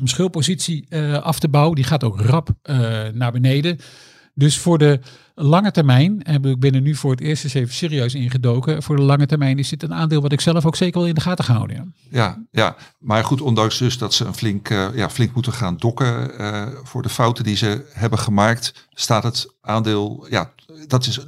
om 0.00 0.06
schuldpositie 0.06 0.86
eh, 0.88 1.22
af 1.22 1.38
te 1.38 1.48
bouwen. 1.48 1.74
Die 1.74 1.84
gaat 1.84 2.04
ook 2.04 2.20
rap 2.20 2.48
eh, 2.62 2.76
naar 3.12 3.32
beneden. 3.32 3.78
Dus 4.34 4.58
voor 4.58 4.78
de 4.78 5.00
lange 5.34 5.70
termijn, 5.70 6.22
en 6.22 6.44
ik 6.44 6.60
ben 6.60 6.74
er 6.74 6.80
nu 6.80 6.94
voor 6.94 7.10
het 7.10 7.20
eerst 7.20 7.44
eens 7.44 7.54
even 7.54 7.74
serieus 7.74 8.14
ingedoken. 8.14 8.82
Voor 8.82 8.96
de 8.96 9.02
lange 9.02 9.26
termijn 9.26 9.58
is 9.58 9.68
dit 9.68 9.82
een 9.82 9.94
aandeel 9.94 10.20
wat 10.20 10.32
ik 10.32 10.40
zelf 10.40 10.66
ook 10.66 10.76
zeker 10.76 10.98
wel 10.98 11.08
in 11.08 11.14
de 11.14 11.20
gaten 11.20 11.44
ga 11.44 11.54
houden. 11.54 11.76
Ja. 11.76 11.84
Ja, 12.10 12.42
ja, 12.50 12.76
maar 12.98 13.24
goed, 13.24 13.40
ondanks 13.40 13.78
dus 13.78 13.98
dat 13.98 14.14
ze 14.14 14.24
een 14.24 14.34
flink, 14.34 14.68
eh, 14.70 14.88
ja, 14.94 15.10
flink 15.10 15.34
moeten 15.34 15.52
gaan 15.52 15.76
dokken 15.76 16.30
voor 16.86 17.02
de 17.02 17.08
fouten 17.08 17.44
die 17.44 17.56
ze 17.56 17.90
hebben 17.92 18.18
gemaakt, 18.18 18.88
staat 18.90 19.22
het 19.22 19.54
aandeel, 19.60 20.26
ja, 20.30 20.52
dat 20.86 21.06
is, 21.06 21.20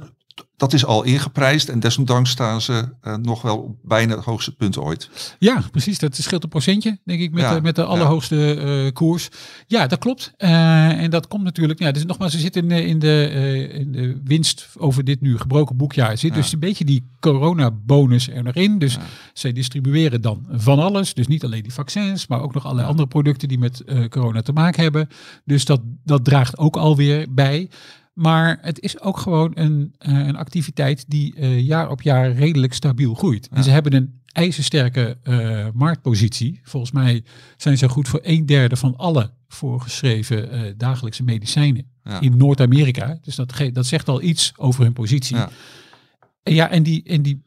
dat 0.57 0.73
is 0.73 0.85
al 0.85 1.03
ingeprijsd 1.03 1.69
en 1.69 1.79
desondanks 1.79 2.29
staan 2.29 2.61
ze 2.61 2.89
eh, 3.01 3.15
nog 3.15 3.41
wel 3.41 3.57
op 3.57 3.75
bijna 3.83 4.15
het 4.15 4.25
hoogste 4.25 4.55
punt 4.55 4.77
ooit. 4.77 5.09
Ja, 5.39 5.63
precies. 5.71 5.99
Dat 5.99 6.15
scheelt 6.15 6.43
een 6.43 6.49
procentje, 6.49 6.99
denk 7.03 7.19
ik, 7.19 7.31
met, 7.31 7.41
Ja, 7.41 7.53
de, 7.55 7.61
met 7.61 7.75
de 7.75 7.81
ja. 7.81 7.87
allerhoogste 7.87 8.53
eh, 8.55 8.93
koers. 8.93 9.29
Ja, 9.67 9.87
dat 9.87 9.99
klopt. 9.99 10.33
Eh, 10.37 11.01
en 11.03 11.09
dat 11.09 11.27
komt 11.27 11.43
natuurlijk, 11.43 11.79
ja, 11.79 11.91
dus 11.91 12.05
nogmaals, 12.05 12.31
ze 12.31 12.39
zitten 12.39 12.61
in, 12.61 12.67
de- 12.69 12.85
in, 12.85 12.99
de, 12.99 13.69
in 13.73 13.91
de 13.91 14.21
winst 14.23 14.67
over 14.77 15.03
dit 15.03 15.21
nu 15.21 15.37
gebroken 15.37 15.77
boekjaar. 15.77 16.17
Zit 16.17 16.29
Ja. 16.29 16.35
dus 16.41 16.51
een 16.53 16.59
beetje 16.59 16.85
die 16.85 17.09
coronabonus 17.19 18.29
er 18.29 18.43
nog 18.43 18.53
in. 18.55 18.79
Dus 18.79 18.97
zij 19.33 19.51
distribueren 19.53 20.21
dan 20.21 20.45
van 20.51 20.79
alles. 20.79 21.13
Dus 21.13 21.27
niet 21.27 21.43
alleen 21.43 21.63
die 21.63 21.73
vaccins, 21.73 22.27
maar 22.27 22.41
ook 22.41 22.53
nog 22.53 22.63
allerlei 22.63 22.87
andere 22.87 23.07
producten 23.07 23.47
die 23.47 23.59
met 23.59 23.83
corona 24.09 24.41
te 24.41 24.53
maken 24.53 24.83
hebben. 24.83 25.07
Dus 25.45 25.65
dat, 25.65 25.81
dat 26.03 26.25
draagt 26.25 26.57
ook 26.57 26.77
alweer 26.77 27.27
bij. 27.29 27.69
Maar 28.15 28.57
het 28.61 28.79
is 28.79 28.99
ook 29.01 29.17
gewoon 29.17 29.51
een, 29.53 29.95
eh, 29.97 30.13
een 30.27 30.35
activiteit 30.35 31.05
die 31.07 31.35
eh, 31.35 31.59
jaar 31.59 31.89
op 31.89 32.01
jaar 32.01 32.31
redelijk 32.31 32.73
stabiel 32.73 33.13
groeit. 33.13 33.47
En 33.47 33.57
Ja. 33.57 33.61
ze 33.63 33.69
hebben 33.69 33.93
een 33.93 34.21
ijzersterke 34.25 35.17
eh, 35.23 35.67
marktpositie. 35.73 36.59
Volgens 36.63 36.91
mij 36.91 37.23
zijn 37.57 37.77
ze 37.77 37.89
goed 37.89 38.07
voor 38.07 38.19
een 38.23 38.45
derde 38.45 38.75
van 38.75 38.95
alle 38.95 39.31
voorgeschreven 39.47 40.77
dagelijkse 40.77 41.23
medicijnen 41.23 41.85
Ja. 42.03 42.21
in 42.21 42.37
Noord-Amerika. 42.37 43.17
Dus 43.21 43.35
dat, 43.35 43.53
dat 43.73 43.85
zegt 43.85 44.07
al 44.09 44.21
iets 44.21 44.53
over 44.57 44.83
hun 44.83 44.93
positie. 44.93 45.35
Ja. 45.35 45.49
En 46.43 46.53
ja, 46.53 46.69
en 46.69 46.83
die, 46.83 47.03
en 47.03 47.21
die 47.21 47.43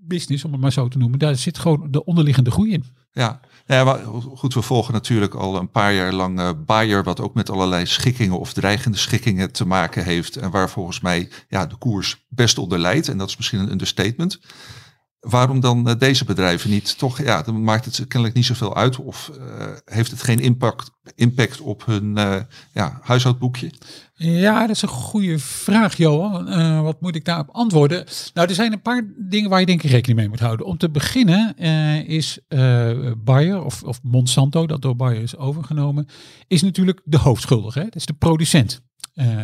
business, 0.00 0.44
om 0.44 0.52
het 0.52 0.60
maar 0.60 0.72
zo 0.72 0.88
te 0.88 0.98
noemen, 0.98 1.18
daar 1.18 1.36
zit 1.36 1.58
gewoon 1.58 1.90
de 1.90 2.04
onderliggende 2.04 2.50
groei 2.50 2.72
in. 2.72 2.84
Ja, 3.12 3.40
ja 3.66 3.84
maar 3.84 3.98
goed, 4.34 4.54
we 4.54 4.62
volgen 4.62 4.92
natuurlijk 4.92 5.34
al 5.34 5.56
een 5.56 5.70
paar 5.70 5.94
jaar 5.94 6.12
lang 6.12 6.38
eh, 6.38 6.50
Bayer, 6.66 7.04
wat 7.04 7.20
ook 7.20 7.34
met 7.34 7.50
allerlei 7.50 7.86
schikkingen 7.86 8.38
of 8.38 8.52
dreigende 8.52 8.98
schikkingen 8.98 9.52
te 9.52 9.66
maken 9.66 10.04
heeft. 10.04 10.36
En 10.36 10.50
waar 10.50 10.70
volgens 10.70 11.00
mij 11.00 11.30
ja, 11.48 11.66
de 11.66 11.76
koers 11.76 12.26
best 12.28 12.58
onder 12.58 12.78
leidt. 12.78 13.08
En 13.08 13.18
dat 13.18 13.28
is 13.28 13.36
misschien 13.36 13.58
een 13.58 13.70
understatement. 13.70 14.40
Waarom 15.20 15.60
dan 15.60 15.88
eh, 15.88 15.98
deze 15.98 16.24
bedrijven 16.24 16.70
niet? 16.70 16.98
Toch, 16.98 17.22
ja, 17.22 17.42
dan 17.42 17.64
maakt 17.64 17.84
het 17.84 17.96
kennelijk 17.96 18.34
niet 18.34 18.44
zoveel 18.44 18.76
uit. 18.76 18.96
Of 18.96 19.28
eh, 19.28 19.66
heeft 19.84 20.10
het 20.10 20.22
geen 20.22 20.40
impact, 20.40 20.90
impact 21.14 21.60
op 21.60 21.86
hun 21.86 22.14
ja, 22.72 22.98
huishoudboekje? 23.02 23.70
Ja, 24.18 24.60
dat 24.60 24.76
is 24.76 24.82
een 24.82 24.88
goede 24.88 25.38
vraag, 25.38 25.96
Johan. 25.96 26.48
Eh, 26.48 26.82
wat 26.82 27.00
moet 27.00 27.14
ik 27.14 27.24
daarop 27.24 27.48
antwoorden? 27.50 28.04
Nou, 28.34 28.48
er 28.48 28.54
zijn 28.54 28.72
een 28.72 28.82
paar 28.82 29.02
dingen 29.16 29.50
waar 29.50 29.60
je 29.60 29.66
denk 29.66 29.82
ik 29.82 29.90
rekening 29.90 30.18
mee 30.18 30.28
moet 30.28 30.40
houden. 30.40 30.66
Om 30.66 30.76
te 30.76 30.90
beginnen 30.90 31.56
eh, 31.56 32.08
is 32.08 32.38
eh 32.48 32.90
Bayer, 33.18 33.64
of, 33.64 33.82
of 33.82 34.02
Monsanto, 34.02 34.66
dat 34.66 34.82
door 34.82 34.96
Bayer 34.96 35.22
is 35.22 35.36
overgenomen, 35.36 36.06
is 36.48 36.62
natuurlijk 36.62 37.00
de 37.04 37.18
hoofdschuldige. 37.18 37.80
Dat 37.80 37.94
is 37.94 38.06
de 38.06 38.12
producent 38.12 38.84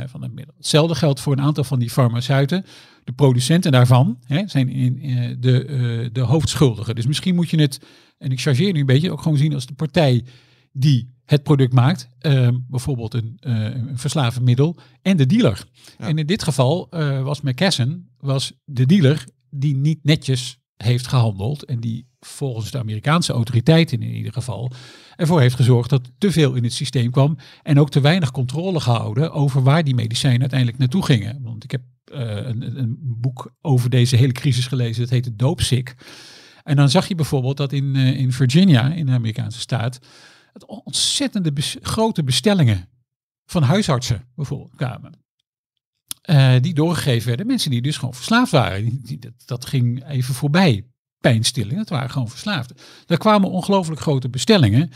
van 0.07 0.23
het 0.23 0.33
middel. 0.33 0.55
Hetzelfde 0.57 0.95
geldt 0.95 1.21
voor 1.21 1.33
een 1.33 1.41
aantal 1.41 1.65
van 1.65 1.79
die 1.79 1.91
farmaceuten. 1.91 2.65
De 3.05 3.13
producenten 3.13 3.73
daarvan 3.73 4.19
hè, 4.27 4.43
zijn 4.47 4.69
in, 4.69 4.97
de, 5.41 6.09
de 6.13 6.21
hoofdschuldigen. 6.21 6.95
Dus 6.95 7.07
misschien 7.07 7.35
moet 7.35 7.51
je 7.51 7.61
het, 7.61 7.81
en 8.19 8.31
ik 8.31 8.41
chargeer 8.41 8.73
nu 8.73 8.81
een 8.81 8.87
beetje, 8.87 9.13
ook 9.13 9.23
gewoon 9.23 9.39
zien 9.39 9.55
als 9.55 9.67
de 9.67 9.75
partij 9.75 10.25
die 10.73 11.11
het 11.25 11.43
product 11.43 11.73
maakt. 11.73 12.09
eh, 12.19 12.49
bijvoorbeeld 12.69 13.15
een, 13.15 13.37
eh, 13.41 13.65
een 13.65 13.99
verslavend 13.99 14.45
middel 14.45 14.77
en 15.03 15.17
de 15.17 15.27
dealer. 15.27 15.65
Ja. 15.99 16.07
En 16.07 16.19
in 16.19 16.27
dit 16.27 16.43
geval 16.43 16.87
eh, 16.91 17.23
was 17.23 17.41
McKesson 17.41 18.09
was 18.19 18.53
de 18.65 18.87
dealer 18.87 19.25
die 19.51 19.77
niet 19.77 19.99
netjes 20.03 20.59
heeft 20.77 21.07
gehandeld 21.07 21.65
en 21.65 21.81
die 21.81 22.07
volgens 22.21 22.71
de 22.71 22.79
Amerikaanse 22.79 23.33
autoriteiten 23.33 24.03
in 24.03 24.15
ieder 24.15 24.33
geval 24.33 24.73
ervoor 25.17 25.41
heeft 25.41 25.55
gezorgd 25.55 25.91
dat 25.91 26.13
te 26.19 26.33
veel 26.33 26.55
in 26.55 26.63
het 26.63 26.73
systeem 26.73 27.11
kwam 27.11 27.37
en 27.63 27.79
ook 27.79 27.91
te 27.91 28.01
weinig 28.01 28.31
controle 28.31 28.81
gehouden 28.81 29.33
over 29.33 29.63
waar 29.63 29.85
die 29.85 29.95
medicijnen 29.95 30.41
uiteindelijk 30.41 30.79
naartoe 30.79 31.05
gingen. 31.05 31.43
Want 31.43 31.65
ik 31.65 31.71
heb 31.71 31.83
eh, 32.05 32.21
een, 32.21 32.79
een 32.79 32.97
boek 33.01 33.55
over 33.61 33.91
deze 33.91 34.17
hele 34.17 34.33
crisis 34.33 34.67
gelezen, 34.67 35.03
dat 35.03 35.11
heette 35.11 35.37
Dope 35.37 35.63
Sick. 35.63 35.95
En 36.65 36.77
dan 36.77 36.89
zag 36.89 37.09
je 37.09 37.15
bijvoorbeeld 37.15 37.57
dat 37.57 37.73
in, 37.73 37.97
eh, 37.97 38.19
in 38.19 38.33
Virginia, 38.33 38.93
in 38.93 39.07
de 39.07 39.13
Amerikaanse 39.13 39.61
staat, 39.61 39.99
het 40.53 40.67
ontzettende 40.67 41.53
grote 41.83 42.25
bestellingen 42.25 42.89
van 43.47 43.63
huisartsen 43.63 44.29
bijvoorbeeld 44.35 44.75
kwamen. 44.77 45.21
Eh, 46.23 46.55
die 46.61 46.75
doorgegeven 46.75 47.29
werden. 47.29 47.47
Mensen 47.47 47.71
die 47.71 47.83
dus 47.83 47.97
gewoon 47.97 48.15
verslaafd 48.15 48.53
waren. 48.53 49.01
Dat, 49.19 49.33
dat 49.45 49.67
ging 49.67 50.09
even 50.09 50.35
voorbij. 50.35 50.87
Pijnstilling, 51.21 51.77
dat 51.77 51.89
waren 51.89 52.11
gewoon 52.11 52.29
verslaafden. 52.29 52.77
Daar 53.07 53.19
kwamen 53.19 53.51
ongelooflijk 53.51 54.01
grote 54.01 54.29
bestellingen. 54.29 54.91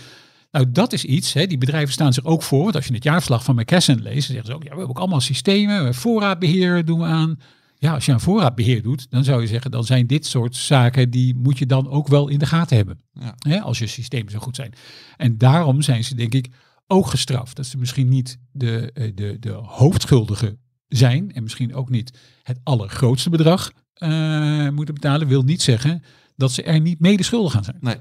Nou, 0.50 0.72
dat 0.72 0.92
is 0.92 1.04
iets. 1.04 1.32
Hè, 1.32 1.46
die 1.46 1.58
bedrijven 1.58 1.92
staan 1.92 2.12
zich 2.12 2.24
ook 2.24 2.42
voor. 2.42 2.62
Want 2.62 2.74
als 2.74 2.86
je 2.86 2.94
het 2.94 3.04
jaarverslag 3.04 3.44
van 3.44 3.54
McKesson 3.54 4.02
leest, 4.02 4.26
zeggen 4.26 4.46
ze 4.46 4.54
ook: 4.54 4.62
ja, 4.62 4.68
we 4.68 4.76
hebben 4.76 4.88
ook 4.94 4.98
allemaal 4.98 5.20
systemen. 5.20 5.94
Voorraadbeheer 5.94 6.84
doen 6.84 6.98
we 6.98 7.04
aan. 7.04 7.38
Ja, 7.78 7.94
als 7.94 8.06
je 8.06 8.12
aan 8.12 8.20
voorraadbeheer 8.20 8.82
doet, 8.82 9.10
dan 9.10 9.24
zou 9.24 9.40
je 9.40 9.46
zeggen: 9.46 9.70
dan 9.70 9.84
zijn 9.84 10.06
dit 10.06 10.26
soort 10.26 10.56
zaken 10.56 11.10
die 11.10 11.34
moet 11.34 11.58
je 11.58 11.66
dan 11.66 11.88
ook 11.88 12.08
wel 12.08 12.28
in 12.28 12.38
de 12.38 12.46
gaten 12.46 12.76
hebben. 12.76 13.00
Ja. 13.12 13.34
Hè, 13.38 13.60
als 13.60 13.78
je 13.78 13.86
systemen 13.86 14.32
zo 14.32 14.38
goed 14.38 14.56
zijn. 14.56 14.72
En 15.16 15.38
daarom 15.38 15.82
zijn 15.82 16.04
ze, 16.04 16.14
denk 16.14 16.34
ik, 16.34 16.48
ook 16.86 17.06
gestraft. 17.06 17.56
Dat 17.56 17.66
ze 17.66 17.78
misschien 17.78 18.08
niet 18.08 18.38
de, 18.52 18.92
eh, 18.92 19.12
de, 19.14 19.36
de 19.40 19.52
hoofdschuldigen 19.52 20.58
zijn. 20.88 21.32
En 21.32 21.42
misschien 21.42 21.74
ook 21.74 21.90
niet 21.90 22.18
het 22.42 22.60
allergrootste 22.62 23.30
bedrag 23.30 23.72
eh, 23.94 24.68
moeten 24.68 24.94
betalen. 24.94 25.28
Wil 25.28 25.42
niet 25.42 25.62
zeggen 25.62 26.02
dat 26.36 26.52
ze 26.52 26.62
er 26.62 26.80
niet 26.80 27.00
mede 27.00 27.22
schuldig 27.22 27.56
aan 27.56 27.64
zijn. 27.64 27.78
Nee. 27.80 27.96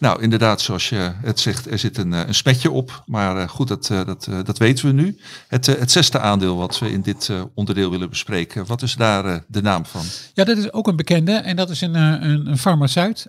Nou, 0.00 0.22
inderdaad, 0.22 0.60
zoals 0.60 0.88
je 0.88 1.12
het 1.22 1.40
zegt, 1.40 1.70
er 1.70 1.78
zit 1.78 1.98
een, 1.98 2.12
eh, 2.12 2.26
een 2.26 2.34
smetje 2.34 2.70
op. 2.70 3.02
Maar 3.06 3.36
eh, 3.36 3.48
goed, 3.48 3.68
dat, 3.68 3.90
eh, 3.90 4.06
dat, 4.06 4.28
dat 4.44 4.58
weten 4.58 4.86
we 4.86 4.92
nu. 4.92 5.18
Het, 5.48 5.66
het 5.66 5.90
zesde 5.90 6.18
aandeel 6.18 6.56
wat 6.56 6.78
we 6.78 6.92
in 6.92 7.00
dit 7.00 7.30
onderdeel 7.54 7.90
willen 7.90 8.10
bespreken. 8.10 8.66
Wat 8.66 8.82
is 8.82 8.94
daar 8.94 9.44
de 9.48 9.62
naam 9.62 9.86
van? 9.86 10.02
Ja, 10.34 10.44
dat 10.44 10.56
is 10.56 10.72
ook 10.72 10.88
een 10.88 10.96
bekende. 10.96 11.32
En 11.32 11.56
dat 11.56 11.70
is 11.70 11.80
een, 11.80 11.94
een, 11.94 12.46
een 12.46 12.58
farmaceut. 12.58 13.26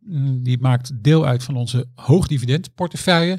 Mm, 0.00 0.42
Die 0.42 0.58
maakt 0.60 0.90
deel 1.02 1.26
uit 1.26 1.42
van 1.42 1.56
onze 1.56 1.86
hoogdividendportefeuille. 1.94 3.38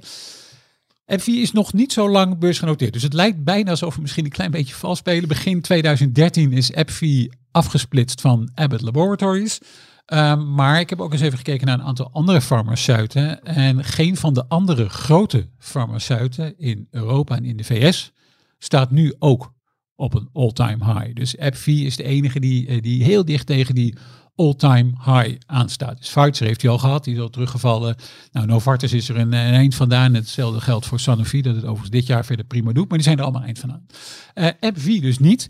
AbbVie 1.05 1.41
is 1.41 1.51
nog 1.51 1.73
niet 1.73 1.93
zo 1.93 2.09
lang 2.09 2.37
beursgenoteerd. 2.37 2.93
Dus 2.93 3.03
het 3.03 3.13
lijkt 3.13 3.43
bijna 3.43 3.69
alsof 3.69 3.95
we 3.95 4.01
misschien 4.01 4.25
een 4.25 4.31
klein 4.31 4.51
beetje 4.51 4.75
vals 4.75 4.97
spelen. 4.97 5.27
Begin 5.27 5.61
2013 5.61 6.53
is 6.53 6.73
AbbVie 6.73 7.31
afgesplitst 7.51 8.21
van 8.21 8.49
Abbott 8.53 8.81
Laboratories. 8.81 9.59
Ehm, 10.05 10.53
maar 10.53 10.79
ik 10.79 10.89
heb 10.89 11.01
ook 11.01 11.11
eens 11.11 11.21
even 11.21 11.37
gekeken 11.37 11.67
naar 11.67 11.79
een 11.79 11.85
aantal 11.85 12.09
andere 12.11 12.41
farmaceuten. 12.41 13.43
En 13.43 13.83
geen 13.83 14.17
van 14.17 14.33
de 14.33 14.47
andere 14.47 14.89
grote 14.89 15.49
farmaceuten 15.57 16.57
in 16.57 16.87
Europa 16.91 17.35
en 17.35 17.45
in 17.45 17.57
de 17.57 17.63
VS 17.63 18.11
staat 18.57 18.91
nu 18.91 19.15
ook 19.19 19.53
op 19.95 20.13
een 20.13 20.29
all-time 20.33 20.85
high. 20.85 21.13
Dus 21.13 21.37
AbbVie 21.37 21.85
is 21.85 21.95
de 21.95 22.03
enige 22.03 22.39
die, 22.39 22.67
eh, 22.67 22.81
die 22.81 23.03
heel 23.03 23.25
dicht 23.25 23.45
tegen 23.47 23.75
die 23.75 23.97
all-time 24.35 24.91
high 25.05 25.37
aanstaat. 25.45 25.97
Dus 25.97 26.11
Pfizer 26.11 26.47
heeft 26.47 26.61
hij 26.61 26.71
al 26.71 26.77
gehad, 26.77 27.03
die 27.03 27.13
is 27.13 27.19
al 27.19 27.29
teruggevallen. 27.29 27.95
Nou, 28.31 28.45
Novartis 28.45 28.93
is 28.93 29.09
er 29.09 29.17
een, 29.17 29.33
een 29.33 29.53
eind 29.53 29.75
vandaan. 29.75 30.13
Hetzelfde 30.13 30.61
geldt 30.61 30.85
voor 30.85 30.99
Sanofi, 30.99 31.41
dat 31.41 31.55
het 31.55 31.63
overigens 31.63 31.89
dit 31.89 32.05
jaar 32.05 32.25
verder 32.25 32.45
prima 32.45 32.71
doet. 32.71 32.87
Maar 32.87 32.97
die 32.97 33.07
zijn 33.07 33.17
er 33.17 33.23
allemaal 33.23 33.43
eind 33.43 33.59
vandaan. 33.59 33.85
Eh 34.33 34.49
AbbVie 34.59 35.01
dus 35.01 35.19
niet. 35.19 35.49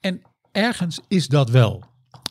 En 0.00 0.22
ergens 0.52 1.00
is 1.08 1.28
dat 1.28 1.50
wel 1.50 1.84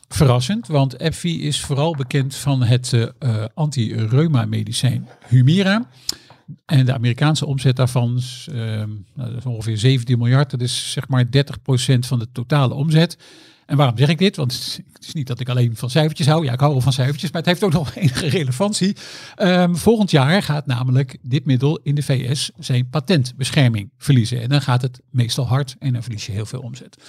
verrassend, 0.08 0.66
want 0.66 0.98
AbbVie 0.98 1.40
is 1.40 1.60
vooral 1.60 1.94
bekend 1.94 2.34
van 2.34 2.62
het 2.62 2.92
eh, 2.92 3.02
eh, 3.18 3.44
anti-reuma 3.54 4.44
medicijn 4.44 5.08
Humira. 5.28 5.88
En 6.66 6.86
de 6.86 6.92
Amerikaanse 6.94 7.46
omzet 7.46 7.76
daarvan 7.76 8.16
is, 8.16 8.46
ehm, 8.50 8.88
nou, 9.14 9.28
dat 9.30 9.36
is 9.38 9.44
ongeveer 9.46 9.78
17 9.78 10.18
miljard. 10.18 10.50
Dat 10.50 10.60
is 10.60 10.92
zeg 10.92 11.08
maar 11.08 11.24
30% 11.30 12.06
van 12.06 12.18
de 12.18 12.28
totale 12.32 12.74
omzet. 12.74 13.18
En 13.66 13.76
waarom 13.76 13.98
zeg 13.98 14.08
ik 14.08 14.18
dit? 14.18 14.36
Want 14.36 14.52
het 14.52 14.60
is- 14.62 14.78
het 14.92 15.04
is 15.06 15.12
niet 15.12 15.26
dat 15.26 15.40
ik 15.40 15.48
alleen 15.48 15.76
van 15.76 15.90
cijfertjes 15.90 16.26
hou. 16.26 16.44
Ja, 16.44 16.52
ik 16.52 16.60
hou 16.60 16.72
wel 16.72 16.80
van 16.80 16.92
cijfertjes, 16.92 17.30
maar 17.30 17.40
het 17.40 17.50
heeft 17.50 17.64
ook 17.64 17.72
nog 17.72 17.94
enige 17.96 18.26
relevantie. 18.28 18.96
Ehm, 19.36 19.74
volgend 19.74 20.10
jaar 20.10 20.42
gaat 20.42 20.66
namelijk 20.66 21.18
dit 21.22 21.44
middel 21.44 21.80
in 21.82 21.94
de 21.94 22.02
VS 22.02 22.50
zijn 22.58 22.88
patentbescherming 22.88 23.90
verliezen. 23.98 24.40
En 24.42 24.48
dan 24.48 24.62
gaat 24.62 24.82
het 24.82 25.00
meestal 25.10 25.46
hard 25.46 25.76
en 25.78 25.92
dan 25.92 26.02
verlies 26.02 26.26
je 26.26 26.32
heel 26.32 26.46
veel 26.46 26.60
omzet. 26.60 27.02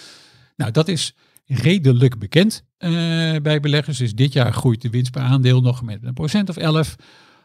Nou, 0.55 0.71
dat 0.71 0.87
is 0.87 1.13
redelijk 1.47 2.19
bekend 2.19 2.63
eh, 2.77 2.89
bij 3.41 3.59
beleggers. 3.59 3.97
Dus 3.97 4.15
dit 4.15 4.33
jaar 4.33 4.53
groeit 4.53 4.81
de 4.81 4.89
winst 4.89 5.11
per 5.11 5.21
aandeel 5.21 5.61
nog 5.61 5.81
met 5.81 5.99
een 6.01 6.13
procent 6.13 6.49
of 6.49 6.57
11. 6.57 6.95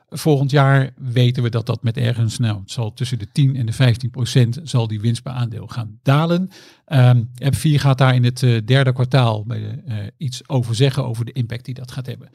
Volgend 0.08 0.50
jaar 0.50 0.90
weten 0.96 1.42
we 1.42 1.48
dat 1.48 1.66
dat 1.66 1.82
met 1.82 1.96
ergens, 1.96 2.38
nou, 2.38 2.60
het 2.60 2.70
zal 2.70 2.92
tussen 2.92 3.18
de 3.18 3.28
10 3.32 3.56
en 3.56 3.66
de 3.66 3.72
15 3.72 4.10
procent 4.10 4.60
zal 4.62 4.86
die 4.86 5.00
winst 5.00 5.22
per 5.22 5.32
aandeel 5.32 5.66
gaan 5.66 5.98
dalen. 6.02 6.50
Ehm 6.84 7.22
App4 7.44 7.74
gaat 7.74 7.98
daar 7.98 8.14
in 8.14 8.24
het 8.24 8.42
eh, 8.42 8.60
derde 8.64 8.92
kwartaal 8.92 9.44
bij 9.44 9.82
eh, 9.86 9.96
iets 10.16 10.48
over 10.48 10.74
zeggen 10.74 11.04
over 11.04 11.24
de 11.24 11.32
impact 11.32 11.64
die 11.64 11.74
dat 11.74 11.92
gaat 11.92 12.06
hebben. 12.06 12.28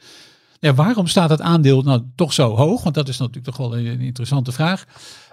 Waarom 0.74 1.06
staat 1.06 1.30
het 1.30 1.40
aandeel 1.40 1.82
nou 1.82 2.02
toch 2.14 2.32
zo 2.32 2.56
hoog? 2.56 2.82
Want 2.82 2.94
dat 2.94 3.08
is 3.08 3.18
natuurlijk 3.18 3.46
toch 3.46 3.56
wel 3.56 3.78
een, 3.78 4.00
interessante 4.00 4.52
vraag. 4.52 4.84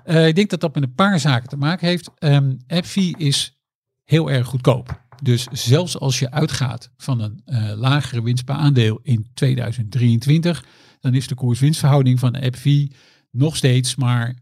Ik 0.06 0.36
denk 0.36 0.50
dat 0.50 0.60
dat 0.60 0.74
met 0.74 0.84
een 0.84 0.94
paar 0.94 1.20
zaken 1.20 1.50
te 1.50 1.58
maken 1.58 1.88
heeft. 1.88 2.12
Um, 2.20 2.58
AppFi 2.68 3.14
is 3.18 3.60
heel 4.04 4.32
erg 4.32 4.48
goedkoop. 4.48 5.05
Dus 5.22 5.48
zelfs 5.52 6.00
als 6.00 6.20
je 6.20 6.32
uitgaat 6.32 6.92
van 6.98 7.20
een 7.22 7.42
eh, 7.46 7.72
lagere 7.76 8.24
winst 8.24 8.46
per 8.46 8.56
aandeel 8.56 9.00
in 9.04 9.28
2023, 9.34 10.66
dan 11.00 11.14
is 11.14 11.28
de 11.28 11.36
koers-winstverhouding 11.36 12.20
van 12.20 12.36
AppFi 12.36 12.92
nog 13.32 13.56
steeds 13.56 13.96
maar 13.96 14.36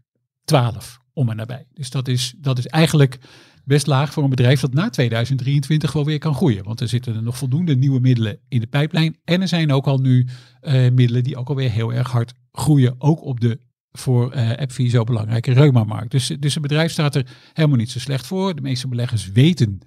12 0.44 0.98
om 1.12 1.30
en 1.30 1.36
nabij. 1.36 1.66
Dus 1.72 1.90
dat 1.90 2.08
is, 2.08 2.34
dat 2.38 2.58
is 2.58 2.66
eigenlijk 2.66 3.18
best 3.64 3.86
laag 3.86 4.12
voor 4.12 4.22
een 4.22 4.30
bedrijf 4.30 4.60
dat 4.60 4.74
na 4.74 4.90
2023 4.90 5.92
wel 5.92 6.04
weer 6.04 6.18
kan 6.18 6.34
groeien. 6.34 6.64
Want 6.64 6.80
er 6.80 6.88
zitten 6.88 7.14
er 7.14 7.22
nog 7.22 7.38
voldoende 7.38 7.76
nieuwe 7.76 8.00
middelen 8.00 8.38
in 8.48 8.60
de 8.60 8.66
pijplijn. 8.66 9.16
En 9.24 9.40
er 9.40 9.48
zijn 9.48 9.72
ook 9.72 9.86
al 9.86 9.98
nu 9.98 10.26
eh, 10.60 10.72
middelen 10.72 11.24
die 11.24 11.36
ook 11.36 11.48
alweer 11.48 11.70
heel 11.70 11.92
erg 11.92 12.10
hard 12.10 12.32
groeien. 12.52 12.94
Ook 12.98 13.24
op 13.24 13.40
de 13.40 13.58
voor 13.92 14.32
eh 14.32 14.58
AppFi 14.58 14.90
zo 14.90 15.04
belangrijke 15.04 15.52
reuma-markt. 15.52 16.10
Dus, 16.10 16.26
dus 16.38 16.54
het 16.54 16.62
bedrijf 16.62 16.92
staat 16.92 17.14
er 17.14 17.26
helemaal 17.52 17.78
niet 17.78 17.90
zo 17.90 17.98
slecht 17.98 18.26
voor. 18.26 18.54
De 18.54 18.62
meeste 18.62 18.88
beleggers 18.88 19.32
weten 19.32 19.80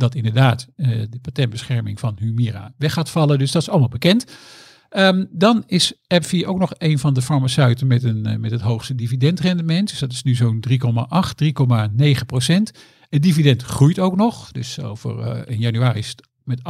dat 0.00 0.14
inderdaad 0.14 0.68
eh, 0.76 0.88
de 1.10 1.18
patentbescherming 1.22 2.00
van 2.00 2.16
Humira 2.18 2.72
weg 2.78 2.92
gaat 2.92 3.10
vallen. 3.10 3.38
Dus 3.38 3.52
dat 3.52 3.62
is 3.62 3.68
allemaal 3.68 3.88
bekend. 3.88 4.24
Um, 4.96 5.28
dan 5.30 5.62
is 5.66 5.92
AbbVie 6.06 6.46
ook 6.46 6.58
nog 6.58 6.72
een 6.78 6.98
van 6.98 7.14
de 7.14 7.22
farmaceuten 7.22 7.86
met, 7.86 8.02
een, 8.02 8.28
uh, 8.28 8.36
met 8.36 8.50
het 8.50 8.60
hoogste 8.60 8.94
dividendrendement. 8.94 9.88
Dus 9.88 9.98
dat 9.98 10.12
is 10.12 10.22
nu 10.22 10.34
zo'n 10.34 10.64
3,8, 10.68 11.34
3,9 11.34 12.26
procent. 12.26 12.70
Het 13.08 13.22
dividend 13.22 13.62
groeit 13.62 13.98
ook 13.98 14.16
nog. 14.16 14.52
Dus 14.52 14.80
over 14.80 15.18
uh, 15.18 15.54
in 15.54 15.58
januari 15.58 15.98
is 15.98 16.08
het 16.08 16.28
met 16.44 16.60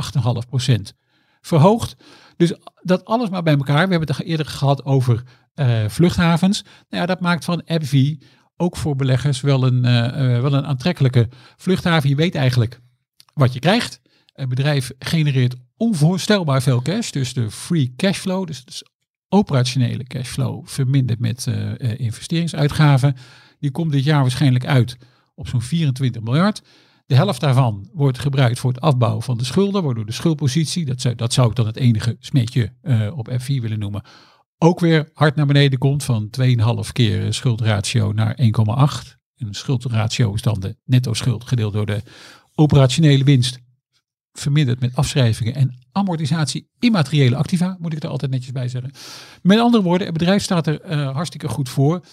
8,5 0.44 0.48
procent 0.48 0.94
verhoogd. 1.40 1.96
Dus 2.36 2.54
dat 2.82 3.04
alles 3.04 3.28
maar 3.28 3.42
bij 3.42 3.56
elkaar. 3.56 3.84
We 3.84 3.90
hebben 3.90 4.16
het 4.16 4.26
eerder 4.26 4.46
gehad 4.46 4.84
over 4.84 5.22
uh, 5.54 5.88
vluchthavens. 5.88 6.62
Nou 6.62 7.02
ja, 7.02 7.06
dat 7.06 7.20
maakt 7.20 7.44
van 7.44 7.64
AbbVie 7.64 8.22
ook 8.56 8.76
voor 8.76 8.96
beleggers 8.96 9.40
wel 9.40 9.66
een, 9.66 9.82
wel 10.42 10.52
een 10.52 10.66
aantrekkelijke 10.66 11.28
vluchthaven. 11.56 12.08
Je 12.08 12.14
weet 12.14 12.34
eigenlijk 12.34 12.80
wat 13.40 13.52
je 13.52 13.58
krijgt. 13.58 14.00
Het 14.32 14.48
bedrijf 14.48 14.90
genereert 14.98 15.56
onvoorstelbaar 15.76 16.62
veel 16.62 16.82
cash. 16.82 17.10
Dus 17.10 17.32
de 17.32 17.50
free 17.50 17.94
cashflow, 17.96 18.46
dus, 18.46 18.64
dus 18.64 18.84
operationele 19.28 20.04
cashflow, 20.04 20.66
verminderd 20.66 21.18
met 21.18 21.46
uh, 21.46 21.54
uh, 21.78 21.98
investeringsuitgaven. 22.00 23.16
Die 23.58 23.70
komt 23.70 23.92
dit 23.92 24.04
jaar 24.04 24.20
waarschijnlijk 24.20 24.66
uit 24.66 24.96
op 25.34 25.48
zo'n 25.48 25.62
24 25.62 26.22
miljard. 26.22 26.62
De 27.06 27.14
helft 27.14 27.40
daarvan 27.40 27.88
wordt 27.92 28.18
gebruikt 28.18 28.58
voor 28.58 28.72
het 28.72 28.80
afbouwen 28.80 29.22
van 29.22 29.38
de 29.38 29.44
schulden, 29.44 29.82
waardoor 29.82 30.06
de 30.06 30.12
schuldpositie, 30.12 30.84
dat 30.84 31.00
zou, 31.00 31.14
dat 31.14 31.32
zou 31.32 31.48
ik 31.50 31.56
dan 31.56 31.66
het 31.66 31.76
enige 31.76 32.16
smetje 32.20 32.72
uh, 32.82 33.16
op 33.18 33.30
F4 33.30 33.44
willen 33.46 33.78
noemen, 33.78 34.02
ook 34.58 34.80
weer 34.80 35.10
hard 35.14 35.36
naar 35.36 35.46
beneden 35.46 35.78
komt 35.78 36.04
van 36.04 36.30
2,5 36.40 36.46
keer 36.92 37.34
schuldratio 37.34 38.12
naar 38.12 38.38
1,8. 38.40 38.46
En 39.36 39.46
een 39.46 39.54
schuldratio 39.54 40.34
is 40.34 40.42
dan 40.42 40.60
de 40.60 40.76
netto 40.84 41.14
schuld 41.14 41.44
gedeeld 41.44 41.72
door 41.72 41.86
de 41.86 42.02
operationele 42.60 43.24
winst 43.24 43.58
verminderd 44.32 44.80
met 44.80 44.94
afschrijvingen 44.94 45.54
en 45.54 45.78
amortisatie 45.92 46.68
immateriële 46.78 47.36
activa, 47.36 47.76
moet 47.78 47.92
ik 47.92 48.02
er 48.02 48.08
altijd 48.08 48.30
netjes 48.30 48.52
bij 48.52 48.68
zeggen. 48.68 48.92
Met 49.42 49.58
andere 49.58 49.82
woorden, 49.82 50.06
het 50.06 50.18
bedrijf 50.18 50.42
staat 50.42 50.66
er 50.66 50.90
uh, 50.90 51.10
hartstikke 51.10 51.48
goed 51.48 51.68
voor. 51.68 52.04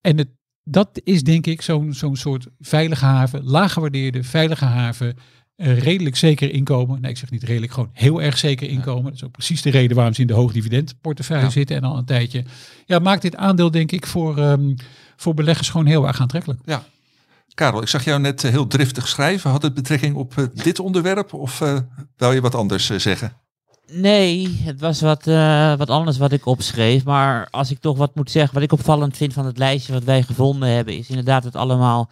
En 0.00 0.18
het, 0.18 0.28
dat 0.62 1.00
is 1.04 1.22
denk 1.22 1.46
ik 1.46 1.62
zo'n 1.62 1.92
zo'n 1.92 2.16
soort 2.16 2.46
veilige 2.58 3.04
haven, 3.04 3.44
laag 3.44 3.72
gewaardeerde 3.72 4.22
veilige 4.22 4.64
haven, 4.64 5.16
uh, 5.56 5.78
redelijk 5.78 6.16
zeker 6.16 6.50
inkomen. 6.50 7.00
Nee, 7.00 7.10
ik 7.10 7.16
zeg 7.16 7.30
niet 7.30 7.42
redelijk, 7.42 7.72
gewoon 7.72 7.90
heel 7.92 8.22
erg 8.22 8.38
zeker 8.38 8.68
inkomen. 8.68 9.02
Ja. 9.02 9.08
Dat 9.08 9.14
is 9.14 9.24
ook 9.24 9.32
precies 9.32 9.62
de 9.62 9.70
reden 9.70 9.96
waarom 9.96 10.14
ze 10.14 10.20
in 10.20 10.26
de 10.26 10.32
hoogdividendportefeuille 10.32 11.44
ja. 11.44 11.50
zitten 11.50 11.76
en 11.76 11.82
al 11.82 11.98
een 11.98 12.04
tijdje. 12.04 12.44
Ja, 12.86 12.98
maakt 12.98 13.22
dit 13.22 13.36
aandeel 13.36 13.70
denk 13.70 13.92
ik 13.92 14.06
voor, 14.06 14.38
um, 14.38 14.74
voor 15.16 15.34
beleggers 15.34 15.68
gewoon 15.68 15.86
heel 15.86 16.06
erg 16.06 16.20
aantrekkelijk. 16.20 16.60
Ja, 16.64 16.84
Karel, 17.54 17.82
ik 17.82 17.88
zag 17.88 18.04
jou 18.04 18.20
net 18.20 18.42
heel 18.42 18.66
driftig 18.66 19.08
schrijven. 19.08 19.50
Had 19.50 19.62
het 19.62 19.74
betrekking 19.74 20.16
op 20.16 20.34
uh, 20.38 20.44
dit 20.54 20.78
onderwerp 20.78 21.32
of 21.32 21.60
uh, 21.60 21.78
wil 22.16 22.32
je 22.32 22.40
wat 22.40 22.54
anders 22.54 22.96
zeggen? 22.96 23.32
Nee, 23.92 24.60
het 24.62 24.80
was 24.80 25.00
wat, 25.00 25.24
wat 25.78 25.90
anders 25.90 26.18
wat 26.18 26.32
ik 26.32 26.46
opschreef. 26.46 27.04
Maar 27.04 27.48
als 27.50 27.70
ik 27.70 27.78
toch 27.80 27.96
wat 27.96 28.14
moet 28.14 28.30
zeggen, 28.30 28.54
wat 28.54 28.62
ik 28.62 28.72
opvallend 28.72 29.16
vind 29.16 29.32
van 29.32 29.46
het 29.46 29.58
lijstje 29.58 29.92
wat 29.92 30.04
wij 30.04 30.22
gevonden 30.22 30.68
hebben, 30.68 30.96
is 30.96 31.08
inderdaad 31.08 31.42
dat 31.42 31.56
allemaal 31.56 32.10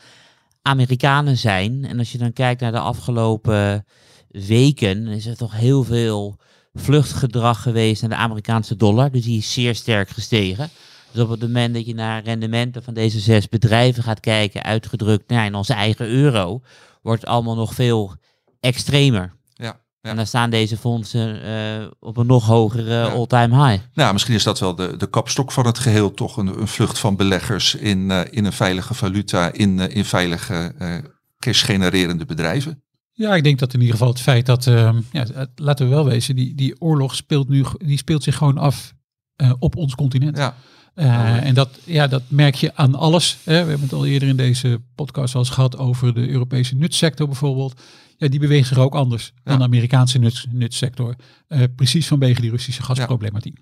Amerikanen 0.63 1.37
zijn. 1.37 1.85
En 1.85 1.99
als 1.99 2.13
je 2.13 2.19
dan 2.19 2.33
kijkt 2.33 2.61
naar 2.61 2.73
de 2.73 2.79
afgelopen 2.79 3.87
weken, 4.29 5.07
is 5.07 5.27
er 5.27 5.37
toch 5.37 5.53
heel 5.53 5.85
veel 5.85 6.37
vluchtgedrag 6.75 7.63
geweest 7.63 8.01
naar 8.01 8.11
de 8.11 8.17
Amerikaanse 8.17 8.77
dollar. 8.77 9.11
Dus 9.11 9.25
die 9.25 9.39
is 9.39 9.53
zeer 9.53 9.75
sterk 9.75 10.09
gestegen. 10.09 10.71
Dus 11.13 11.23
op 11.23 11.31
het 11.31 11.41
moment 11.41 11.75
dat 11.75 11.87
je 11.87 11.95
naar 11.95 12.23
rendementen 12.23 12.83
van 12.83 12.95
deze 12.95 13.21
zes 13.21 13.49
bedrijven 13.49 14.03
gaat 14.03 14.21
kijken, 14.21 14.63
uitgedrukt 14.63 15.29
nou, 15.29 15.47
in 15.47 15.55
onze 15.55 15.73
eigen 15.75 16.07
euro, 16.07 16.61
wordt 17.03 17.21
het 17.21 17.31
allemaal 17.31 17.55
nog 17.55 17.75
veel 17.75 18.15
extremer. 18.61 19.33
Ja, 19.55 19.65
ja. 20.01 20.11
En 20.11 20.17
dan 20.17 20.27
staan 20.27 20.51
deze 20.51 20.77
fondsen 20.77 21.43
eh, 21.43 21.87
op 22.01 22.17
een 22.17 22.27
nog 22.27 22.47
hogere 22.47 22.91
Ja. 22.91 23.09
all-time 23.09 23.69
high. 23.69 23.85
Nou, 23.95 24.13
misschien 24.13 24.35
is 24.35 24.43
dat 24.43 24.59
wel 24.59 24.75
de, 24.75 24.97
de 24.97 25.11
kapstok 25.11 25.53
van 25.53 25.67
het 25.67 25.79
geheel. 25.79 26.11
Toch 26.15 26.37
een, 26.37 26.47
een 26.61 26.69
vlucht 26.69 26.99
van 26.99 27.17
beleggers 27.17 27.75
in, 27.75 28.11
eh, 28.11 28.21
in 28.31 28.45
een 28.45 28.53
veilige 28.53 28.95
valuta, 28.95 29.53
in, 29.53 29.81
eh, 29.81 29.97
in 29.97 30.05
veilige 30.05 30.75
eh 30.79 30.97
cash-genererende 31.39 32.25
bedrijven. 32.25 32.83
Ja, 33.13 33.35
ik 33.35 33.45
denk 33.45 33.59
dat 33.59 33.75
in 33.75 33.81
ieder 33.81 33.95
geval 33.95 34.11
het 34.13 34.21
feit 34.21 34.47
dat, 34.47 34.67
ehm, 34.67 35.01
ja, 35.13 35.27
laten 35.55 35.89
we 35.89 35.95
wel 35.95 36.05
wezen, 36.05 36.37
die, 36.37 36.55
die 36.55 36.81
oorlog 36.81 37.15
speelt 37.15 37.49
nu, 37.49 37.65
die 37.79 37.99
speelt 37.99 38.23
zich 38.23 38.37
gewoon 38.37 38.59
af 38.59 38.95
eh, 39.37 39.53
op 39.59 39.77
ons 39.77 39.95
continent. 39.95 40.37
Ja, 40.37 40.55
Eh, 40.95 41.45
en 41.45 41.55
dat, 41.55 41.69
ja, 41.85 42.07
dat 42.07 42.23
merk 42.29 42.55
je 42.55 42.75
aan 42.75 42.95
alles. 42.95 43.39
Hè. 43.45 43.53
We 43.53 43.71
hebben 43.71 43.81
het 43.81 43.93
al 43.93 44.07
eerder 44.07 44.29
in 44.29 44.37
deze 44.37 44.81
podcast 44.95 45.35
al 45.35 45.41
eens 45.41 45.51
gehad 45.51 45.79
over 45.79 46.15
de 46.15 46.29
Europese 46.29 46.75
nutsector 46.75 47.27
bijvoorbeeld. 47.27 47.81
Ja, 48.17 48.29
die 48.29 48.41
beweegt 48.41 48.69
zich 48.69 48.79
ook 48.79 48.95
anders 48.95 49.33
dan 49.45 49.59
de 49.59 49.65
Amerikaanse 49.65 50.19
nuts, 50.19 50.47
nutsector. 50.51 51.15
Eh, 51.49 51.63
precies 51.77 52.07
vanwege 52.07 52.41
die 52.41 52.51
Russische 52.51 52.83
gasproblematiek. 52.83 53.59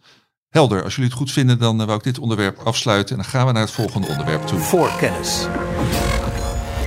helder. 0.49 0.83
Als 0.85 0.95
jullie 0.95 1.11
het 1.11 1.19
goed 1.19 1.31
vinden, 1.31 1.59
dan 1.59 1.81
eh, 1.81 1.87
wou 1.87 1.99
ik 1.99 2.05
dit 2.05 2.19
onderwerp 2.19 2.59
afsluiten. 2.59 3.17
En 3.17 3.23
dan 3.23 3.31
gaan 3.31 3.47
we 3.47 3.53
naar 3.53 3.63
het 3.63 3.71
volgende 3.71 4.07
onderwerp 4.07 4.47
toe. 4.47 4.59
Voorkennis. 4.59 5.47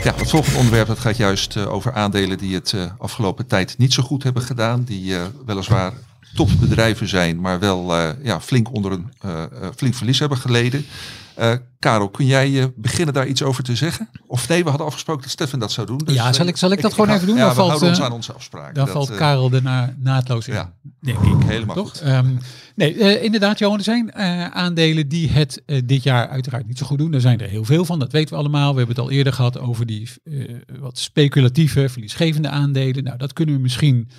Ja, 0.03 0.13
het 0.15 0.29
volgende 0.29 0.57
onderwerp 0.57 0.87
dat 0.87 0.99
gaat 0.99 1.17
juist 1.17 1.57
over 1.57 1.93
aandelen 1.93 2.37
die 2.37 2.55
het 2.55 2.73
eh, 2.73 2.91
afgelopen 2.97 3.47
tijd 3.47 3.77
niet 3.77 3.93
zo 3.93 4.03
goed 4.03 4.23
hebben 4.23 4.41
gedaan. 4.43 4.83
Die 4.83 5.15
eh, 5.15 5.21
weliswaar 5.45 5.93
topbedrijven 6.35 7.07
zijn, 7.07 7.41
maar 7.41 7.59
wel 7.59 7.95
eh, 7.95 8.09
ja, 8.23 8.41
flink 8.41 8.73
onder 8.73 8.91
een 8.91 9.11
eh, 9.19 9.43
eh, 9.43 9.49
flink 9.75 9.93
verlies 9.95 10.19
hebben 10.19 10.37
geleden. 10.37 10.85
Karel, 11.79 12.09
kun 12.09 12.25
jij 12.25 12.71
beginnen 12.75 13.13
daar 13.13 13.27
iets 13.27 13.43
over 13.43 13.63
te 13.63 13.75
zeggen? 13.75 14.09
Of 14.27 14.47
nee, 14.47 14.63
we 14.63 14.69
hadden 14.69 14.87
afgesproken 14.87 15.21
dat 15.21 15.31
Stefan 15.31 15.59
dat 15.59 15.71
zou 15.71 15.87
doen. 15.87 15.97
Dus, 15.97 16.15
Ja, 16.15 16.33
zal 16.33 16.45
ik- 16.47 16.57
zal 16.57 16.71
ik 16.71 16.81
dat 16.81 16.93
gewoon 16.93 17.09
even 17.09 17.27
doen? 17.27 17.35
Ja, 17.35 17.41
Dan 17.41 17.49
we 17.49 17.55
valt, 17.55 17.67
houden 17.69 17.89
ons 17.89 18.01
aan 18.01 18.11
onze 18.11 18.33
afspraak. 18.33 18.75
Dan 18.75 18.85
Dat, 18.85 18.93
valt 18.93 19.15
Karel 19.15 19.49
daarna 19.49 19.95
naadloos 19.99 20.47
in. 20.47 20.53
ja. 20.53 20.73
Denk 20.99 21.17
ik. 21.19 21.43
Helemaal 21.45 21.75
Toch? 21.75 21.89
goed. 21.89 22.01
Ehm, 22.01 22.27
nee, 22.75 23.21
inderdaad, 23.21 23.59
Johan, 23.59 23.77
er 23.77 23.83
zijn 23.83 24.13
aandelen 24.53 25.07
die 25.07 25.29
het 25.29 25.61
dit 25.85 26.03
jaar 26.03 26.27
uiteraard 26.27 26.67
niet 26.67 26.77
zo 26.77 26.85
goed 26.85 26.97
doen. 26.97 27.13
Er 27.13 27.21
zijn 27.21 27.39
er 27.39 27.49
heel 27.49 27.65
veel 27.65 27.85
van, 27.85 27.99
dat 27.99 28.11
weten 28.11 28.33
we 28.33 28.39
allemaal. 28.39 28.71
We 28.71 28.77
hebben 28.77 28.95
het 28.95 29.05
al 29.05 29.11
eerder 29.11 29.33
gehad 29.33 29.59
over 29.59 29.85
die 29.85 30.09
wat 30.79 30.97
speculatieve, 30.97 31.89
verliesgevende 31.89 32.49
aandelen. 32.49 33.03
Nou, 33.03 33.17
dat 33.17 33.33
kunnen 33.33 33.55
we 33.55 33.61
misschien 33.61 34.09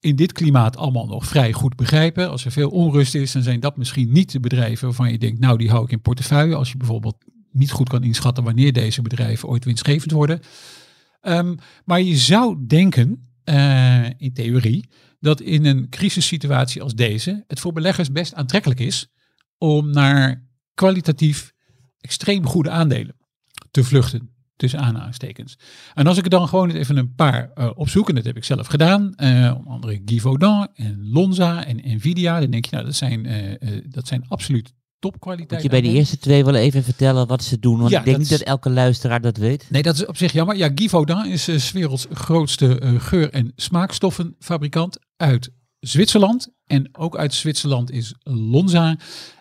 in 0.00 0.16
dit 0.16 0.32
klimaat 0.32 0.76
allemaal 0.76 1.06
nog 1.06 1.26
vrij 1.26 1.52
goed 1.52 1.76
begrijpen. 1.76 2.30
Als 2.30 2.44
er 2.44 2.52
veel 2.52 2.70
onrust 2.70 3.14
is, 3.14 3.32
dan 3.32 3.42
zijn 3.42 3.60
dat 3.60 3.76
misschien 3.76 4.12
niet 4.12 4.32
de 4.32 4.40
bedrijven 4.40 4.86
waarvan 4.86 5.12
je 5.12 5.18
denkt, 5.18 5.40
nou, 5.40 5.58
die 5.58 5.70
hou 5.70 5.84
ik 5.84 5.90
in 5.90 6.00
portefeuille. 6.00 6.54
Als 6.54 6.70
je 6.70 6.76
bijvoorbeeld 6.76 7.24
niet 7.52 7.70
goed 7.70 7.88
kan 7.88 8.02
inschatten 8.02 8.44
wanneer 8.44 8.72
deze 8.72 9.02
bedrijven 9.02 9.48
ooit 9.48 9.64
winstgevend 9.64 10.10
worden. 10.10 10.40
Ehm, 11.20 11.54
maar 11.84 12.00
je 12.00 12.16
zou 12.16 12.66
denken, 12.66 13.28
eh, 13.44 14.04
in 14.04 14.32
theorie, 14.32 14.88
dat 15.20 15.40
in 15.40 15.64
een 15.64 15.88
crisissituatie 15.88 16.82
als 16.82 16.94
deze 16.94 17.44
het 17.46 17.60
voor 17.60 17.72
beleggers 17.72 18.12
best 18.12 18.34
aantrekkelijk 18.34 18.80
is 18.80 19.08
om 19.58 19.90
naar 19.90 20.48
kwalitatief 20.74 21.52
extreem 21.98 22.46
goede 22.46 22.70
aandelen 22.70 23.16
te 23.70 23.84
vluchten. 23.84 24.39
Tussen 24.60 24.80
aanhalingstekens. 24.80 25.58
En 25.94 26.06
als 26.06 26.18
ik 26.18 26.24
er 26.24 26.30
dan 26.30 26.48
gewoon 26.48 26.70
even 26.70 26.96
een 26.96 27.14
paar 27.14 27.50
eh 27.54 27.70
opzoek, 27.74 28.08
en 28.08 28.14
dat 28.14 28.24
heb 28.24 28.36
ik 28.36 28.44
zelf 28.44 28.66
gedaan, 28.66 29.14
eh 29.14 29.54
onder 29.56 29.72
andere 29.72 30.02
Givaudan 30.04 30.68
en 30.74 31.08
Lonza 31.12 31.64
en 31.66 31.80
Nvidia, 31.84 32.40
dan 32.40 32.50
denk 32.50 32.64
je, 32.64 32.70
nou, 32.70 32.84
dat 32.84 32.94
zijn, 32.94 33.26
eh, 33.26 33.82
dat 33.88 34.06
zijn 34.08 34.24
absoluut 34.28 34.72
topkwaliteit. 34.98 35.50
Moet 35.50 35.62
je 35.62 35.68
bij 35.68 35.90
de 35.90 35.96
eerste 35.98 36.18
twee 36.18 36.44
wel 36.44 36.54
even 36.54 36.82
vertellen 36.82 37.26
wat 37.26 37.42
ze 37.44 37.58
doen? 37.58 37.78
Want 37.78 37.90
Ja, 37.90 37.98
ik 37.98 38.04
denk 38.04 38.16
dat 38.16 38.26
niet 38.28 38.32
is- 38.32 38.38
dat 38.44 38.54
elke 38.54 38.70
luisteraar 38.70 39.20
dat 39.20 39.36
weet. 39.36 39.66
Nee, 39.70 39.82
dat 39.82 39.94
is 39.94 40.06
op 40.06 40.16
zich 40.16 40.32
jammer. 40.32 40.56
Ja, 40.56 40.70
Givaudan 40.74 41.26
is 41.26 41.48
eh, 41.48 41.56
's 41.58 41.72
werelds 41.72 42.06
grootste 42.12 42.80
geur- 42.98 43.30
en 43.32 43.52
smaakstoffenfabrikant 43.56 44.98
uit 45.16 45.50
Zwitserland. 45.80 46.48
En 46.66 46.88
ook 46.92 47.16
uit 47.16 47.34
Zwitserland 47.34 47.90
is 47.90 48.14
Lonza. 48.22 48.96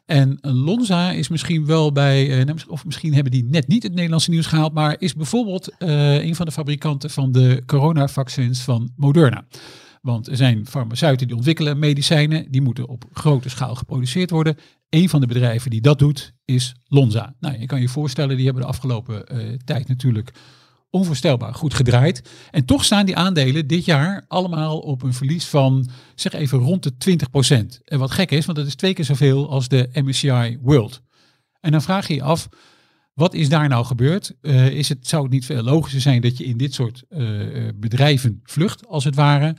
En 0.06 0.38
Lonza 0.42 1.12
is 1.12 1.28
misschien 1.28 1.66
wel 1.66 1.92
bij, 1.92 2.46
eh, 2.46 2.56
of 2.68 2.86
misschien 2.86 3.14
hebben 3.14 3.32
die 3.32 3.44
net 3.44 3.68
niet 3.68 3.84
het 3.84 3.94
Nederlandse 3.94 4.30
nieuws 4.30 4.46
gehaald, 4.46 4.74
maar 4.74 4.96
is 5.00 5.14
bijvoorbeeld 5.14 5.78
eh, 5.78 6.24
een 6.24 6.36
van 6.36 6.46
de 6.46 6.52
fabrikanten 6.52 7.10
van 7.10 7.32
de 7.32 7.64
coronavaccins 7.66 8.62
van 8.62 8.92
Moderna. 8.96 9.46
Want 10.02 10.28
er 10.28 10.36
zijn 10.36 10.68
farmaceuten 10.68 11.28
die 11.28 11.36
ontwikkelen 11.36 11.80
medicijnen, 11.80 12.52
die 12.52 12.62
moeten 12.62 12.88
op 12.88 13.06
grote 13.14 13.50
schaal 13.50 13.76
geproduceerd 13.76 14.30
worden. 14.30 14.58
Een 14.90 15.10
van 15.10 15.22
de 15.22 15.28
bedrijven 15.28 15.70
die 15.70 15.82
dat 15.82 16.00
doet 16.00 16.34
is 16.46 16.76
Lonza. 16.88 17.36
Nou, 17.40 17.60
je 17.60 17.66
kan 17.66 17.82
je 17.82 17.90
voorstellen, 17.90 18.36
die 18.36 18.46
hebben 18.46 18.64
de 18.64 18.70
afgelopen 18.70 19.28
eh, 19.28 19.54
tijd 19.66 19.88
natuurlijk 19.88 20.32
onvoorstelbaar 20.90 21.54
goed 21.54 21.74
gedraaid. 21.74 22.30
En 22.52 22.66
toch 22.66 22.86
staan 22.86 23.06
die 23.06 23.16
aandelen 23.16 23.68
dit 23.68 23.86
jaar 23.86 24.26
allemaal 24.28 24.80
op 24.80 25.02
een 25.02 25.14
verlies 25.14 25.46
van, 25.46 25.90
zeg 26.16 26.34
even, 26.34 26.60
rond 26.60 26.84
de 26.84 27.18
20%. 27.80 27.84
En 27.84 28.00
wat 28.00 28.12
gek 28.12 28.32
is, 28.32 28.46
want 28.46 28.58
dat 28.58 28.68
is 28.68 28.76
twee 28.76 28.94
keer 28.94 29.06
zoveel 29.06 29.50
als 29.50 29.68
de 29.68 29.90
MSCI 29.94 30.58
World. 30.62 31.02
En 31.60 31.72
dan 31.72 31.82
vraag 31.82 32.08
je 32.08 32.14
je 32.14 32.24
af, 32.24 32.50
wat 33.14 33.34
is 33.34 33.50
daar 33.50 33.68
nou 33.68 33.86
gebeurd? 33.86 34.36
Eh, 34.42 34.70
is 34.70 34.90
het, 34.90 35.08
zou 35.08 35.24
het 35.24 35.32
niet 35.32 35.46
veel 35.46 35.64
logischer 35.64 36.02
zijn 36.02 36.22
dat 36.22 36.38
je 36.38 36.44
in 36.46 36.58
dit 36.58 36.74
soort 36.74 37.04
eh, 37.10 37.68
eh, 37.68 37.74
bedrijven 37.76 38.40
vlucht, 38.44 38.88
als 38.88 39.04
het 39.04 39.16
ware? 39.16 39.56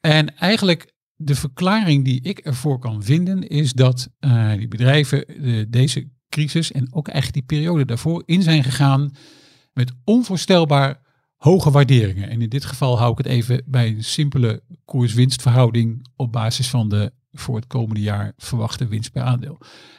En 0.00 0.36
eigenlijk 0.36 0.92
de 1.16 1.34
verklaring 1.34 2.04
die 2.04 2.22
ik 2.22 2.38
ervoor 2.38 2.78
kan 2.78 3.02
vinden, 3.02 3.48
is 3.48 3.72
dat 3.72 4.08
die 4.56 4.68
bedrijven 4.68 5.24
deze 5.70 6.08
crisis 6.28 6.72
en 6.72 6.94
ook 6.94 7.08
eigenlijk 7.08 7.46
die 7.46 7.58
periode 7.58 7.84
daarvoor 7.84 8.22
in 8.26 8.42
zijn 8.42 8.64
gegaan 8.64 9.10
met 9.72 9.92
onvoorstelbaar 10.04 11.00
hoge 11.36 11.70
waarderingen. 11.70 12.30
En 12.30 12.42
in 12.42 12.48
dit 12.48 12.64
geval 12.64 12.98
hou 12.98 13.12
ik 13.12 13.18
het 13.18 13.26
even 13.26 13.62
bij 13.66 13.88
een 13.88 14.04
simpele 14.04 14.62
koers-winstverhouding 14.84 16.06
op 16.16 16.32
basis 16.32 16.68
van 16.68 16.88
de 16.88 17.12
voor 17.32 17.56
het 17.56 17.66
komende 17.66 18.00
jaar 18.00 18.32
verwachte 18.36 18.86
winst 18.86 19.12
per 19.12 19.22
aandeel. 19.22 19.58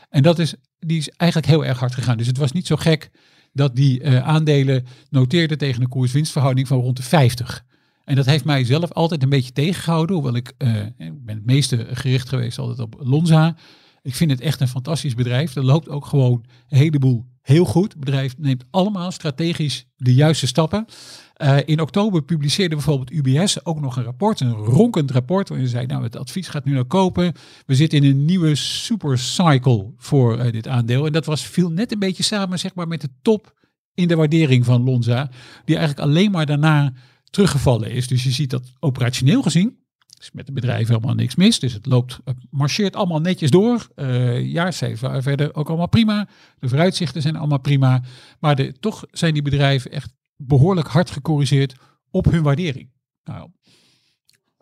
En 0.10 0.24
dat 0.24 0.40
is, 0.40 0.56
die 0.80 0.98
is 0.98 1.10
eigenlijk 1.10 1.52
heel 1.52 1.66
erg 1.66 1.80
hard 1.80 1.94
gegaan. 1.94 2.18
Dus 2.18 2.28
het 2.28 2.38
was 2.38 2.52
niet 2.52 2.68
zo 2.68 2.76
gek 2.76 3.10
dat 3.54 3.76
die 3.76 4.02
eh, 4.02 4.28
aandelen 4.28 4.86
noteerden 5.10 5.58
tegen 5.58 5.82
een 5.82 5.90
koers-winstverhouding 5.90 6.68
van 6.68 6.80
rond 6.80 6.98
de 6.98 7.04
50. 7.04 7.66
En 8.04 8.16
dat 8.16 8.26
heeft 8.26 8.46
mij 8.46 8.64
zelf 8.64 8.92
altijd 8.92 9.24
een 9.24 9.30
beetje 9.30 9.52
tegengehouden, 9.52 10.16
hoewel 10.16 10.36
ik, 10.36 10.54
eh, 10.58 10.86
ik 10.86 11.26
ben 11.26 11.36
het 11.36 11.46
meeste 11.46 11.88
gericht 11.92 12.30
geweest 12.30 12.58
altijd 12.58 12.80
op 12.80 12.96
Lonza. 13.00 13.56
Ik 14.02 14.16
vind 14.16 14.32
het 14.32 14.42
echt 14.42 14.62
een 14.62 14.68
fantastisch 14.68 15.16
bedrijf. 15.16 15.56
Er 15.56 15.66
loopt 15.66 15.90
ook 15.90 16.06
gewoon 16.06 16.46
een 16.70 16.78
heleboel 16.78 17.26
heel 17.42 17.66
goed. 17.66 17.92
Het 17.92 18.00
bedrijf 18.00 18.38
neemt 18.38 18.64
allemaal 18.72 19.12
strategisch 19.12 19.86
de 19.96 20.14
juiste 20.14 20.48
stappen. 20.48 20.86
Eh, 21.34 21.58
in 21.66 21.82
oktober 21.82 22.24
publiceerde 22.24 22.76
bijvoorbeeld 22.76 23.12
UBS 23.12 23.66
ook 23.66 23.80
nog 23.80 23.98
een 23.98 24.04
rapport, 24.04 24.40
een 24.40 24.54
ronkend 24.54 25.12
rapport, 25.12 25.50
waarin 25.50 25.68
ze 25.68 25.74
zei, 25.74 25.86
nou 25.86 26.04
het 26.04 26.16
advies 26.16 26.48
gaat 26.48 26.66
nu 26.66 26.74
naar 26.74 26.86
kopen. 26.86 27.34
We 27.66 27.76
zitten 27.76 28.04
in 28.04 28.10
een 28.10 28.26
nieuwe 28.26 28.56
supercycle 28.56 29.94
voor 29.98 30.38
eh, 30.38 30.52
dit 30.52 30.68
aandeel. 30.68 31.06
En 31.06 31.12
dat 31.12 31.26
was, 31.26 31.46
viel 31.46 31.72
net 31.72 31.92
een 31.92 32.00
beetje 32.00 32.24
samen 32.24 32.60
zeg 32.60 32.76
maar, 32.76 32.88
met 32.88 33.02
de 33.02 33.10
top 33.22 33.60
in 33.94 34.08
de 34.08 34.16
waardering 34.16 34.66
van 34.66 34.84
Lonza, 34.84 35.30
die 35.66 35.78
eigenlijk 35.78 36.08
alleen 36.08 36.32
maar 36.32 36.46
daarna 36.46 36.94
teruggevallen 37.30 37.92
is. 37.92 38.08
Dus 38.08 38.24
je 38.24 38.32
ziet 38.32 38.50
dat 38.50 38.72
operationeel 38.80 39.42
gezien, 39.42 39.78
is 40.22 40.32
met 40.32 40.46
het 40.46 40.56
bedrijf 40.56 40.88
helemaal 40.88 41.16
niks 41.16 41.36
mis. 41.36 41.60
Dus 41.60 41.74
het 41.74 41.86
loopt, 41.86 42.20
het 42.26 42.38
marcheert 42.50 42.96
allemaal 42.96 43.20
netjes 43.20 43.50
door. 43.50 43.88
Uh, 43.96 44.42
jaarcijfers 44.46 45.02
waren 45.02 45.24
verder 45.24 45.56
ook 45.56 45.68
allemaal 45.68 45.88
prima. 45.88 46.28
De 46.60 46.68
vooruitzichten 46.70 47.22
zijn 47.22 47.36
allemaal 47.36 47.60
prima. 47.60 48.02
Maar 48.40 48.56
de, 48.56 48.74
toch 48.80 49.06
zijn 49.12 49.34
die 49.34 49.42
bedrijven 49.42 49.92
echt 49.92 50.14
behoorlijk 50.36 50.88
hard 50.88 51.12
gecorrigeerd 51.12 51.76
op 52.12 52.26
hun 52.26 52.44
waardering. 52.44 52.90
Nou, 53.24 53.50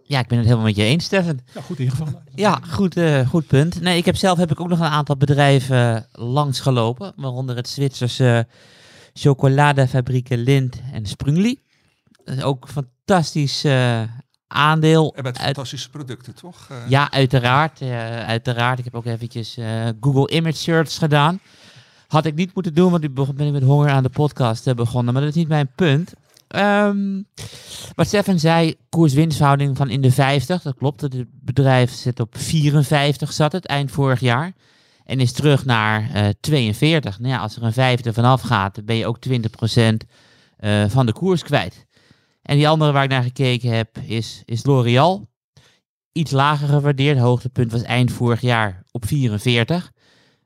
Ja, 0.04 0.20
ik 0.20 0.28
ben 0.28 0.38
het 0.38 0.48
helemaal 0.48 0.68
met 0.68 0.76
je 0.76 0.84
eens, 0.84 1.06
Stefan. 1.06 1.40
ja, 1.54 1.62
goed 1.62 1.80
ingevallen. 1.80 2.24
Ja, 2.36 2.60
goed, 2.70 2.98
eh, 2.98 3.28
goed 3.28 3.48
punt. 3.48 3.82
Nee, 3.82 3.98
ik 3.98 4.06
heb 4.06 4.16
zelf 4.16 4.38
heb 4.38 4.52
ik 4.52 4.60
ook 4.60 4.68
nog 4.70 4.80
een 4.80 4.86
aantal 4.86 5.18
bedrijven 5.18 5.96
uh, 5.96 6.26
langs 6.34 6.60
gelopen, 6.60 7.14
waaronder 7.16 7.56
het 7.56 7.70
Zwitserse 7.70 8.48
chocoladefabrieken 9.14 10.38
Lind 10.38 10.82
en 10.92 11.06
Sprungli. 11.06 11.60
Is 12.24 12.42
ook 12.42 12.68
fantastisch 12.70 13.66
uh, 13.66 14.02
aandeel. 14.50 15.14
En 15.16 15.24
met 15.24 15.40
fantastische 15.40 15.90
producten, 15.90 16.36
toch? 16.36 16.68
Uh, 16.72 16.78
ja, 16.88 17.12
uiteraard. 17.12 17.82
Uh, 17.82 18.26
uiteraard. 18.26 18.80
Ik 18.80 18.84
heb 18.84 18.96
ook 18.96 19.06
eventjes 19.06 19.58
uh, 19.58 19.88
Google 20.02 20.36
Image 20.36 20.58
Search 20.58 20.94
gedaan. 20.94 21.40
Had 22.08 22.26
ik 22.26 22.36
niet 22.36 22.54
moeten 22.54 22.74
doen, 22.74 22.92
want 22.92 23.02
nu 23.02 23.10
ben 23.10 23.48
ik 23.48 23.52
met 23.52 23.64
honger 23.64 23.90
aan 23.90 24.04
de 24.04 24.10
podcast 24.10 24.76
begonnen. 24.76 25.14
Maar 25.14 25.22
dat 25.22 25.32
is 25.32 25.38
niet 25.38 25.48
mijn 25.48 25.72
punt. 25.76 26.14
Um, 26.56 27.28
wat 27.96 28.08
Stefan 28.08 28.40
zei, 28.40 28.76
koers-winstverhouding 28.90 29.78
van 29.78 29.90
in 29.90 30.02
de 30.02 30.12
50. 30.12 30.62
Dat 30.62 30.76
klopt. 30.76 31.02
Het 31.02 31.26
bedrijf 31.30 31.92
zit 31.92 32.20
op 32.20 32.38
54, 32.38 33.34
zat 33.34 33.52
het 33.52 33.66
eind 33.66 33.92
vorig 33.92 34.20
jaar. 34.20 34.54
En 35.06 35.20
is 35.20 35.32
terug 35.32 35.66
naar 35.66 36.10
uh, 36.16 36.28
42. 36.40 37.20
Nou 37.20 37.34
ja, 37.34 37.40
als 37.40 37.56
er 37.56 37.64
een 37.64 37.74
vijfde 37.74 38.14
vanaf 38.14 38.42
gaat, 38.42 38.76
dan 38.76 38.86
ben 38.86 38.96
je 38.96 39.06
ook 39.06 39.18
20% 39.30 39.32
uh, 40.60 40.84
van 40.88 41.06
de 41.06 41.14
koers 41.14 41.44
kwijt. 41.44 41.86
En 42.50 42.56
die 42.56 42.68
andere 42.68 42.92
waar 42.92 43.04
ik 43.04 43.10
naar 43.10 43.24
gekeken 43.24 43.72
heb, 43.72 43.98
is, 43.98 44.42
is 44.46 44.66
L'Oreal. 44.66 45.30
iets 46.12 46.32
lager 46.32 46.68
gewaardeerd. 46.68 47.18
Hoogtepunt 47.18 47.72
was 47.72 47.82
eind 47.82 48.12
vorig 48.12 48.42
jaar 48.42 48.84
op 48.92 49.06
44. 49.06 49.92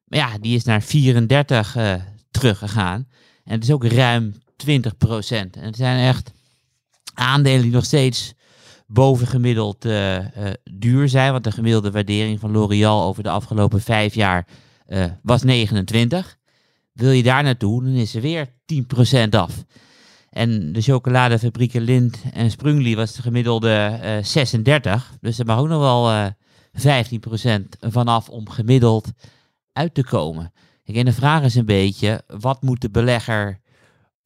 Maar 0.05 0.19
ja, 0.19 0.37
die 0.37 0.55
is 0.55 0.63
naar 0.63 0.81
34 0.81 1.75
uh, 1.77 1.93
teruggegaan. 2.31 3.07
En 3.43 3.53
het 3.53 3.63
is 3.63 3.71
ook 3.71 3.85
ruim 3.85 4.35
20 4.55 4.97
procent. 4.97 5.55
En 5.55 5.63
het 5.63 5.75
zijn 5.75 6.07
echt 6.07 6.31
aandelen 7.13 7.61
die 7.61 7.71
nog 7.71 7.85
steeds 7.85 8.33
bovengemiddeld 8.87 9.85
uh, 9.85 10.17
duur 10.63 11.09
zijn. 11.09 11.31
Want 11.31 11.43
de 11.43 11.51
gemiddelde 11.51 11.91
waardering 11.91 12.39
van 12.39 12.51
L'Oréal 12.51 13.03
over 13.03 13.23
de 13.23 13.29
afgelopen 13.29 13.81
vijf 13.81 14.15
jaar 14.15 14.47
was 15.21 15.43
29. 15.43 16.37
Wil 16.93 17.11
je 17.11 17.23
daar 17.23 17.43
naartoe, 17.43 17.83
dan 17.83 17.93
is 17.93 18.15
er 18.15 18.21
weer 18.21 18.47
10% 18.47 19.29
af. 19.29 19.65
En 20.33 20.71
de 20.71 20.81
chocoladefabrieken 20.81 21.81
Lind 21.81 22.21
en 22.33 22.51
Sprungli 22.51 22.95
was 22.95 23.13
de 23.13 23.21
gemiddelde 23.21 23.99
36. 24.23 25.13
Dus 25.21 25.39
er 25.39 25.45
mag 25.45 25.59
ook 25.59 25.67
nog 25.67 25.79
wel 25.79 26.31
15% 26.71 26.81
vanaf 27.79 28.29
om 28.29 28.49
gemiddeld 28.49 29.11
uit 29.73 29.93
te 29.93 30.03
komen. 30.03 30.53
En 30.85 31.05
de 31.05 31.13
vraag 31.13 31.43
is 31.43 31.55
een 31.55 31.65
beetje, 31.65 32.23
wat 32.27 32.61
moet 32.61 32.81
de 32.81 32.89
belegger 32.89 33.59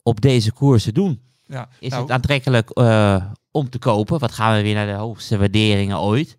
op 0.04 0.22
deze 0.22 0.52
koersen 0.52 0.94
doen? 0.94 1.22
Ja, 1.46 1.70
Is 1.80 1.90
nou, 1.90 2.02
het 2.02 2.12
aantrekkelijk 2.12 2.72
uh, 2.74 3.26
om 3.52 3.70
te 3.70 3.80
kopen? 3.80 4.20
Wat 4.20 4.32
gaan 4.32 4.56
we 4.56 4.62
weer 4.62 4.74
naar 4.74 4.88
de 4.88 4.94
hoogste 4.94 5.38
waarderingen 5.38 6.00
ooit? 6.00 6.38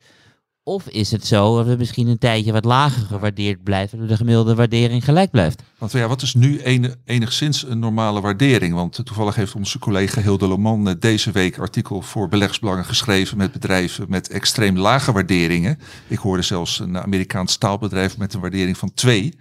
Of 0.68 0.88
is 0.88 1.10
het 1.10 1.26
zo 1.26 1.56
dat 1.56 1.66
we 1.66 1.76
misschien 1.76 2.06
een 2.06 2.18
tijdje 2.18 2.52
wat 2.52 2.64
lager 2.64 3.02
gewaardeerd 3.02 3.62
blijven, 3.62 3.90
waardoor 3.98 4.16
de 4.16 4.22
gemiddelde 4.22 4.54
waardering 4.54 5.04
gelijk 5.04 5.30
blijft? 5.30 5.62
Want 5.78 5.92
ja, 5.92 6.08
wat 6.08 6.22
is 6.22 6.34
nu 6.34 6.60
enig, 6.60 6.94
enigszins 7.04 7.62
een 7.62 7.78
normale 7.78 8.20
waardering? 8.20 8.74
Want 8.74 9.04
toevallig 9.04 9.34
heeft 9.34 9.54
onze 9.54 9.78
collega 9.78 10.20
Hilde 10.20 10.48
Leman 10.48 10.96
deze 10.98 11.30
week 11.30 11.58
artikel 11.58 12.02
voor 12.02 12.28
beleggsbelangen 12.28 12.84
geschreven 12.84 13.36
met 13.36 13.52
bedrijven 13.52 14.06
met 14.08 14.28
extreem 14.28 14.78
lage 14.78 15.12
waarderingen. 15.12 15.78
Ik 16.06 16.18
hoorde 16.18 16.42
zelfs 16.42 16.80
een 16.80 16.98
Amerikaans 16.98 17.52
staalbedrijf 17.52 18.18
met 18.18 18.34
een 18.34 18.40
waardering 18.40 18.78
van 18.78 18.94
2. 18.94 19.38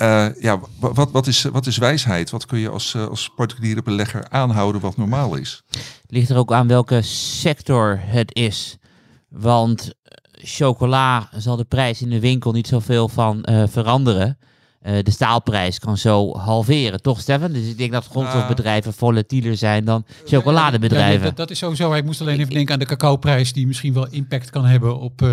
Uh, 0.00 0.26
ja, 0.40 0.60
wat, 0.78 1.10
wat, 1.10 1.26
is, 1.26 1.42
wat 1.42 1.66
is 1.66 1.76
wijsheid? 1.76 2.30
Wat 2.30 2.46
kun 2.46 2.58
je 2.58 2.68
als, 2.68 2.94
uh, 2.94 3.06
als 3.06 3.30
particuliere 3.36 3.82
belegger 3.82 4.28
aanhouden 4.28 4.80
wat 4.80 4.96
normaal 4.96 5.34
is? 5.34 5.62
Ligt 6.08 6.30
er 6.30 6.36
ook 6.36 6.52
aan 6.52 6.68
welke 6.68 7.02
sector 7.02 8.00
het 8.02 8.34
is. 8.34 8.78
Want 9.36 9.92
chocola 10.32 11.28
zal 11.36 11.56
de 11.56 11.64
prijs 11.64 12.02
in 12.02 12.10
de 12.10 12.20
winkel 12.20 12.52
niet 12.52 12.66
zoveel 12.66 13.08
van 13.08 13.46
uh, 13.50 13.62
veranderen. 13.66 14.38
de 14.82 15.10
staalprijs 15.10 15.78
kan 15.78 15.96
zo 15.96 16.36
halveren, 16.36 17.02
toch 17.02 17.20
Stefan? 17.20 17.52
Dus 17.52 17.68
ik 17.68 17.78
denk 17.78 17.92
dat 17.92 18.06
grondstofbedrijven 18.06 18.92
volatieler 18.92 19.56
zijn 19.56 19.84
dan 19.84 20.04
chocoladebedrijven. 20.24 21.18
Ja, 21.18 21.24
dat, 21.24 21.36
dat, 21.36 21.50
is 21.50 21.58
sowieso. 21.58 21.90
Hij 21.90 22.02
moest 22.02 22.20
alleen 22.20 22.40
even 22.40 22.54
denken 22.54 22.72
aan 22.72 22.78
de 22.78 22.86
cacaoprijs 22.86 23.52
die 23.52 23.66
misschien 23.66 23.92
wel 23.92 24.06
impact 24.10 24.50
kan 24.50 24.64
hebben 24.64 24.98
op. 24.98 25.22
Uh, 25.22 25.28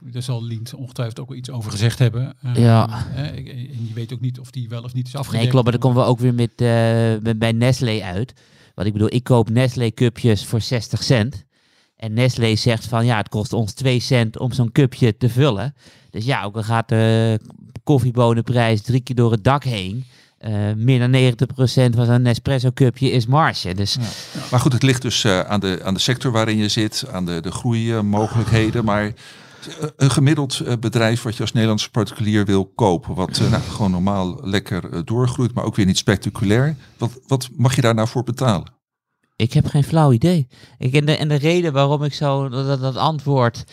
daar 0.00 0.22
zal 0.22 0.44
Lient 0.44 0.74
ongetwijfeld 0.74 1.20
ook 1.20 1.28
wel 1.28 1.36
iets 1.36 1.50
over 1.50 1.70
gezegd 1.70 1.98
hebben. 1.98 2.34
Uh, 2.44 2.56
ja. 2.56 3.06
en 3.14 3.44
je 3.86 3.94
weet 3.94 4.12
ook 4.12 4.20
niet 4.20 4.40
of 4.40 4.50
die 4.50 4.68
wel 4.68 4.82
of 4.82 4.94
niet 4.94 5.06
is 5.06 5.16
afgedekt. 5.16 5.42
Nee, 5.42 5.52
klopt. 5.52 5.64
Maar 5.64 5.78
dan 5.78 5.90
komen 5.90 6.02
we 6.02 6.08
ook 6.08 6.18
weer 6.18 6.34
met, 6.34 6.52
met 7.22 7.38
bij 7.38 7.52
Nestlé 7.52 8.02
uit. 8.02 8.34
Want 8.74 8.86
ik 8.86 8.92
bedoel, 8.92 9.14
ik 9.14 9.24
koop 9.24 9.50
Nestlé 9.50 9.90
cupjes 9.90 10.44
voor 10.44 10.60
60 10.60 11.02
cent. 11.02 11.45
En 11.96 12.12
Nestlé 12.12 12.56
zegt 12.56 12.86
van 12.86 13.06
ja, 13.06 13.16
het 13.16 13.28
kost 13.28 13.52
ons 13.52 13.72
2 13.72 14.00
cent 14.00 14.38
om 14.38 14.52
zo'n 14.52 14.72
cupje 14.72 15.16
te 15.16 15.28
vullen. 15.28 15.74
Dus 16.10 16.24
ja, 16.24 16.42
ook 16.42 16.56
al 16.56 16.62
gaat 16.62 16.88
de 16.88 17.40
koffiebonenprijs 17.84 18.82
drie 18.82 19.00
keer 19.00 19.16
door 19.16 19.30
het 19.30 19.44
dak 19.44 19.64
heen. 19.64 20.04
Uh, 20.40 20.72
meer 20.76 20.98
dan 20.98 21.34
90% 21.92 21.96
van 21.96 22.08
een 22.08 22.22
Nespresso 22.22 22.70
cupje 22.74 23.10
is 23.10 23.26
marge. 23.26 23.74
Dus... 23.74 23.96
Maar 24.50 24.60
goed, 24.60 24.72
het 24.72 24.82
ligt 24.82 25.02
dus 25.02 25.24
uh, 25.24 25.40
aan, 25.40 25.60
de, 25.60 25.80
aan 25.84 25.94
de 25.94 26.00
sector 26.00 26.32
waarin 26.32 26.56
je 26.56 26.68
zit, 26.68 27.04
aan 27.12 27.26
de, 27.26 27.40
de 27.40 27.50
groeimogelijkheden. 27.50 28.84
Maar 28.84 29.12
een 29.96 30.10
gemiddeld 30.10 30.80
bedrijf 30.80 31.22
wat 31.22 31.36
je 31.36 31.40
als 31.40 31.52
Nederlandse 31.52 31.90
particulier 31.90 32.44
wil 32.44 32.66
kopen, 32.66 33.14
wat 33.14 33.40
nou, 33.50 33.62
gewoon 33.62 33.90
normaal 33.90 34.38
lekker 34.42 35.04
doorgroeit, 35.04 35.54
maar 35.54 35.64
ook 35.64 35.76
weer 35.76 35.86
niet 35.86 35.98
spectaculair. 35.98 36.76
Wat, 36.98 37.20
wat 37.26 37.48
mag 37.56 37.74
je 37.74 37.80
daar 37.80 37.94
nou 37.94 38.08
voor 38.08 38.22
betalen? 38.22 38.75
Ik 39.36 39.52
heb 39.52 39.66
geen 39.66 39.84
flauw 39.84 40.12
idee. 40.12 40.46
Ik, 40.78 40.94
en, 40.94 41.06
de, 41.06 41.16
en 41.16 41.28
de 41.28 41.34
reden 41.34 41.72
waarom 41.72 42.02
ik 42.02 42.14
zo 42.14 42.48
dat, 42.48 42.80
dat 42.80 42.96
antwoord 42.96 43.64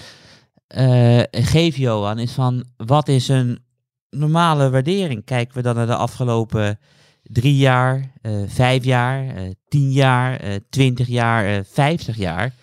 uh, 0.77 1.21
geef, 1.31 1.77
Johan, 1.77 2.19
is 2.19 2.31
van 2.31 2.65
wat 2.77 3.07
is 3.07 3.27
een 3.27 3.59
normale 4.09 4.69
waardering? 4.69 5.25
Kijken 5.25 5.55
we 5.55 5.61
dan 5.61 5.75
naar 5.75 5.85
de 5.85 5.95
afgelopen 5.95 6.79
drie 7.23 7.57
jaar, 7.57 8.11
uh, 8.21 8.43
vijf 8.47 8.83
jaar, 8.83 9.25
uh, 9.25 9.51
tien 9.67 9.91
jaar, 9.91 10.59
twintig 10.69 11.07
jaar, 11.07 11.65
vijftig 11.65 12.17
jaar. 12.17 12.53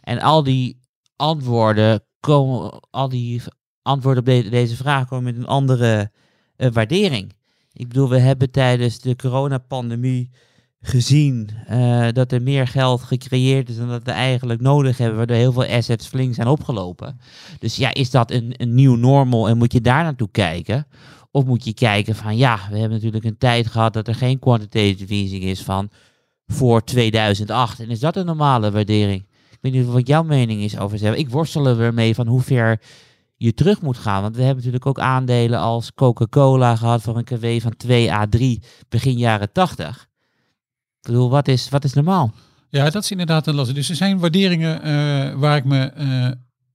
En 0.00 0.20
al 0.20 0.42
die 0.42 0.80
antwoorden 1.16 2.04
komen, 2.20 2.80
al 2.90 3.08
die 3.08 3.42
antwoorden 3.82 4.22
op 4.22 4.28
de, 4.28 4.50
deze 4.50 4.76
vraag 4.76 5.08
komen 5.08 5.24
met 5.24 5.36
een 5.36 5.46
andere 5.46 6.10
waardering. 6.56 7.34
Ik 7.72 7.88
bedoel, 7.88 8.08
we 8.08 8.18
hebben 8.18 8.50
tijdens 8.50 8.98
de 8.98 9.16
coronapandemie 9.16 10.30
gezien 10.82 11.50
uh, 11.70 12.08
dat 12.12 12.32
er 12.32 12.42
meer 12.42 12.66
geld 12.66 13.02
gecreëerd 13.02 13.68
is 13.68 13.76
dan 13.76 13.88
dat 13.88 14.04
we 14.04 14.10
eigenlijk 14.10 14.60
nodig 14.60 14.98
hebben, 14.98 15.16
waardoor 15.16 15.36
heel 15.36 15.52
veel 15.52 15.66
assets 15.66 16.06
flink 16.06 16.34
zijn 16.34 16.46
opgelopen. 16.46 17.20
Dus 17.58 17.76
ja, 17.76 17.94
is 17.94 18.10
dat 18.10 18.30
een, 18.30 18.54
een 18.56 18.74
nieuw 18.74 18.94
normal 18.94 19.48
en 19.48 19.58
moet 19.58 19.72
je 19.72 19.80
daar 19.80 20.02
naartoe 20.02 20.28
kijken? 20.30 20.86
Of 21.30 21.44
moet 21.44 21.64
je 21.64 21.74
kijken 21.74 22.14
van 22.14 22.36
ja, 22.36 22.60
we 22.70 22.78
hebben 22.78 22.96
natuurlijk 22.96 23.24
een 23.24 23.38
tijd 23.38 23.66
gehad 23.66 23.92
dat 23.92 24.08
er 24.08 24.14
geen 24.14 24.38
quantitative 24.38 25.14
easing 25.14 25.42
is 25.42 25.62
van 25.62 25.90
voor 26.46 26.84
2008. 26.84 27.80
En 27.80 27.88
is 27.88 28.00
dat 28.00 28.16
een 28.16 28.26
normale 28.26 28.70
waardering? 28.70 29.24
Ik 29.50 29.58
weet 29.60 29.72
niet 29.72 29.86
wat 29.86 30.06
jouw 30.06 30.22
mening 30.22 30.62
is 30.62 30.78
over 30.78 30.98
zeggen. 30.98 31.18
Ik 31.18 31.30
worstel 31.30 31.66
er 31.66 31.94
mee 31.94 32.14
van 32.14 32.26
hoe 32.26 32.40
ver 32.40 32.80
je 33.36 33.54
terug 33.54 33.80
moet 33.82 33.98
gaan. 33.98 34.22
Want 34.22 34.34
we 34.36 34.42
hebben 34.42 34.56
natuurlijk 34.56 34.86
ook 34.86 34.98
aandelen 34.98 35.58
als 35.58 35.94
Coca-Cola 35.94 36.76
gehad 36.76 37.02
voor 37.02 37.16
een 37.16 37.24
KW 37.24 37.60
van 37.60 37.76
2 37.76 38.12
à 38.12 38.26
3 38.26 38.62
begin 38.88 39.18
jaren 39.18 39.52
80. 39.52 40.09
Ik 41.00 41.06
bedoel, 41.06 41.30
wat 41.30 41.48
is, 41.48 41.68
wat 41.68 41.84
is 41.84 41.92
normaal? 41.92 42.32
Ja, 42.68 42.90
dat 42.90 43.02
is 43.02 43.10
inderdaad 43.10 43.46
een 43.46 43.54
lastig. 43.54 43.74
Dus 43.74 43.88
er 43.88 43.96
zijn 43.96 44.18
waarderingen 44.18 44.86
uh, 44.86 45.34
waar 45.34 45.56
ik 45.56 45.64
me 45.64 45.92
uh, 45.98 46.30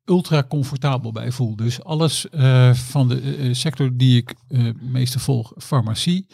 ultra 0.06 0.44
comfortabel 0.44 1.12
bij 1.12 1.32
voel. 1.32 1.56
Dus 1.56 1.84
alles 1.84 2.28
uh, 2.32 2.74
van 2.74 3.08
de 3.08 3.54
sector 3.54 3.98
die 3.98 4.18
ik 4.18 4.36
meestal 4.82 5.22
volg, 5.22 5.54
farmacie. 5.58 6.28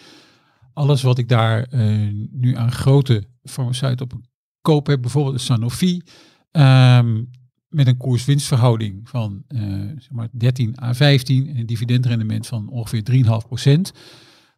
Alles 0.74 1.02
wat 1.02 1.18
ik 1.18 1.30
daar 1.30 1.68
nu 2.32 2.56
aan 2.56 2.72
grote 2.72 3.24
farmaceuten 3.44 4.06
op 4.06 4.14
koop 4.62 4.88
heb, 4.88 5.02
bijvoorbeeld 5.02 5.42
Sanofi. 5.42 6.02
Um, 6.52 7.30
met 7.68 7.88
een 7.88 7.98
koers-winstverhouding 7.98 9.10
van 9.10 9.44
zeg 9.98 10.12
maar 10.12 10.28
13 10.32 10.76
à 10.82 10.94
15 10.94 11.48
en 11.48 11.58
een 11.58 11.66
dividendrendement 11.66 12.48
van 12.48 12.70
ongeveer 12.70 13.04
3,5 13.12 13.48
procent 13.48 13.92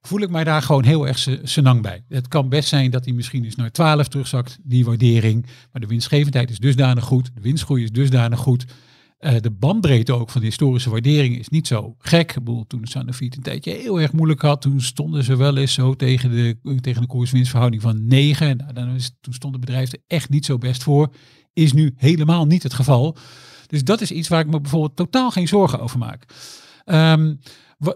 voel 0.08 0.22
ik 0.22 0.30
mij 0.30 0.44
daar 0.44 0.62
gewoon 0.62 0.84
heel 0.84 1.08
erg 1.08 1.28
senang 1.44 1.82
bij. 1.82 2.04
Het 2.08 2.28
kan 2.28 2.50
best 2.50 2.70
zijn 2.70 2.92
dat 2.92 3.06
hij 3.06 3.14
misschien 3.14 3.44
eens 3.44 3.56
naar 3.56 3.72
12 3.72 4.08
terugzakt, 4.08 4.58
die 4.64 4.86
waardering. 4.86 5.46
Maar 5.72 5.82
de 5.82 5.88
winstgevendheid 5.88 6.50
is 6.50 6.60
dusdanig 6.60 7.04
goed, 7.04 7.32
de 7.34 7.42
winstgroei 7.42 7.84
is 7.84 7.92
dusdanig 7.92 8.40
goed. 8.40 8.66
Uh, 9.20 9.32
de 9.40 9.52
bandbreedte 9.52 10.14
ook 10.14 10.30
van 10.30 10.42
de 10.42 10.48
historische 10.48 10.90
waardering 10.90 11.40
is 11.40 11.50
niet 11.50 11.68
zo 11.68 11.96
gek. 11.98 12.30
Ik 12.30 12.44
bedoel, 12.44 12.68
toen 12.68 12.86
Sanofi 12.86 13.26
het 13.26 13.36
een 13.36 13.42
tijdje 13.42 13.72
heel 13.72 14.02
erg 14.02 14.12
moeilijk 14.12 14.42
had, 14.42 14.62
toen 14.62 14.82
stonden 14.82 15.24
ze 15.24 15.36
wel 15.36 15.58
eens 15.58 15.74
zo 15.74 15.96
tegen 15.96 16.32
de, 16.32 16.58
tegen 16.82 17.02
de 17.02 17.08
koers-winstverhouding 17.08 17.82
van 17.82 18.06
9. 18.08 18.58
Nou, 18.58 18.74
dan 18.74 19.00
toen 19.22 19.34
stond 19.34 19.54
het 19.54 19.66
bedrijf 19.66 19.92
er 19.92 20.00
echt 20.08 20.30
niet 20.30 20.46
zo 20.46 20.58
best 20.58 20.84
voor. 20.84 21.14
Is 21.54 21.74
nu 21.74 21.94
helemaal 21.98 22.46
niet 22.46 22.64
het 22.64 22.74
geval. 22.74 23.18
Dus 23.68 23.84
dat 23.84 24.02
is 24.02 24.12
iets 24.12 24.28
waar 24.28 24.40
ik 24.40 24.50
me 24.50 24.62
bijvoorbeeld 24.62 24.96
totaal 24.96 25.32
geen 25.32 25.48
zorgen 25.48 25.80
over 25.80 25.98
maak. 25.98 26.26
Um, 26.86 27.40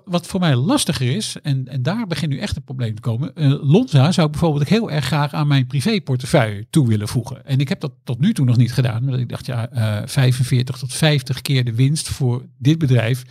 wat, 0.06 0.28
voor 0.28 0.40
mij 0.40 0.56
lastiger 0.56 1.16
is, 1.16 1.36
en, 1.42 1.68
en 1.68 1.84
daar 1.84 2.08
begint 2.08 2.32
nu 2.32 2.40
echt 2.40 2.56
een 2.56 2.64
probleem 2.64 2.96
te 2.96 3.02
komen. 3.02 3.32
Uh, 3.36 3.72
Lonza 3.72 4.12
zou 4.12 4.26
ik 4.26 4.32
bijvoorbeeld 4.32 4.70
heel 4.70 4.92
erg 4.92 5.06
graag 5.06 5.34
aan 5.34 5.48
mijn 5.48 5.68
privéportefeuille 5.68 6.68
toe 6.70 6.88
willen 6.88 7.08
voegen. 7.08 7.46
En 7.46 7.60
ik 7.60 7.70
heb 7.70 7.80
dat 7.80 7.92
tot 8.04 8.20
nu 8.20 8.34
toe 8.34 8.46
nog 8.46 8.58
niet 8.58 8.74
gedaan. 8.74 9.06
Maar 9.06 9.20
ik 9.20 9.30
dacht, 9.30 9.46
ja, 9.46 9.70
uh, 9.74 10.02
45 10.06 10.78
tot 10.78 10.94
50 10.94 11.42
keer 11.42 11.66
de 11.66 11.76
winst 11.76 12.08
voor 12.10 12.46
dit 12.58 12.78
bedrijf 12.78 13.24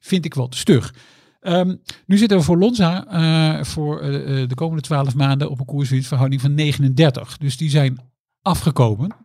vind 0.00 0.24
ik 0.24 0.34
wel 0.34 0.48
te 0.48 0.56
stug. 0.56 0.94
Um, 1.40 1.80
nu 2.06 2.16
zitten 2.16 2.38
we 2.38 2.44
voor 2.44 2.58
Lonza 2.58 3.06
uh, 3.12 3.64
voor 3.64 4.00
de 4.00 4.54
komende 4.54 4.82
12 4.82 5.14
maanden 5.14 5.50
op 5.50 5.58
een 5.58 5.66
koerswinstverhouding 5.66 6.40
van 6.40 6.54
39. 6.54 7.38
Dus 7.38 7.56
die 7.56 7.70
zijn 7.70 7.98
afgekomen. 8.42 9.16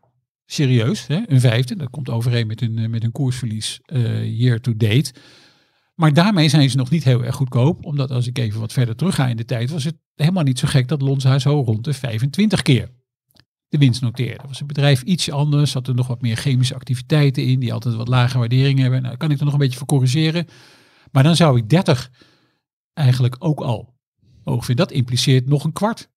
Serieus, 0.45 1.07
hè? 1.07 1.19
een 1.25 1.39
vijfde. 1.39 1.75
Dat 1.75 1.89
komt 1.89 2.09
overeen 2.09 2.47
met 2.47 2.59
hun, 2.59 2.89
met 2.89 3.11
koersverlies 3.11 3.79
year 4.23 4.59
to 4.59 4.73
date. 4.77 5.13
Maar 5.99 6.13
daarmee 6.13 6.49
zijn 6.49 6.69
ze 6.69 6.77
nog 6.77 6.89
niet 6.89 7.03
heel 7.03 7.23
erg 7.23 7.35
goedkoop. 7.35 7.85
Omdat 7.85 8.11
als 8.11 8.27
ik 8.27 8.37
even 8.37 8.59
wat 8.59 8.73
verder 8.73 8.95
terug 8.95 9.15
ga 9.15 9.27
in 9.27 9.37
de 9.37 9.45
tijd, 9.45 9.69
was 9.69 9.83
het 9.83 9.95
helemaal 10.15 10.43
niet 10.43 10.59
zo 10.59 10.67
gek 10.67 10.87
dat 10.87 11.01
Lonza 11.01 11.39
zo 11.39 11.61
rond 11.61 11.83
de 11.83 11.93
25 11.93 12.61
keer 12.61 12.89
de 13.69 13.77
winst 13.77 14.01
noteerde. 14.01 14.43
Was 14.47 14.57
het 14.57 14.67
bedrijf 14.67 15.01
iets 15.01 15.31
anders, 15.31 15.73
had 15.73 15.87
er 15.87 15.95
nog 15.95 16.07
wat 16.07 16.21
meer 16.21 16.35
chemische 16.35 16.75
activiteiten 16.75 17.45
in, 17.45 17.59
die 17.59 17.73
altijd 17.73 17.95
wat 17.95 18.07
lage 18.07 18.37
waardering 18.37 18.79
hebben. 18.79 19.01
Nou, 19.01 19.17
kan 19.17 19.31
ik 19.31 19.39
er 19.39 19.43
nog 19.45 19.53
een 19.53 19.59
beetje 19.59 19.77
voor 19.77 19.87
corrigeren. 19.87 20.47
Maar 21.11 21.23
dan 21.23 21.35
zou 21.35 21.57
ik 21.57 21.69
30 21.69 22.11
eigenlijk 22.93 23.35
ook 23.39 23.59
al 23.59 23.95
vinden. 24.43 24.75
Dat 24.75 24.91
impliceert 24.91 25.47
nog 25.47 25.63
een 25.63 25.73
kwart 25.73 26.09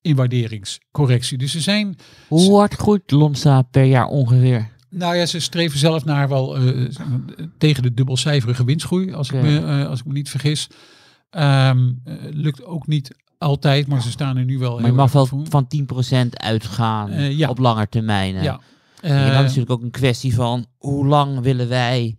in 0.00 0.16
waarderingscorrectie. 0.16 1.38
Dus 1.38 1.54
er 1.54 1.60
zijn... 1.60 1.96
Hoe 2.28 2.56
hard 2.58 2.74
groeit 2.74 3.10
Lonza 3.10 3.62
per 3.62 3.84
jaar 3.84 4.06
ongeveer? 4.06 4.73
Nou 4.96 5.16
ja, 5.16 5.26
ze 5.26 5.40
streven 5.40 5.78
zelf 5.78 6.04
naar 6.04 6.28
wel 6.28 6.56
eh, 6.56 6.88
tegen 7.58 7.82
de 7.82 7.94
dubbelcijferige 7.94 8.64
winstgroei, 8.64 9.12
als, 9.12 9.30
ik, 9.30 9.42
me, 9.42 9.58
eh, 9.58 9.88
als 9.88 10.00
ik 10.00 10.06
me 10.06 10.12
niet 10.12 10.30
vergis. 10.30 10.68
Ehm, 11.30 11.92
eh, 12.04 12.14
lukt 12.30 12.64
ook 12.64 12.86
niet 12.86 13.16
altijd, 13.38 13.86
maar 13.86 14.02
ze 14.02 14.10
staan 14.10 14.36
er 14.36 14.44
nu 14.44 14.58
wel 14.58 14.78
Maar 14.78 14.90
je 14.90 14.96
mag 14.96 15.12
wel 15.12 15.26
voor. 15.26 15.40
van 15.48 15.66
10% 15.66 16.36
uitgaan 16.36 17.36
ja. 17.36 17.48
op 17.48 17.58
lange 17.58 17.88
termijn. 17.88 18.42
Ja. 18.42 18.60
en 19.00 19.16
dan 19.16 19.34
is 19.34 19.40
natuurlijk 19.40 19.70
ook 19.70 19.82
een 19.82 19.90
kwestie 19.90 20.34
van 20.34 20.66
hoe 20.78 21.06
lang 21.06 21.40
willen 21.40 21.68
wij 21.68 22.16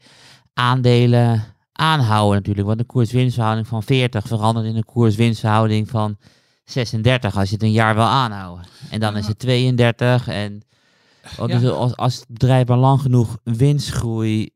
aandelen 0.54 1.44
aanhouden 1.72 2.36
natuurlijk. 2.36 2.68
Want 2.68 2.80
een 2.80 2.86
koers-winstverhouding 2.86 3.68
van 3.68 3.84
40 3.84 4.28
verandert 4.28 4.66
in 4.66 4.76
een 4.76 4.86
koers-winstverhouding 4.86 5.90
van 5.90 6.18
36 6.64 7.38
als 7.38 7.50
je 7.50 7.56
het 7.56 7.64
een 7.64 7.72
jaar 7.72 7.96
wil 7.96 8.04
aanhouden. 8.04 8.66
En 8.90 9.00
dan 9.00 9.18
is 9.18 9.28
het 9.28 9.40
32 9.40 10.28
en 10.28 10.64
dus 11.48 11.62
Ja. 11.62 11.70
als, 11.70 11.96
als 11.96 12.16
het 12.16 12.26
bedrijf 12.28 12.68
maar 12.68 12.78
lang 12.78 13.02
genoeg 13.02 13.38
winstgroei 13.44 14.50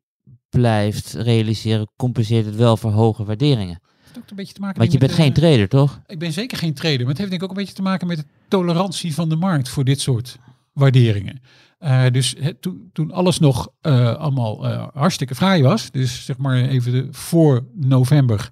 blijft 0.49 1.13
realiseren, 1.13 1.91
compenseert 1.95 2.45
het 2.45 2.55
wel 2.55 2.77
voor 2.77 2.91
hoge 2.91 3.23
waarderingen. 3.23 3.79
heeft 4.03 4.17
ook 4.17 4.29
een 4.29 4.35
beetje 4.35 4.53
te 4.53 4.59
maken 4.59 4.79
Want 4.79 4.91
je 4.91 4.97
bent 4.97 5.11
geen 5.11 5.33
trader, 5.33 5.67
toch? 5.69 6.01
Ik 6.07 6.19
ben 6.19 6.31
zeker 6.33 6.57
geen 6.57 6.73
trader, 6.73 6.99
maar 6.99 7.07
het 7.07 7.17
heeft 7.17 7.29
denk 7.29 7.41
ik 7.41 7.49
ook 7.49 7.55
een 7.55 7.61
beetje 7.63 7.75
te 7.75 7.81
maken 7.81 8.07
met 8.07 8.17
de 8.17 8.25
tolerantie 8.47 9.13
van 9.13 9.29
de 9.29 9.35
markt 9.35 9.69
voor 9.69 9.83
dit 9.83 10.01
soort 10.01 10.37
waarderingen. 10.73 11.41
Eh, 11.77 12.05
dus 12.11 12.35
het- 12.39 12.61
toen, 12.61 12.89
toen 12.93 13.11
alles 13.11 13.39
nog 13.39 13.69
eh, 13.81 14.15
allemaal 14.15 14.67
eh, 14.67 14.87
hartstikke 14.93 15.35
fraai 15.35 15.61
was, 15.63 15.91
dus 15.91 16.25
zeg 16.25 16.37
maar 16.37 16.55
even 16.63 16.91
de, 16.91 17.07
voor 17.11 17.65
november 17.73 18.49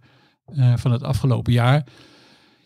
van 0.76 0.92
het 0.92 1.04
afgelopen 1.04 1.54
jaar, 1.54 1.86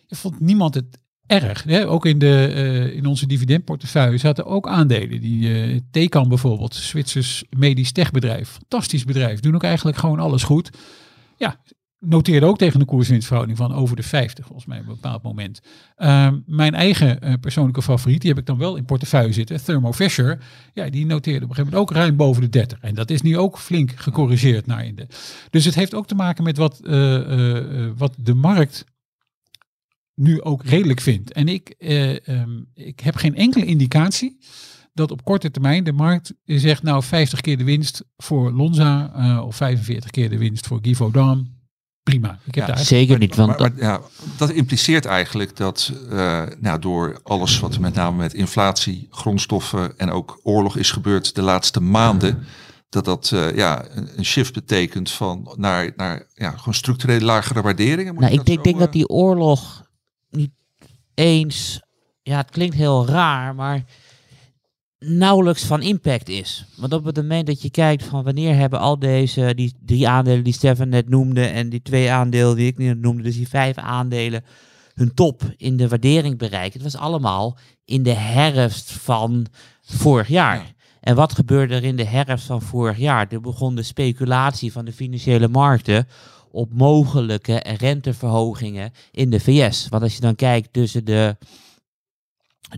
vond 0.07 0.39
niemand 0.39 0.73
het 0.75 0.99
erg. 1.31 1.63
Hè? 1.63 1.87
Ook 1.87 2.05
in, 2.05 2.19
de, 2.19 2.51
eh, 2.55 2.95
in 2.95 3.05
onze 3.05 3.27
dividendportefeuille 3.27 4.17
zaten 4.17 4.45
ook 4.45 4.67
aandelen. 4.67 5.21
Die 5.21 5.53
eh 5.53 5.79
Tecan 5.91 6.29
bijvoorbeeld, 6.29 6.75
Zwitsers 6.75 7.43
medisch 7.57 7.91
techbedrijf, 7.91 8.49
fantastisch 8.49 9.03
bedrijf, 9.03 9.39
doen 9.39 9.55
ook 9.55 9.63
eigenlijk 9.63 9.97
gewoon 9.97 10.19
alles 10.19 10.43
goed. 10.43 10.69
Ja, 11.37 11.59
noteerde 11.99 12.45
ook 12.45 12.57
tegen 12.57 12.79
een 12.79 12.85
koerswinstverhouding 12.85 13.57
van 13.57 13.73
over 13.73 13.95
de 13.95 14.03
50, 14.03 14.45
volgens 14.45 14.67
mij 14.67 14.79
op 14.79 14.87
een 14.87 14.93
bepaald 14.93 15.23
moment. 15.23 15.61
Ehm, 15.95 16.39
mijn 16.45 16.73
eigen 16.73 17.21
eh, 17.21 17.33
persoonlijke 17.41 17.81
favoriet, 17.81 18.21
die 18.21 18.29
heb 18.29 18.39
ik 18.39 18.45
dan 18.45 18.57
wel 18.57 18.75
in 18.75 18.85
portefeuille 18.85 19.33
zitten, 19.33 19.63
Thermo 19.63 19.91
Fisher. 19.91 20.39
Ja, 20.73 20.89
die 20.89 21.05
noteerde 21.05 21.45
op 21.45 21.49
een 21.49 21.55
gegeven 21.55 21.73
moment 21.73 21.91
ook 21.91 21.97
ruim 21.97 22.15
boven 22.15 22.41
de 22.41 22.49
30. 22.49 22.79
En 22.81 22.95
dat 22.95 23.09
is 23.09 23.21
nu 23.21 23.37
ook 23.37 23.57
flink 23.57 23.91
gecorrigeerd 23.95 24.65
naar 24.65 24.85
in 24.85 24.95
de. 24.95 25.07
Dus 25.49 25.65
het 25.65 25.75
heeft 25.75 25.95
ook 25.95 26.07
te 26.07 26.15
maken 26.15 26.43
met 26.43 26.57
wat, 26.57 26.79
wat 27.97 28.15
de 28.17 28.33
markt 28.33 28.85
nu 30.15 30.41
ook 30.41 30.63
redelijk 30.65 31.01
vindt. 31.01 31.31
En 31.31 31.47
ik, 31.47 31.69
eh, 31.77 32.27
ehm, 32.27 32.61
ik 32.73 32.99
heb 32.99 33.15
geen 33.15 33.35
enkele 33.35 33.65
indicatie 33.65 34.37
dat 34.93 35.11
op 35.11 35.23
korte 35.23 35.51
termijn 35.51 35.83
de 35.83 35.91
markt 35.91 36.33
zegt 36.45 36.83
nou 36.83 37.03
50 37.03 37.41
keer 37.41 37.57
de 37.57 37.63
winst 37.63 38.03
voor 38.17 38.51
Lonza 38.51 39.11
eh, 39.15 39.45
of 39.45 39.55
45 39.55 40.11
keer 40.11 40.29
de 40.29 40.37
winst 40.37 40.67
voor 40.67 40.79
Givaudan. 40.81 41.59
Prima. 42.03 42.39
Ik 42.45 42.55
heb 42.55 42.67
Ja, 42.67 42.73
daar 42.73 42.83
Zeker 42.83 43.17
niet, 43.17 43.35
want 43.35 43.59
Maar, 43.59 43.71
ja, 43.75 44.01
dat 44.37 44.49
impliceert 44.49 45.05
eigenlijk 45.05 45.55
dat 45.55 45.93
eh, 46.09 46.43
nou, 46.59 46.79
door 46.79 47.19
alles 47.23 47.59
wat 47.59 47.79
met 47.79 47.93
name 47.93 48.17
met 48.17 48.33
inflatie, 48.33 49.07
grondstoffen 49.09 49.97
en 49.97 50.09
ook 50.09 50.39
oorlog 50.43 50.77
is 50.77 50.91
gebeurd 50.91 51.35
de 51.35 51.41
laatste 51.41 51.79
maanden, 51.79 52.45
dat 52.89 53.05
dat 53.05 53.31
eh, 53.33 53.55
ja, 53.55 53.85
een, 54.15 54.25
shift 54.25 54.53
betekent 54.53 55.11
van 55.11 55.53
naar, 55.57 55.91
naar 55.95 56.27
ja, 56.33 56.49
gewoon 56.49 56.73
structureel 56.73 57.19
lagere 57.19 57.61
waarderingen. 57.61 58.13
Moet 58.13 58.21
Nou, 58.21 58.31
ik 58.31 58.37
dat 58.37 58.45
denk, 58.45 58.57
zo, 58.57 58.63
denk 58.63 58.79
dat 58.79 58.93
die 58.93 59.07
oorlog 59.07 59.89
niet 60.31 60.51
eens, 61.13 61.81
ja, 62.21 62.37
het 62.37 62.49
klinkt 62.49 62.75
heel 62.75 63.05
raar, 63.05 63.55
maar 63.55 63.83
nauwelijks 64.99 65.63
van 65.63 65.81
impact 65.81 66.29
is. 66.29 66.65
Want 66.77 66.93
op 66.93 67.03
het 67.03 67.15
moment 67.15 67.47
dat 67.47 67.61
je 67.61 67.69
kijkt 67.69 68.03
van 68.03 68.23
wanneer 68.23 68.55
hebben 68.55 68.79
al 68.79 68.99
deze, 68.99 69.53
die 69.55 69.73
drie 69.85 70.07
aandelen 70.07 70.43
die 70.43 70.53
Stefan 70.53 70.89
net 70.89 71.09
noemde 71.09 71.45
en 71.45 71.69
die 71.69 71.81
twee 71.81 72.11
aandelen 72.11 72.55
die 72.55 72.67
ik 72.67 72.77
net 72.77 73.01
noemde, 73.01 73.23
dus 73.23 73.35
die 73.35 73.47
vijf 73.47 73.77
aandelen, 73.77 74.43
hun 74.93 75.13
top 75.13 75.53
in 75.57 75.77
de 75.77 75.87
waardering 75.87 76.37
bereikt. 76.37 76.73
Het 76.73 76.83
was 76.83 76.97
allemaal 76.97 77.57
in 77.85 78.03
de 78.03 78.13
herfst 78.13 78.91
van 78.91 79.45
vorig 79.81 80.27
jaar. 80.27 80.55
Ja. 80.55 80.63
En 80.99 81.15
wat 81.15 81.33
gebeurde 81.33 81.75
er 81.75 81.83
in 81.83 81.95
de 81.95 82.05
herfst 82.05 82.45
van 82.45 82.61
vorig 82.61 82.97
jaar? 82.97 83.27
Er 83.29 83.41
begon 83.41 83.75
de 83.75 83.83
speculatie 83.83 84.71
van 84.71 84.85
de 84.85 84.93
financiële 84.93 85.47
markten 85.47 86.07
op 86.51 86.73
mogelijke 86.73 87.63
renteverhogingen 87.77 88.91
in 89.11 89.29
de 89.29 89.39
VS. 89.39 89.87
Want 89.89 90.03
als 90.03 90.15
je 90.15 90.21
dan 90.21 90.35
kijkt 90.35 90.73
tussen 90.73 91.05
de, 91.05 91.37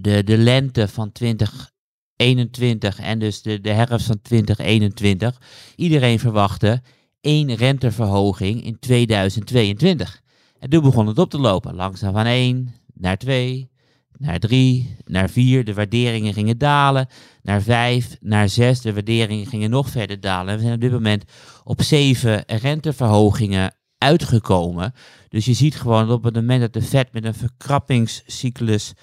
de, 0.01 0.23
de 0.23 0.37
lente 0.37 0.87
van 0.87 1.11
2021 1.11 2.99
en 2.99 3.19
dus 3.19 3.41
de, 3.41 3.61
de 3.61 3.71
herfst 3.71 4.07
van 4.07 4.21
2021, 4.21 5.41
iedereen 5.75 6.19
verwachtte 6.19 6.81
één 7.21 7.55
renteverhoging 7.55 8.63
in 8.63 8.79
2022. 8.79 10.21
En 10.59 10.69
toen 10.69 10.83
begon 10.83 11.07
het 11.07 11.19
op 11.19 11.29
te 11.29 11.39
lopen. 11.39 11.75
Langzaam 11.75 12.13
van 12.13 12.25
1 12.25 12.75
naar 12.93 13.17
2, 13.17 13.69
naar 14.17 14.39
3, 14.39 14.95
naar 15.05 15.29
4. 15.29 15.63
De 15.63 15.73
waarderingen 15.73 16.33
gingen 16.33 16.57
dalen. 16.57 17.07
Naar 17.41 17.61
5, 17.61 18.17
naar 18.21 18.49
6. 18.49 18.81
De 18.81 18.93
waarderingen 18.93 19.45
gingen 19.45 19.69
nog 19.69 19.89
verder 19.89 20.19
dalen. 20.19 20.47
En 20.47 20.55
we 20.55 20.61
zijn 20.61 20.75
op 20.75 20.81
dit 20.81 20.91
moment 20.91 21.23
op 21.63 21.81
7 21.81 22.43
renteverhogingen 22.45 23.75
uitgekomen. 23.97 24.93
Dus 25.29 25.45
je 25.45 25.53
ziet 25.53 25.75
gewoon 25.75 26.07
dat 26.07 26.17
op 26.17 26.23
het 26.23 26.35
moment 26.35 26.61
dat 26.61 26.73
de 26.73 26.81
Fed 26.81 27.13
met 27.13 27.25
een 27.25 27.33
verkrappingscyclus 27.33 28.93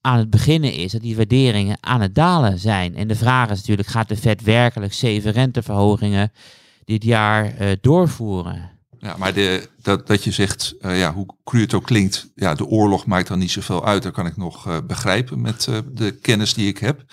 aan 0.00 0.18
het 0.18 0.30
beginnen 0.30 0.72
is, 0.72 0.92
dat 0.92 1.00
die 1.00 1.16
waarderingen 1.16 1.76
aan 1.80 2.00
het 2.00 2.14
dalen 2.14 2.58
zijn. 2.58 2.96
En 2.96 3.08
de 3.08 3.14
vraag 3.14 3.50
is 3.50 3.58
natuurlijk, 3.58 3.88
gaat 3.88 4.08
de 4.08 4.16
Fed 4.16 4.42
werkelijk 4.42 4.92
7 4.92 5.32
renteverhogingen 5.32 6.32
dit 6.84 7.04
jaar 7.04 7.56
eh, 7.56 7.68
doorvoeren? 7.80 8.73
Ja, 9.04 9.16
maar 9.18 9.32
de, 9.34 9.68
dat, 9.82 10.06
dat 10.06 10.24
je 10.24 10.30
zegt, 10.30 10.74
eh, 10.80 10.98
ja, 10.98 11.12
hoe 11.14 11.26
cru 11.44 11.60
het 11.60 11.74
ook 11.74 11.84
klinkt, 11.84 12.30
ja, 12.34 12.54
de 12.54 12.66
oorlog 12.66 13.06
maakt 13.06 13.28
dan 13.28 13.38
niet 13.38 13.50
zoveel 13.50 13.84
uit. 13.86 14.02
Dat 14.02 14.12
kan 14.12 14.26
ik 14.26 14.36
nog 14.36 14.66
eh, 14.66 14.76
begrijpen 14.86 15.40
met 15.40 15.66
eh, 15.66 15.78
de 15.92 16.10
kennis 16.10 16.54
die 16.54 16.68
ik 16.68 16.78
heb. 16.78 17.04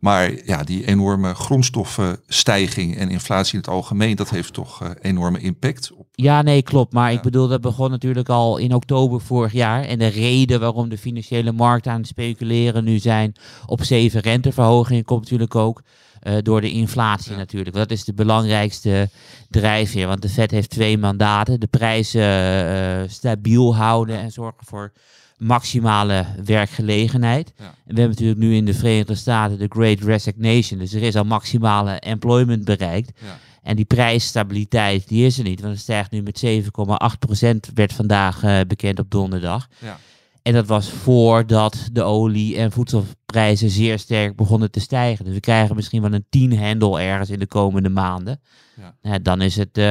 Maar 0.00 0.44
ja, 0.44 0.62
die 0.62 0.86
enorme 0.86 1.34
grondstoffenstijging 1.34 2.96
en 2.96 3.08
inflatie 3.10 3.52
in 3.52 3.58
het 3.58 3.68
algemeen, 3.68 4.16
dat 4.16 4.30
heeft 4.30 4.52
toch 4.52 4.94
enorme 5.00 5.38
impact 5.38 5.92
op. 5.92 6.06
Ja, 6.12 6.42
nee, 6.42 6.62
klopt. 6.62 6.92
Maar 6.92 7.10
Ja. 7.10 7.16
ik 7.16 7.22
bedoel, 7.22 7.48
dat 7.48 7.60
begon 7.60 7.90
natuurlijk 7.90 8.28
al 8.28 8.56
in 8.56 8.74
oktober 8.74 9.20
vorig 9.20 9.52
jaar. 9.52 9.84
En 9.84 9.98
de 9.98 10.06
reden 10.06 10.60
waarom 10.60 10.88
de 10.88 10.98
financiële 10.98 11.52
markten 11.52 11.92
aan 11.92 11.98
het 11.98 12.06
speculeren 12.08 12.84
nu 12.84 12.98
zijn 12.98 13.32
op 13.66 13.84
zeven 13.84 14.20
renteverhogingen, 14.20 15.04
komt 15.04 15.20
natuurlijk 15.22 15.54
ook 15.54 15.82
eh, 16.26 16.36
door 16.42 16.60
de 16.60 16.70
inflatie 16.70 17.32
Ja. 17.32 17.36
natuurlijk. 17.38 17.76
Dat 17.76 17.90
is 17.90 18.04
de 18.04 18.14
belangrijkste 18.14 19.08
drijfveer. 19.50 20.06
Want 20.06 20.22
de 20.22 20.28
Fed 20.28 20.50
heeft 20.50 20.70
twee 20.70 20.98
mandaten. 20.98 21.60
De 21.60 21.66
prijzen 21.66 22.22
eh, 22.22 23.08
stabiel 23.08 23.76
houden 23.76 24.18
en 24.18 24.30
zorgen 24.32 24.66
voor 24.66 24.92
maximale 25.38 26.26
werkgelegenheid. 26.44 27.52
Ja. 27.56 27.64
En 27.64 27.72
we 27.94 28.00
hebben 28.00 28.08
natuurlijk 28.08 28.38
nu 28.38 28.54
in 28.54 28.64
de 28.64 28.74
Verenigde 28.74 29.14
Staten 29.14 29.58
de 29.58 29.66
Great 29.68 30.00
Resignation. 30.00 30.78
Dus 30.78 30.92
er 30.92 31.02
is 31.02 31.16
al 31.16 31.24
maximale 31.24 31.90
employment 31.98 32.64
bereikt. 32.64 33.12
Ja. 33.20 33.38
En 33.62 33.76
die 33.76 33.84
prijsstabiliteit, 33.84 35.08
die 35.08 35.26
is 35.26 35.38
er 35.38 35.44
niet. 35.44 35.60
Want 35.60 35.72
het 35.72 35.82
stijgt 35.82 36.10
nu 36.10 36.22
met 36.22 36.42
7,8%, 36.46 37.72
werd 37.74 37.92
vandaag 37.92 38.42
eh, 38.42 38.60
bekend 38.66 38.98
op 38.98 39.10
donderdag. 39.10 39.68
Ja. 39.78 39.98
En 40.46 40.52
dat 40.52 40.66
was 40.66 40.90
voordat 40.90 41.88
de 41.92 42.02
olie- 42.02 42.56
en 42.56 42.72
voedselprijzen 42.72 43.70
zeer 43.70 43.98
sterk 43.98 44.36
begonnen 44.36 44.70
te 44.70 44.80
stijgen. 44.80 45.24
Dus 45.24 45.34
we 45.34 45.40
krijgen 45.40 45.76
misschien 45.76 46.02
wel 46.02 46.12
een 46.12 46.26
10 46.28 46.58
handle 46.58 47.00
ergens 47.00 47.30
in 47.30 47.38
de 47.38 47.46
komende 47.46 47.88
maanden. 47.88 48.40
Ja. 48.76 48.96
Ja, 49.02 49.18
dan 49.18 49.40
is 49.42 49.56
het 49.56 49.78
eh, 49.78 49.84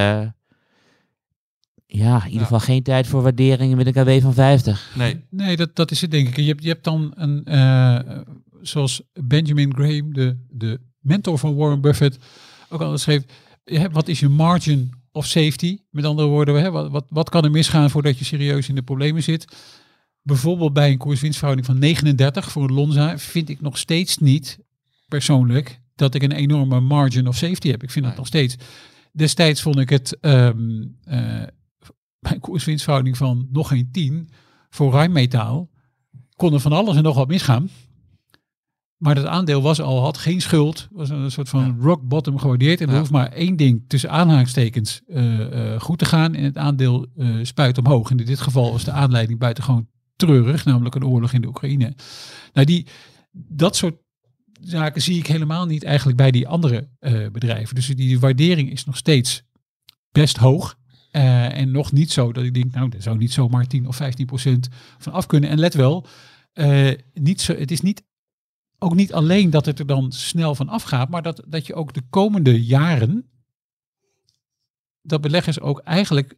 ja, 1.85 2.15
in 2.17 2.25
ieder 2.25 2.31
Ja. 2.31 2.39
geval 2.39 2.59
geen 2.59 2.83
tijd 2.83 3.07
voor 3.07 3.21
waarderingen 3.21 3.77
met 3.77 3.85
een 3.95 4.03
KW 4.03 4.21
van 4.21 4.33
50. 4.33 4.91
Nee, 4.97 5.23
Nee, 5.29 5.55
dat, 5.55 5.75
dat 5.75 5.91
is 5.91 6.01
het 6.01 6.11
denk 6.11 6.27
ik. 6.27 6.35
Je 6.35 6.43
hebt, 6.47 6.63
je 6.63 6.69
hebt 6.69 6.83
dan 6.83 7.11
een, 7.15 7.43
eh, 7.45 7.99
zoals 8.61 9.01
Benjamin 9.13 9.73
Graham, 9.75 10.13
de, 10.13 10.37
de 10.49 10.79
mentor 10.99 11.37
van 11.37 11.55
Warren 11.55 11.81
Buffett, 11.81 12.17
ook 12.69 12.81
al 12.81 12.97
schreef, 12.97 13.23
je 13.63 13.79
hebt- 13.79 13.93
wat 13.93 14.07
is 14.07 14.19
je 14.19 14.29
margin 14.29 14.91
of 15.11 15.25
safety? 15.25 15.77
Met 15.89 16.05
andere 16.05 16.27
woorden, 16.27 16.61
hè, 16.61 16.71
wat, 16.71 16.91
wat, 16.91 17.05
wat 17.09 17.29
kan 17.29 17.43
er 17.43 17.51
misgaan 17.51 17.89
voordat 17.89 18.17
je 18.19 18.25
serieus 18.25 18.69
in 18.69 18.75
de 18.75 18.81
problemen 18.83 19.23
zit? 19.23 19.45
Bijvoorbeeld 20.25 20.73
bij 20.73 20.91
een 20.91 20.97
koerswinstverhouding 20.97 21.67
van 21.67 21.79
39 21.79 22.51
voor 22.51 22.63
een 22.63 22.73
Lonza 22.73 23.17
vind 23.17 23.49
ik 23.49 23.61
nog 23.61 23.77
steeds 23.77 24.17
niet 24.17 24.59
persoonlijk 25.07 25.81
dat 25.95 26.13
ik 26.15 26.23
een 26.23 26.31
enorme 26.31 26.79
margin 26.79 27.27
of 27.27 27.35
safety 27.35 27.69
heb. 27.69 27.83
Ik 27.83 27.91
vind 27.91 28.05
het 28.05 28.15
nog 28.17 28.27
steeds. 28.27 28.55
Destijds 29.11 29.61
vond 29.61 29.77
ik 29.79 29.89
het 29.89 30.17
eh, 30.19 30.49
bij 32.19 32.33
een 32.33 32.39
koerswinstverhouding 32.39 33.17
van 33.17 33.47
nog 33.51 33.67
geen 33.67 33.89
10 33.91 34.29
voor 34.69 34.91
Rijnmetaal 34.91 35.69
kon 36.35 36.53
er 36.53 36.59
van 36.59 36.71
alles 36.71 36.95
en 36.95 37.03
nog 37.03 37.15
wat 37.15 37.27
misgaan. 37.27 37.69
Maar 38.97 39.15
dat 39.15 39.25
aandeel 39.25 39.61
was 39.61 39.81
al, 39.81 40.01
had 40.01 40.17
geen 40.17 40.41
schuld, 40.41 40.87
was 40.91 41.09
een 41.09 41.31
soort 41.31 41.49
van 41.49 41.65
Ja. 41.65 41.75
rock 41.79 42.01
bottom 42.07 42.37
gewaardeerd. 42.37 42.81
En 42.81 42.87
er 42.87 42.93
Ja. 42.93 42.99
hoeft 42.99 43.11
maar 43.11 43.31
één 43.31 43.55
ding 43.55 43.83
tussen 43.87 44.09
aanhalingstekens 44.11 45.01
eh, 45.07 45.73
eh, 45.73 45.81
goed 45.81 45.97
te 45.97 46.05
gaan. 46.05 46.33
En 46.35 46.43
het 46.43 46.57
aandeel 46.57 47.05
spuit 47.41 47.77
omhoog. 47.77 48.09
En 48.11 48.19
in 48.19 48.25
dit 48.25 48.39
geval 48.39 48.71
was 48.71 48.83
de 48.83 48.91
aanleiding 48.91 49.39
buitengewoon 49.39 49.87
treurig, 50.15 50.65
namelijk 50.65 50.95
een 50.95 51.05
oorlog 51.05 51.33
in 51.33 51.41
de 51.41 51.47
Oekraïne. 51.47 51.93
Nou, 52.53 52.65
die, 52.65 52.85
dat 53.31 53.75
soort 53.75 53.95
zaken 54.61 55.01
zie 55.01 55.17
ik 55.17 55.27
helemaal 55.27 55.65
niet 55.65 55.83
eigenlijk 55.83 56.17
bij 56.17 56.31
die 56.31 56.47
andere 56.47 56.89
eh, 56.99 57.29
bedrijven. 57.31 57.75
Dus 57.75 57.87
die 57.87 58.19
waardering 58.19 58.71
is 58.71 58.85
nog 58.85 58.97
steeds 58.97 59.43
best 60.11 60.37
hoog. 60.37 60.77
Eh, 61.11 61.57
en 61.57 61.71
nog 61.71 61.91
niet 61.91 62.11
zo 62.11 62.31
dat 62.31 62.43
ik 62.43 62.53
denk, 62.53 62.73
nou, 62.73 62.89
daar 62.89 63.01
zou 63.01 63.17
niet 63.17 63.33
zomaar 63.33 63.67
10 63.67 63.87
of 63.87 63.95
15 63.95 64.25
procent 64.25 64.69
van 64.97 65.13
af 65.13 65.25
kunnen. 65.25 65.49
En 65.49 65.59
let 65.59 65.73
wel, 65.73 66.07
eh, 66.53 66.91
niet 67.13 67.41
zo, 67.41 67.55
het 67.55 67.71
is 67.71 67.81
niet, 67.81 68.03
ook 68.79 68.95
niet 68.95 69.13
alleen 69.13 69.49
dat 69.49 69.65
het 69.65 69.79
er 69.79 69.85
dan 69.85 70.11
snel 70.11 70.55
van 70.55 70.69
afgaat, 70.69 71.09
maar 71.09 71.21
dat, 71.21 71.43
dat 71.47 71.67
je 71.67 71.73
ook 71.73 71.93
de 71.93 72.01
komende 72.09 72.63
jaren, 72.63 73.29
dat 75.01 75.21
beleggers 75.21 75.59
ook 75.59 75.79
eigenlijk 75.79 76.35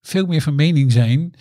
veel 0.00 0.26
meer 0.26 0.42
van 0.42 0.54
mening 0.54 0.92
zijn 0.92 1.34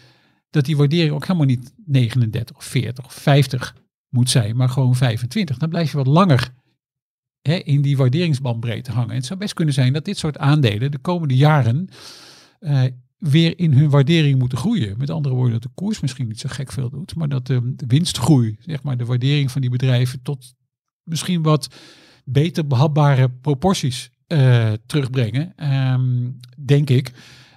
dat 0.53 0.65
die 0.65 0.77
waardering 0.77 1.11
ook 1.11 1.25
helemaal 1.25 1.47
niet 1.47 1.73
39 1.85 2.55
of 2.55 2.63
40 2.63 3.05
of 3.05 3.13
50 3.13 3.75
moet 4.09 4.29
zijn, 4.29 4.55
maar 4.55 4.69
gewoon 4.69 4.95
25. 4.95 5.57
Dan 5.57 5.69
blijf 5.69 5.91
je 5.91 5.97
wat 5.97 6.07
langer 6.07 6.53
hè, 7.41 7.55
in 7.55 7.81
die 7.81 7.97
waarderingsbandbreedte 7.97 8.91
hangen. 8.91 9.09
En 9.09 9.15
het 9.15 9.25
zou 9.25 9.39
best 9.39 9.53
kunnen 9.53 9.73
zijn 9.73 9.93
dat 9.93 10.05
dit 10.05 10.17
soort 10.17 10.37
aandelen 10.37 10.91
de 10.91 10.97
komende 10.97 11.35
jaren 11.35 11.89
eh, 12.59 12.83
weer 13.17 13.59
in 13.59 13.73
hun 13.73 13.89
waardering 13.89 14.39
moeten 14.39 14.57
groeien. 14.57 14.97
Met 14.97 15.09
andere 15.09 15.35
woorden, 15.35 15.53
dat 15.53 15.61
de 15.61 15.69
koers 15.75 15.99
misschien 15.99 16.27
niet 16.27 16.39
zo 16.39 16.49
gek 16.51 16.71
veel 16.71 16.89
doet, 16.89 17.15
maar 17.15 17.29
dat 17.29 17.47
de, 17.47 17.73
de 17.75 17.85
winstgroei, 17.87 18.57
zeg 18.59 18.83
maar, 18.83 18.97
de 18.97 19.05
waardering 19.05 19.51
van 19.51 19.61
die 19.61 19.69
bedrijven 19.69 20.21
tot 20.21 20.53
misschien 21.03 21.41
wat 21.41 21.67
beter 22.25 22.67
behapbare 22.67 23.29
proporties 23.29 24.11
eh, 24.27 24.71
terugbrengen, 24.85 25.53
ehm, 25.55 26.29
denk 26.65 26.89
ik. 26.89 27.11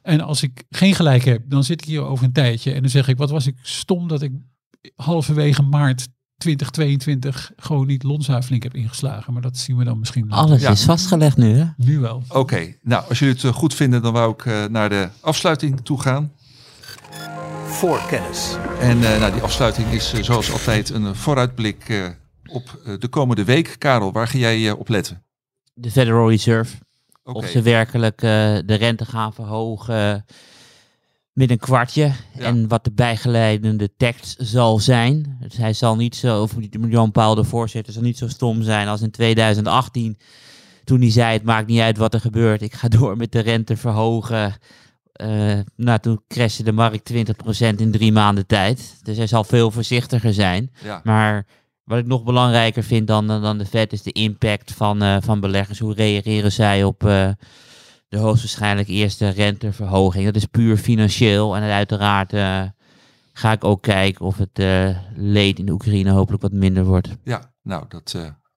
En 0.07 0.21
als 0.21 0.43
ik 0.43 0.65
geen 0.71 0.95
gelijk 0.95 1.25
heb, 1.25 1.43
dan 1.47 1.65
zit 1.65 1.81
ik 1.83 1.87
hier 1.89 2.03
over 2.03 2.25
een 2.25 2.33
tijdje 2.33 2.73
en 2.73 2.81
dan 2.81 2.91
zeg 2.91 3.09
ik, 3.09 3.17
wat 3.17 3.31
was 3.31 3.47
ik 3.47 3.57
stom 3.63 4.09
dat 4.09 4.23
ik 4.23 4.33
halverwege 4.95 5.63
maart 5.63 6.09
2022 6.37 7.53
gewoon 7.57 7.87
niet 7.87 8.03
Lonza 8.03 8.43
flink 8.43 8.63
heb 8.63 8.75
ingeslagen. 8.75 9.33
Maar 9.33 9.43
dat 9.43 9.57
zien 9.57 9.77
we 9.77 9.85
dan 9.85 9.99
misschien 9.99 10.29
later. 10.29 10.45
Alles 10.45 10.61
Ja. 10.61 10.71
is 10.71 10.85
vastgelegd 10.85 11.37
nu, 11.37 11.57
hè? 11.59 11.65
nu 11.77 11.99
wel. 11.99 12.23
Oké, 12.29 12.75
nou 12.83 13.05
als 13.09 13.19
jullie 13.19 13.35
het 13.35 13.45
eh, 13.45 13.53
goed 13.53 13.75
vinden, 13.75 14.03
dan 14.03 14.13
wou 14.13 14.33
ik 14.33 14.47
eh, 14.47 14.65
naar 14.65 14.89
de 14.89 15.09
afsluiting 15.21 15.81
toe 15.81 16.01
gaan. 16.01 16.33
Voorkennis. 17.67 18.57
En 18.81 19.13
eh, 19.13 19.21
nou, 19.21 19.33
die 19.33 19.43
afsluiting 19.43 19.89
is 19.89 20.15
zoals 20.21 20.53
altijd 20.53 20.91
een 20.91 21.15
vooruitblik 21.15 21.89
eh, 21.89 22.05
op 22.47 22.81
eh, 22.85 22.95
de 22.99 23.09
komende 23.09 23.45
week. 23.45 23.75
Karel, 23.79 24.13
waar 24.13 24.29
ga 24.29 24.39
jij 24.39 24.69
eh, 24.69 24.79
op 24.79 24.89
letten? 24.89 25.25
De 25.75 25.91
Federal 25.91 26.31
Reserve. 26.31 26.77
Of 27.35 27.47
ze 27.47 27.63
werkelijk 27.63 28.23
eh, 28.23 28.31
de 28.65 28.75
rente 28.75 29.05
gaan 29.05 29.35
verhogen 29.35 30.25
met 31.33 31.51
een 31.51 31.59
kwartje. 31.59 32.13
En 32.39 32.69
wat 32.69 32.85
de 32.85 32.93
bijgeleidende 32.93 33.91
tekst 33.97 34.37
zal 34.39 34.79
zijn. 34.79 35.39
Dus 35.41 35.57
hij 35.57 35.73
zal 35.73 35.97
niet 35.97 36.17
zo, 36.17 36.43
of 36.43 36.55
Jan 36.89 37.11
Paul 37.11 37.35
de 37.35 37.45
voorzitter 37.45 37.93
zal 37.93 38.03
niet 38.03 38.19
zo 38.19 38.29
stom 38.29 38.63
zijn 38.63 38.89
als 38.89 39.03
in 39.03 39.11
2018. 39.11 40.19
Toen 40.85 41.01
hij 41.01 41.11
zei, 41.11 41.33
het 41.33 41.43
maakt 41.43 41.67
niet 41.67 41.81
uit 41.81 41.97
wat 41.97 42.15
er 42.15 42.21
gebeurt. 42.21 42.63
Ik 42.63 42.75
ga 42.75 42.89
door 42.99 43.17
met 43.17 43.33
de 43.33 43.41
rente 43.41 43.77
verhogen. 43.77 44.55
Eh, 45.13 45.59
nou, 45.77 45.99
toen 45.99 46.21
crashte 46.29 46.63
de 46.63 46.73
markt 46.73 47.13
20% 47.13 47.17
in 47.77 47.91
drie 47.91 48.13
maanden 48.13 48.47
tijd. 48.47 48.99
Dus 49.03 49.17
hij 49.17 49.27
zal 49.27 49.45
veel 49.45 49.71
voorzichtiger 49.71 50.35
zijn. 50.35 50.71
ja. 50.83 51.01
Maar 51.05 51.47
wat 51.87 51.99
ik 51.99 52.07
nog 52.07 52.25
belangrijker 52.25 52.83
vind 52.83 53.07
dan, 53.07 53.27
dan, 53.27 53.59
de 53.59 53.67
Fed 53.67 53.93
is 53.93 54.03
de 54.03 54.13
impact 54.13 54.73
van, 54.73 55.03
eh, 55.03 55.17
van 55.21 55.41
beleggers. 55.41 55.79
Hoe 55.79 55.95
reageren 55.95 56.53
zij 56.53 56.85
op 56.85 57.05
eh, 57.05 57.31
de 58.09 58.19
hoogstwaarschijnlijk 58.19 58.89
eerste 58.89 59.29
renteverhoging? 59.29 60.25
Dat 60.25 60.37
is 60.37 60.45
puur 60.45 60.77
financieel. 60.77 61.57
En 61.57 61.63
uiteraard 61.63 62.33
eh, 62.33 62.63
ga 63.33 63.53
ik 63.53 63.65
ook 63.65 63.83
kijken 63.83 64.25
of 64.25 64.39
het 64.39 64.59
leed 65.15 65.59
in 65.59 65.67
de 65.67 65.73
Oekraïne 65.73 66.11
hopelijk 66.11 66.43
wat 66.43 66.53
minder 66.53 66.85
wordt. 66.85 67.09
ja, 67.23 67.53
nou 67.63 67.85
dat 67.89 68.15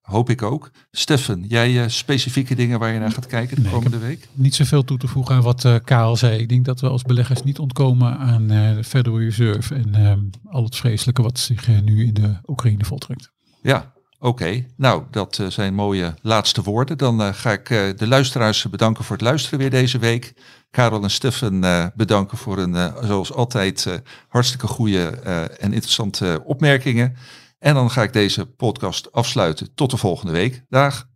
hoop 0.10 0.30
ik 0.30 0.42
ook. 0.42 0.72
Steffen, 0.92 1.46
jij 1.48 1.84
eh, 1.84 1.90
specifieke 1.90 2.56
dingen 2.56 2.80
waar 2.80 2.94
je 2.94 3.00
naar 3.00 3.12
gaat 3.12 3.26
kijken 3.26 3.56
de 3.56 3.62
Nee, 3.62 3.72
komende 3.72 3.98
week? 3.98 4.28
Niet 4.34 4.56
zoveel 4.56 4.84
toe 4.84 4.98
te 4.98 5.08
voegen 5.08 5.36
aan 5.36 5.42
wat 5.42 5.66
eh 5.66 5.76
Karel 5.84 6.16
zei. 6.16 6.40
Ik 6.40 6.50
denk 6.50 6.66
dat 6.66 6.80
we 6.80 6.90
als 6.90 7.02
beleggers 7.02 7.44
niet 7.44 7.60
ontkomen 7.60 8.18
aan 8.18 8.52
eh, 8.52 8.76
de 8.76 8.84
Federal 8.84 9.20
Reserve 9.20 9.76
en 9.76 9.96
ehm, 9.96 10.20
al 10.46 10.64
het 10.64 10.76
vreselijke 10.76 11.22
wat 11.22 11.40
zich 11.40 11.84
nu 11.84 12.06
in 12.06 12.14
de 12.14 12.36
Oekraïne 12.48 12.86
voltrekt. 12.86 13.32
Ja, 13.62 13.94
oké. 14.20 14.66
Nou, 14.78 15.04
dat 15.12 15.44
zijn 15.48 15.74
mooie 15.74 16.14
laatste 16.22 16.62
woorden. 16.62 16.98
Dan 16.98 17.34
ga 17.34 17.52
ik 17.52 17.68
de 17.98 18.08
luisteraars 18.08 18.70
bedanken 18.70 19.04
voor 19.04 19.16
het 19.16 19.26
luisteren 19.26 19.60
weer 19.60 19.70
deze 19.70 19.98
week. 19.98 20.34
Karel 20.72 21.04
en 21.04 21.10
Steffen 21.10 21.60
bedanken 21.96 22.38
voor 22.38 22.58
een, 22.58 22.94
zoals 23.04 23.34
altijd, 23.34 24.02
hartstikke 24.28 24.68
goede 24.68 25.06
en 25.60 25.74
interessante 25.74 26.42
opmerkingen. 26.46 27.16
En 27.60 27.74
dan 27.74 27.92
ga 27.92 28.04
ik 28.04 28.14
deze 28.14 28.46
podcast 28.46 29.12
afsluiten. 29.12 29.74
Tot 29.74 29.92
de 29.92 29.98
volgende 29.98 30.32
week. 30.32 30.66
Dag. 30.70 31.10